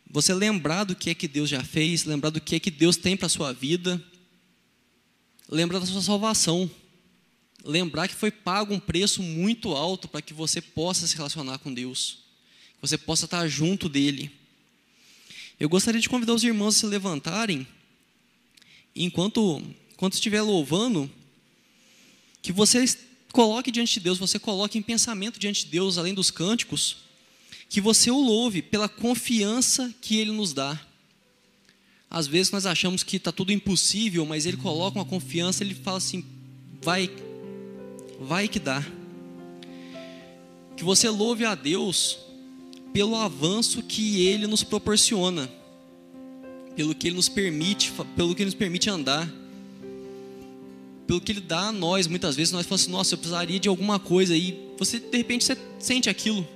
Você 0.10 0.34
lembrar 0.34 0.84
do 0.84 0.96
que 0.96 1.10
é 1.10 1.14
que 1.14 1.28
Deus 1.28 1.50
já 1.50 1.64
fez, 1.64 2.04
lembrar 2.04 2.30
do 2.30 2.42
que 2.42 2.56
é 2.56 2.60
que 2.60 2.72
Deus 2.72 2.98
tem 2.98 3.16
para 3.16 3.28
a 3.28 3.30
sua 3.30 3.54
vida. 3.54 4.04
Lembrar 5.50 5.80
da 5.80 5.86
sua 5.86 6.02
salvação. 6.02 6.70
Lembrar 7.64 8.08
que 8.08 8.16
foi 8.16 8.32
pago 8.32 8.74
um 8.74 8.80
preço 8.80 9.24
muito 9.24 9.72
alto 9.74 10.08
para 10.08 10.22
que 10.22 10.34
você 10.34 10.62
possa 10.62 11.08
se 11.08 11.16
relacionar 11.16 11.60
com 11.60 11.74
Deus. 11.74 12.20
Que 12.76 12.82
você 12.82 12.98
possa 12.98 13.26
estar 13.26 13.48
junto 13.48 13.90
dEle. 13.90 14.32
Eu 15.58 15.70
gostaria 15.70 16.02
de 16.02 16.10
convidar 16.10 16.34
os 16.34 16.44
irmãos 16.44 16.76
a 16.76 16.80
se 16.80 16.86
levantarem. 16.86 17.66
Enquanto, 18.94 19.62
enquanto 19.94 20.14
estiver 20.14 20.42
louvando, 20.42 21.10
que 22.42 22.52
você 22.52 22.86
coloque 23.32 23.72
diante 23.72 23.94
de 23.96 24.00
Deus, 24.02 24.18
você 24.18 24.38
coloque 24.38 24.78
em 24.78 24.82
pensamento 24.82 25.40
diante 25.40 25.66
de 25.66 25.72
Deus, 25.72 25.98
além 25.98 26.14
dos 26.14 26.30
cânticos, 26.30 26.98
que 27.70 27.80
você 27.80 28.12
o 28.12 28.20
louve 28.20 28.62
pela 28.62 28.90
confiança 28.90 29.94
que 30.02 30.18
Ele 30.18 30.32
nos 30.32 30.54
dá. 30.54 30.80
Às 32.10 32.28
vezes 32.28 32.52
nós 32.52 32.66
achamos 32.66 33.02
que 33.02 33.16
está 33.16 33.32
tudo 33.32 33.52
impossível, 33.52 34.26
mas 34.26 34.46
Ele 34.46 34.58
coloca 34.58 34.98
uma 34.98 35.06
confiança, 35.06 35.64
Ele 35.64 35.74
fala 35.74 35.98
assim: 35.98 36.26
vai, 36.82 37.10
vai 38.20 38.48
que 38.48 38.60
dá. 38.60 38.86
Que 40.76 40.84
você 40.84 41.10
louve 41.10 41.46
a 41.46 41.56
Deus 41.56 42.25
pelo 42.96 43.18
avanço 43.18 43.84
que 43.84 44.26
Ele 44.26 44.48
nos 44.48 44.64
proporciona, 44.64 45.52
pelo 46.78 46.96
que 46.96 47.08
Ele 47.10 47.18
nos 47.18 47.28
permite, 47.28 47.92
pelo 48.16 48.34
que 48.34 48.42
Ele 48.42 48.46
nos 48.46 48.56
permite 48.56 48.90
andar 48.90 49.30
pelo 51.06 51.22
que 51.22 51.32
ele 51.32 51.42
dá 51.42 51.68
a 51.68 51.72
nós. 51.72 52.08
Muitas 52.08 52.36
vezes 52.36 52.52
nós 52.52 52.66
falamos 52.66 52.84
assim, 52.84 52.92
nossa, 52.92 53.14
eu 53.14 53.18
precisaria 53.18 53.60
de 53.60 53.70
alguma 53.70 54.00
coisa 54.00 54.36
e 54.36 54.74
você 54.78 55.00
de 55.00 55.18
repente 55.18 55.46
você 55.46 55.56
sente 55.80 56.10
aquilo. 56.10 56.48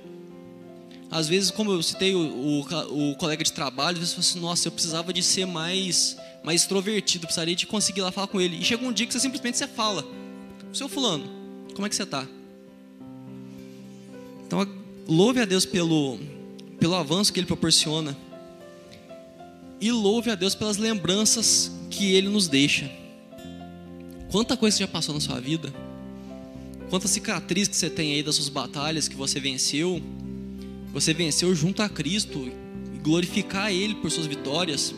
Às 1.10 1.28
vezes, 1.28 1.50
como 1.50 1.72
eu 1.72 1.82
citei 1.82 2.14
o, 2.14 2.18
o, 2.18 3.10
o 3.10 3.16
colega 3.16 3.42
de 3.42 3.52
trabalho, 3.52 3.96
às 3.96 3.98
vezes 3.98 4.14
você 4.14 4.20
fala 4.20 4.30
assim, 4.30 4.40
nossa, 4.40 4.68
eu 4.68 4.72
precisava 4.72 5.12
de 5.12 5.22
ser 5.22 5.44
mais, 5.44 6.16
mais 6.44 6.62
extrovertido, 6.62 7.26
precisaria 7.26 7.54
de 7.54 7.66
conseguir 7.66 8.00
lá 8.00 8.12
falar 8.12 8.28
com 8.28 8.40
ele. 8.40 8.56
E 8.56 8.64
chega 8.64 8.84
um 8.84 8.92
dia 8.92 9.06
que 9.06 9.12
você 9.12 9.20
simplesmente 9.20 9.56
você 9.56 9.66
fala, 9.66 10.04
seu 10.72 10.88
fulano, 10.88 11.28
como 11.74 11.86
é 11.86 11.88
que 11.88 11.96
você 11.96 12.04
está? 12.04 12.26
Então, 14.46 14.66
louve 15.10 15.40
a 15.40 15.44
Deus 15.44 15.66
pelo, 15.66 16.18
pelo 16.78 16.94
avanço 16.94 17.32
que 17.32 17.40
Ele 17.40 17.46
proporciona. 17.46 18.16
E 19.80 19.90
louve 19.90 20.30
a 20.30 20.36
Deus 20.36 20.54
pelas 20.54 20.76
lembranças 20.76 21.72
que 21.90 22.12
Ele 22.12 22.28
nos 22.28 22.46
deixa. 22.46 22.88
Quanta 24.30 24.56
coisa 24.56 24.76
você 24.76 24.84
já 24.84 24.88
passou 24.88 25.12
na 25.12 25.20
sua 25.20 25.40
vida? 25.40 25.74
Quanta 26.88 27.08
cicatriz 27.08 27.66
que 27.66 27.76
você 27.76 27.90
tem 27.90 28.14
aí 28.14 28.22
das 28.22 28.36
suas 28.36 28.48
batalhas 28.48 29.08
que 29.08 29.16
você 29.16 29.40
venceu? 29.40 30.00
Você 30.92 31.12
venceu 31.12 31.52
junto 31.54 31.82
a 31.82 31.88
Cristo 31.88 32.48
e 32.94 32.98
glorificar 32.98 33.72
Ele 33.72 33.96
por 33.96 34.10
suas 34.10 34.26
vitórias. 34.26 34.94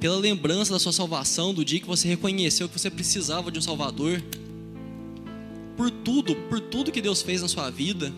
Pela 0.00 0.16
lembrança 0.16 0.72
da 0.72 0.78
sua 0.78 0.92
salvação, 0.92 1.54
do 1.54 1.64
dia 1.64 1.80
que 1.80 1.86
você 1.86 2.08
reconheceu 2.08 2.68
que 2.68 2.78
você 2.78 2.90
precisava 2.90 3.50
de 3.50 3.58
um 3.60 3.62
Salvador. 3.62 4.22
Por 5.76 5.90
tudo, 5.90 6.34
por 6.34 6.60
tudo 6.60 6.90
que 6.90 7.00
Deus 7.00 7.22
fez 7.22 7.42
na 7.42 7.48
sua 7.48 7.70
vida. 7.70 8.12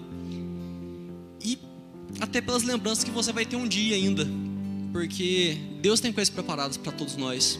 Até 2.20 2.40
pelas 2.40 2.62
lembranças 2.62 3.02
que 3.02 3.10
você 3.10 3.32
vai 3.32 3.46
ter 3.46 3.56
um 3.56 3.66
dia 3.66 3.96
ainda. 3.96 4.26
Porque 4.92 5.56
Deus 5.80 6.00
tem 6.00 6.12
coisas 6.12 6.32
preparadas 6.32 6.76
para 6.76 6.92
todos 6.92 7.16
nós 7.16 7.58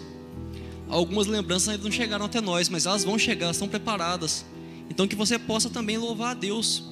algumas 0.91 1.27
lembranças 1.27 1.69
ainda 1.69 1.85
não 1.85 1.91
chegaram 1.93 2.27
até 2.27 2.41
nós, 2.41 2.69
mas 2.69 2.85
elas 2.85 3.05
vão 3.05 3.19
chegar, 3.19 3.51
estão 3.51 3.69
preparadas. 3.69 4.45
Então 4.91 5.07
que 5.07 5.15
você 5.15 5.39
possa 5.39 5.71
também 5.71 5.97
louvar 5.97 6.33
a 6.33 6.35
Deus 6.35 6.83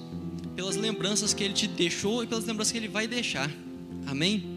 pelas 0.54 0.76
lembranças 0.76 1.35
que 1.35 1.44
Ele 1.44 1.52
te 1.52 1.66
deixou 1.66 2.22
e 2.22 2.26
pelas 2.26 2.44
lembranças 2.44 2.72
que 2.72 2.78
Ele 2.78 2.88
vai 2.88 3.07
deixar. 3.07 3.50
Amém? 4.07 4.57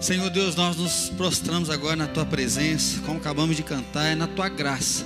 Senhor 0.00 0.30
Deus, 0.30 0.54
nós 0.54 0.76
nos 0.76 1.10
prostramos 1.10 1.68
agora 1.68 1.96
na 1.96 2.06
Tua 2.06 2.24
presença, 2.24 3.00
como 3.00 3.18
acabamos 3.18 3.56
de 3.56 3.62
cantar, 3.62 4.06
é 4.06 4.14
na 4.14 4.26
Tua 4.26 4.48
graça. 4.48 5.04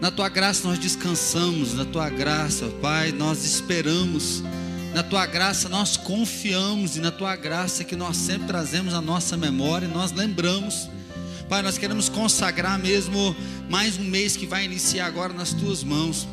Na 0.00 0.10
Tua 0.10 0.28
graça 0.28 0.66
nós 0.68 0.78
descansamos, 0.78 1.74
na 1.74 1.84
Tua 1.84 2.08
graça, 2.10 2.66
Pai, 2.80 3.12
nós 3.12 3.44
esperamos. 3.44 4.42
Na 4.94 5.02
Tua 5.02 5.26
graça 5.26 5.68
nós 5.68 5.96
confiamos 5.96 6.96
e 6.96 7.00
na 7.00 7.10
Tua 7.10 7.34
graça 7.34 7.82
que 7.82 7.96
nós 7.96 8.16
sempre 8.16 8.46
trazemos 8.46 8.94
a 8.94 9.00
nossa 9.00 9.36
memória, 9.36 9.88
nós 9.88 10.12
lembramos. 10.12 10.88
Pai, 11.48 11.62
nós 11.62 11.76
queremos 11.76 12.08
consagrar 12.08 12.78
mesmo 12.78 13.34
mais 13.68 13.98
um 13.98 14.04
mês 14.04 14.36
que 14.36 14.46
vai 14.46 14.64
iniciar 14.64 15.06
agora 15.06 15.32
nas 15.32 15.52
tuas 15.52 15.82
mãos, 15.82 16.28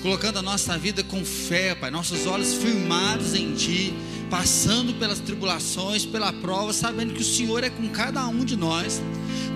colocando 0.00 0.38
a 0.38 0.42
nossa 0.42 0.78
vida 0.78 1.04
com 1.04 1.22
fé, 1.26 1.74
Pai, 1.74 1.90
nossos 1.90 2.26
olhos 2.26 2.54
firmados 2.54 3.34
em 3.34 3.54
Ti, 3.54 3.92
passando 4.30 4.94
pelas 4.94 5.20
tribulações, 5.20 6.04
pela 6.04 6.32
prova, 6.32 6.72
sabendo 6.72 7.14
que 7.14 7.22
o 7.22 7.24
Senhor 7.24 7.62
é 7.62 7.70
com 7.70 7.88
cada 7.88 8.26
um 8.26 8.44
de 8.44 8.56
nós. 8.56 9.00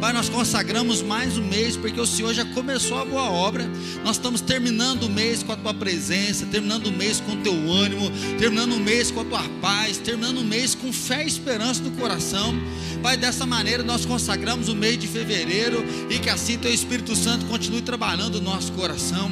Pai, 0.00 0.14
nós 0.14 0.30
consagramos 0.30 1.02
mais 1.02 1.36
um 1.36 1.44
mês, 1.44 1.76
porque 1.76 2.00
o 2.00 2.06
Senhor 2.06 2.32
já 2.32 2.44
começou 2.44 2.98
a 2.98 3.04
boa 3.04 3.30
obra. 3.30 3.70
Nós 4.02 4.16
estamos 4.16 4.40
terminando 4.40 5.02
o 5.02 5.10
mês 5.10 5.42
com 5.42 5.52
a 5.52 5.56
tua 5.56 5.74
presença, 5.74 6.46
terminando 6.46 6.86
o 6.86 6.92
mês 6.92 7.20
com 7.20 7.32
o 7.32 7.36
teu 7.36 7.52
ânimo, 7.52 8.10
terminando 8.38 8.72
o 8.72 8.80
mês 8.80 9.10
com 9.10 9.20
a 9.20 9.24
tua 9.24 9.42
paz, 9.60 9.98
terminando 9.98 10.38
o 10.38 10.44
mês 10.44 10.74
com 10.74 10.90
fé 10.90 11.24
e 11.24 11.26
esperança 11.26 11.82
no 11.82 11.90
coração. 11.92 12.54
Pai, 13.02 13.18
dessa 13.18 13.44
maneira 13.44 13.82
nós 13.82 14.06
consagramos 14.06 14.68
o 14.68 14.74
mês 14.74 14.98
de 14.98 15.06
fevereiro 15.06 15.84
e 16.08 16.18
que 16.18 16.30
assim 16.30 16.56
teu 16.56 16.72
Espírito 16.72 17.14
Santo 17.14 17.44
continue 17.46 17.82
trabalhando 17.82 18.40
no 18.40 18.50
nosso 18.50 18.72
coração. 18.72 19.30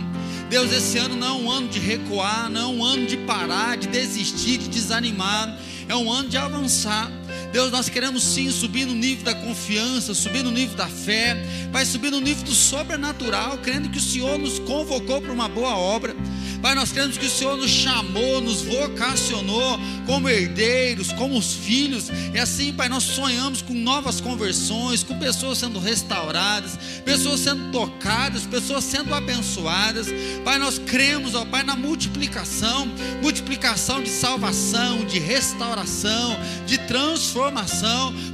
Deus, 0.48 0.72
esse 0.72 0.96
ano 0.96 1.14
não 1.14 1.26
é 1.26 1.32
um 1.32 1.50
ano 1.50 1.68
de 1.68 1.78
recuar, 1.78 2.48
não 2.48 2.60
é 2.60 2.66
um 2.66 2.82
ano 2.82 3.06
de 3.06 3.18
parar, 3.18 3.76
de 3.76 3.86
desistir, 3.86 4.56
de 4.56 4.68
desanimar, 4.68 5.58
é 5.86 5.94
um 5.94 6.10
ano 6.10 6.26
de 6.26 6.38
avançar. 6.38 7.12
Deus, 7.52 7.70
nós 7.70 7.88
queremos 7.88 8.22
sim 8.22 8.50
subir 8.50 8.84
no 8.84 8.94
nível 8.94 9.24
da 9.24 9.34
confiança, 9.34 10.14
subir 10.14 10.42
no 10.42 10.50
nível 10.50 10.76
da 10.76 10.86
fé, 10.86 11.36
vai 11.70 11.84
subir 11.84 12.10
no 12.10 12.20
nível 12.20 12.44
do 12.44 12.54
sobrenatural, 12.54 13.58
crendo 13.58 13.88
que 13.88 13.98
o 13.98 14.02
Senhor 14.02 14.38
nos 14.38 14.58
convocou 14.58 15.20
para 15.20 15.32
uma 15.32 15.48
boa 15.48 15.76
obra. 15.76 16.14
Pai, 16.60 16.74
nós 16.74 16.90
queremos 16.90 17.16
que 17.16 17.26
o 17.26 17.30
Senhor 17.30 17.56
nos 17.56 17.70
chamou, 17.70 18.40
nos 18.40 18.62
vocacionou 18.62 19.78
como 20.06 20.28
herdeiros, 20.28 21.12
como 21.12 21.38
os 21.38 21.54
filhos, 21.54 22.08
e 22.34 22.38
assim, 22.38 22.72
Pai, 22.72 22.88
nós 22.88 23.04
sonhamos 23.04 23.62
com 23.62 23.72
novas 23.72 24.20
conversões, 24.20 25.02
com 25.02 25.18
pessoas 25.18 25.58
sendo 25.58 25.78
restauradas, 25.78 26.78
pessoas 27.04 27.40
sendo 27.40 27.70
tocadas, 27.70 28.44
pessoas 28.44 28.84
sendo 28.84 29.14
abençoadas. 29.14 30.08
Pai, 30.44 30.58
nós 30.58 30.78
cremos, 30.78 31.34
ó 31.34 31.44
Pai, 31.44 31.62
na 31.62 31.76
multiplicação 31.76 32.88
multiplicação 33.22 34.02
de 34.02 34.10
salvação, 34.10 35.04
de 35.04 35.18
restauração, 35.18 36.36
de 36.66 36.78
transformação. 36.78 37.37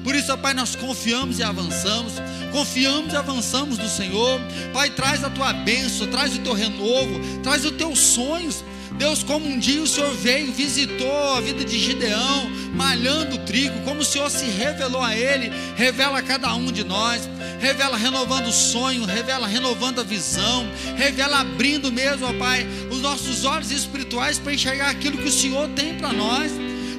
Por 0.02 0.14
isso, 0.14 0.32
ó 0.32 0.36
Pai, 0.36 0.54
nós 0.54 0.76
confiamos 0.76 1.38
e 1.38 1.42
avançamos, 1.42 2.12
confiamos 2.52 3.12
e 3.12 3.16
avançamos 3.16 3.78
no 3.78 3.88
Senhor. 3.88 4.40
Pai, 4.72 4.90
traz 4.90 5.24
a 5.24 5.30
tua 5.30 5.52
bênção, 5.52 6.06
traz 6.06 6.34
o 6.34 6.38
teu 6.40 6.52
renovo, 6.52 7.20
traz 7.42 7.64
o 7.64 7.72
teu 7.72 7.96
sonhos. 7.96 8.64
Deus, 8.98 9.24
como 9.24 9.46
um 9.46 9.58
dia 9.58 9.82
o 9.82 9.86
Senhor 9.86 10.14
veio, 10.14 10.52
visitou 10.52 11.34
a 11.34 11.40
vida 11.40 11.64
de 11.64 11.78
Gideão, 11.78 12.48
malhando 12.74 13.34
o 13.34 13.38
trigo, 13.40 13.80
como 13.80 14.00
o 14.00 14.04
Senhor 14.04 14.30
se 14.30 14.44
revelou 14.44 15.02
a 15.02 15.16
ele, 15.16 15.50
revela 15.74 16.20
a 16.20 16.22
cada 16.22 16.54
um 16.54 16.70
de 16.70 16.84
nós, 16.84 17.28
revela 17.60 17.96
renovando 17.96 18.46
o 18.46 18.52
sonho, 18.52 19.04
revela 19.04 19.48
renovando 19.48 20.00
a 20.00 20.04
visão, 20.04 20.64
revela 20.96 21.40
abrindo 21.40 21.90
mesmo, 21.90 22.26
ó 22.26 22.32
Pai, 22.34 22.64
os 22.88 23.00
nossos 23.00 23.44
olhos 23.44 23.72
espirituais 23.72 24.38
para 24.38 24.54
enxergar 24.54 24.90
aquilo 24.90 25.18
que 25.18 25.28
o 25.28 25.32
Senhor 25.32 25.68
tem 25.70 25.94
para 25.94 26.12
nós. 26.12 26.52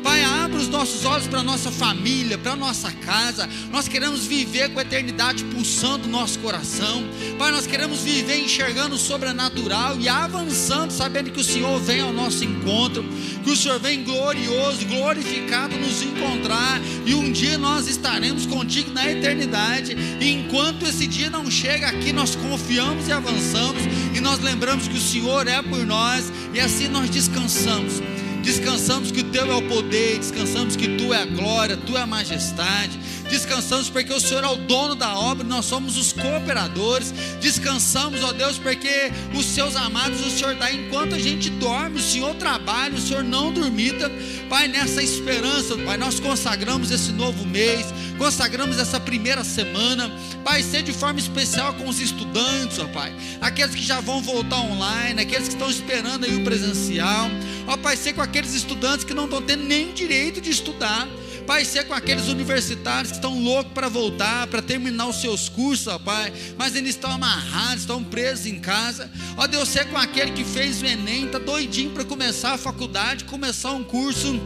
Pai, 0.06 0.24
abre 0.24 0.58
os 0.58 0.68
nossos 0.68 1.03
olhos 1.03 1.26
para 1.26 1.39
a 1.39 1.43
nossa 1.43 1.72
família, 1.72 2.38
para 2.38 2.51
a 2.51 2.56
nossa 2.56 2.91
casa. 2.91 3.49
Nós 3.72 3.88
queremos 3.88 4.28
viver 4.28 4.70
com 4.70 4.78
a 4.78 4.84
eternidade 4.84 5.43
pulsando 5.45 6.06
no 6.06 6.12
nosso 6.12 6.38
coração. 6.38 7.03
Pai, 7.39 7.49
nós 7.49 7.66
queremos 7.66 8.01
viver 8.01 8.38
enxergando 8.38 8.93
o 8.93 8.99
sobrenatural 8.99 9.99
e 9.99 10.08
avançando, 10.08 10.91
sabendo 10.91 11.32
que 11.32 11.39
o 11.39 11.43
Senhor 11.43 11.80
vem 11.80 12.01
ao 12.01 12.14
nosso 12.14 12.45
encontro, 12.45 13.03
que 13.43 13.49
o 13.49 13.56
Senhor 13.56 13.80
vem 13.80 14.03
glorioso, 14.03 14.86
glorificado 14.86 15.76
nos 15.76 16.03
encontrar 16.03 16.80
e 17.03 17.16
um 17.16 17.32
dia 17.32 17.58
nós 17.58 17.88
estaremos 17.88 18.45
contigo 18.45 18.91
na 18.91 19.12
eternidade. 19.12 19.97
E 20.22 20.30
enquanto 20.30 20.86
esse 20.86 21.08
dia 21.08 21.32
não 21.32 21.49
chega 21.49 21.88
aqui, 21.88 22.14
nós 22.14 22.36
confiamos 22.36 23.08
e 23.08 23.12
avançamos 23.12 23.82
e 24.16 24.22
nós 24.22 24.39
lembramos 24.39 24.88
que 24.88 24.97
o 24.97 25.01
Senhor 25.01 25.47
é 25.47 25.64
por 25.64 25.84
nós 25.84 26.32
e 26.53 26.60
assim 26.60 26.89
nós 26.89 27.10
descansamos 27.10 28.03
descansamos 28.46 29.12
que 29.12 29.22
o 29.22 29.24
teu 29.24 29.52
é 29.52 29.56
o 29.56 29.62
poder, 29.64 30.20
descansamos 30.20 30.76
que 30.76 30.88
tu 30.98 31.12
é 31.12 31.24
a 31.24 31.26
glória, 31.26 31.76
tu 31.76 31.98
é 31.98 32.02
a 32.02 32.06
majestade, 32.06 32.98
descansamos 33.28 33.89
porque 33.89 34.14
o 34.14 34.20
Senhor 34.20 34.43
é 34.43 34.48
o 34.48 34.56
dono 34.56 34.93
da 34.93 35.18
obra, 35.18 35.43
nós 35.43 35.66
somos 35.66 35.98
os 35.98 36.14
cooperadores, 36.14 37.12
descansamos, 37.41 38.24
ó 38.24 38.32
Deus, 38.32 38.60
porque 38.60 39.12
os 39.34 39.46
seus 39.48 39.76
amados 39.76 40.24
o 40.24 40.30
Senhor 40.30 40.54
dá 40.56 40.72
enquanto 40.72 41.16
a 41.16 41.20
gente 41.20 41.50
dorme, 41.50 41.98
o 41.98 42.04
Senhor 42.04 42.36
trabalha, 42.36 42.93
o 42.93 43.02
Senhor 43.02 43.24
não 43.24 43.52
dormita, 43.52 44.12
Pai, 44.48 44.68
nessa 44.68 45.02
esperança, 45.02 45.76
Pai, 45.80 45.98
nós 45.98 46.20
consagramos 46.20 46.91
esse 46.91 47.12
novo 47.12 47.46
mês, 47.48 47.88
consagramos 48.16 48.78
essa 48.78 49.00
primeira 49.00 49.43
semana, 49.43 50.12
Pai, 50.43 50.62
ser 50.62 50.84
de 50.84 50.93
forma 50.93 51.20
especial 51.20 51.74
com 51.74 51.89
os 51.89 52.00
estudantes, 52.00 52.78
ó 52.78 52.86
Pai, 52.89 53.12
aqueles 53.41 53.74
que 53.74 53.82
já 53.82 54.00
vão 54.00 54.22
voltar 54.22 54.60
online, 54.60 55.20
aqueles 55.20 55.48
que 55.48 55.56
estão 55.56 55.70
esperando 55.70 56.26
aí 56.26 56.36
o 56.36 56.43
presencial, 56.43 57.28
ó 57.68 57.78
Pai, 57.78 57.97
ser 57.97 58.13
com 58.13 58.22
aqueles 58.22 58.53
estudantes 58.53 59.05
que 59.05 59.13
não 59.13 59.26
estão 59.26 59.41
tendo 59.41 59.63
nem 59.63 59.93
direito 59.93 60.41
de 60.41 60.49
estudar, 60.49 61.07
Pai, 61.45 61.63
ser 61.63 61.86
com 61.86 61.93
aqueles 61.93 62.28
universitários 62.28 63.11
que 63.11 63.18
estão 63.18 63.39
loucos 63.39 63.72
para 63.72 63.88
voltar, 63.88 64.47
para 64.47 64.63
terminar 64.63 65.07
os 65.07 65.22
seus 65.22 65.47
cursos, 65.47 65.86
ó 65.88 65.99
Pai, 65.99 66.34
mas 66.57 66.76
eles 66.76 66.91
estão 66.91 67.11
amarrados, 67.11 67.82
estão 67.82 68.03
presos 68.03 68.47
em 68.47 68.59
casa. 68.59 69.11
Ó 69.38 69.45
Deus, 69.45 69.70
ser 69.70 69.86
com 69.86 69.97
aquele 69.97 70.32
que 70.32 70.43
fez 70.43 70.82
o 70.82 70.86
Enem, 70.86 71.26
está 71.26 71.38
doidinho 71.38 71.91
para 71.91 72.03
começar 72.03 72.53
a 72.53 72.57
faculdade, 72.57 73.26
começar 73.26 73.74
um 73.74 73.84
curso 73.84 74.39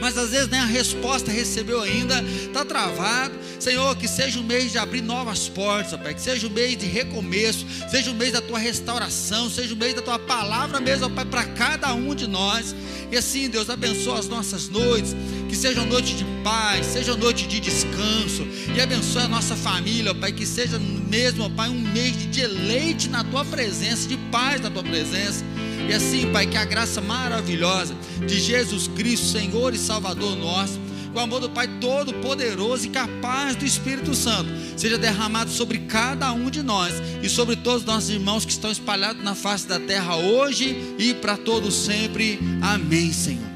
mas 0.00 0.16
às 0.16 0.30
vezes 0.30 0.48
nem 0.48 0.60
a 0.60 0.64
resposta 0.64 1.30
recebeu 1.30 1.80
ainda, 1.82 2.22
está 2.22 2.64
travado. 2.64 3.34
Senhor, 3.58 3.94
que 3.96 4.08
seja 4.08 4.40
um 4.40 4.42
mês 4.42 4.72
de 4.72 4.78
abrir 4.78 5.02
novas 5.02 5.48
portas, 5.48 5.98
Pai, 6.00 6.14
que 6.14 6.20
seja 6.20 6.46
um 6.46 6.50
mês 6.50 6.78
de 6.78 6.86
recomeço, 6.86 7.66
seja 7.90 8.10
um 8.10 8.14
mês 8.14 8.32
da 8.32 8.40
tua 8.40 8.58
restauração, 8.58 9.50
seja 9.50 9.74
um 9.74 9.76
mês 9.76 9.94
da 9.94 10.00
tua 10.00 10.18
palavra 10.18 10.80
mesmo, 10.80 11.10
Pai, 11.10 11.26
para 11.26 11.44
cada 11.44 11.92
um 11.92 12.14
de 12.14 12.26
nós. 12.26 12.74
E 13.12 13.16
assim, 13.16 13.50
Deus, 13.50 13.68
abençoa 13.68 14.18
as 14.18 14.28
nossas 14.28 14.68
noites, 14.68 15.14
que 15.50 15.56
sejam 15.56 15.84
noites 15.84 16.16
de 16.16 16.24
paz, 16.44 16.86
sejam 16.86 17.16
noites 17.16 17.48
de 17.48 17.58
descanso, 17.58 18.46
e 18.72 18.80
abençoa 18.80 19.24
a 19.24 19.28
nossa 19.28 19.56
família, 19.56 20.14
Pai, 20.14 20.30
que 20.30 20.46
seja 20.46 20.78
mesmo, 20.78 21.50
Pai, 21.50 21.68
um 21.68 21.80
mês 21.80 22.16
de 22.16 22.26
deleite 22.28 23.08
na 23.08 23.24
tua 23.24 23.44
presença, 23.44 24.08
de 24.08 24.16
paz 24.30 24.60
na 24.60 24.70
tua 24.70 24.84
presença. 24.84 25.44
E 25.88 25.92
assim, 25.92 26.30
Pai, 26.30 26.46
que 26.46 26.56
a 26.56 26.64
graça 26.64 27.00
maravilhosa 27.00 27.96
de 28.24 28.38
Jesus 28.38 28.86
Cristo, 28.86 29.26
Senhor 29.26 29.74
e 29.74 29.78
Salvador 29.78 30.36
nosso, 30.36 30.78
o 31.12 31.18
amor 31.18 31.40
do 31.40 31.50
Pai 31.50 31.66
Todo-Poderoso 31.80 32.86
e 32.86 32.90
capaz 32.90 33.56
do 33.56 33.64
Espírito 33.64 34.14
Santo, 34.14 34.48
seja 34.76 34.96
derramado 34.96 35.50
sobre 35.50 35.78
cada 35.78 36.32
um 36.32 36.48
de 36.48 36.62
nós 36.62 36.94
e 37.20 37.28
sobre 37.28 37.56
todos 37.56 37.80
os 37.80 37.86
nossos 37.86 38.10
irmãos 38.10 38.44
que 38.44 38.52
estão 38.52 38.70
espalhados 38.70 39.24
na 39.24 39.34
face 39.34 39.66
da 39.66 39.80
terra 39.80 40.14
hoje 40.14 40.94
e 40.96 41.12
para 41.12 41.36
todos 41.36 41.74
sempre. 41.74 42.38
Amém, 42.62 43.12
Senhor. 43.12 43.49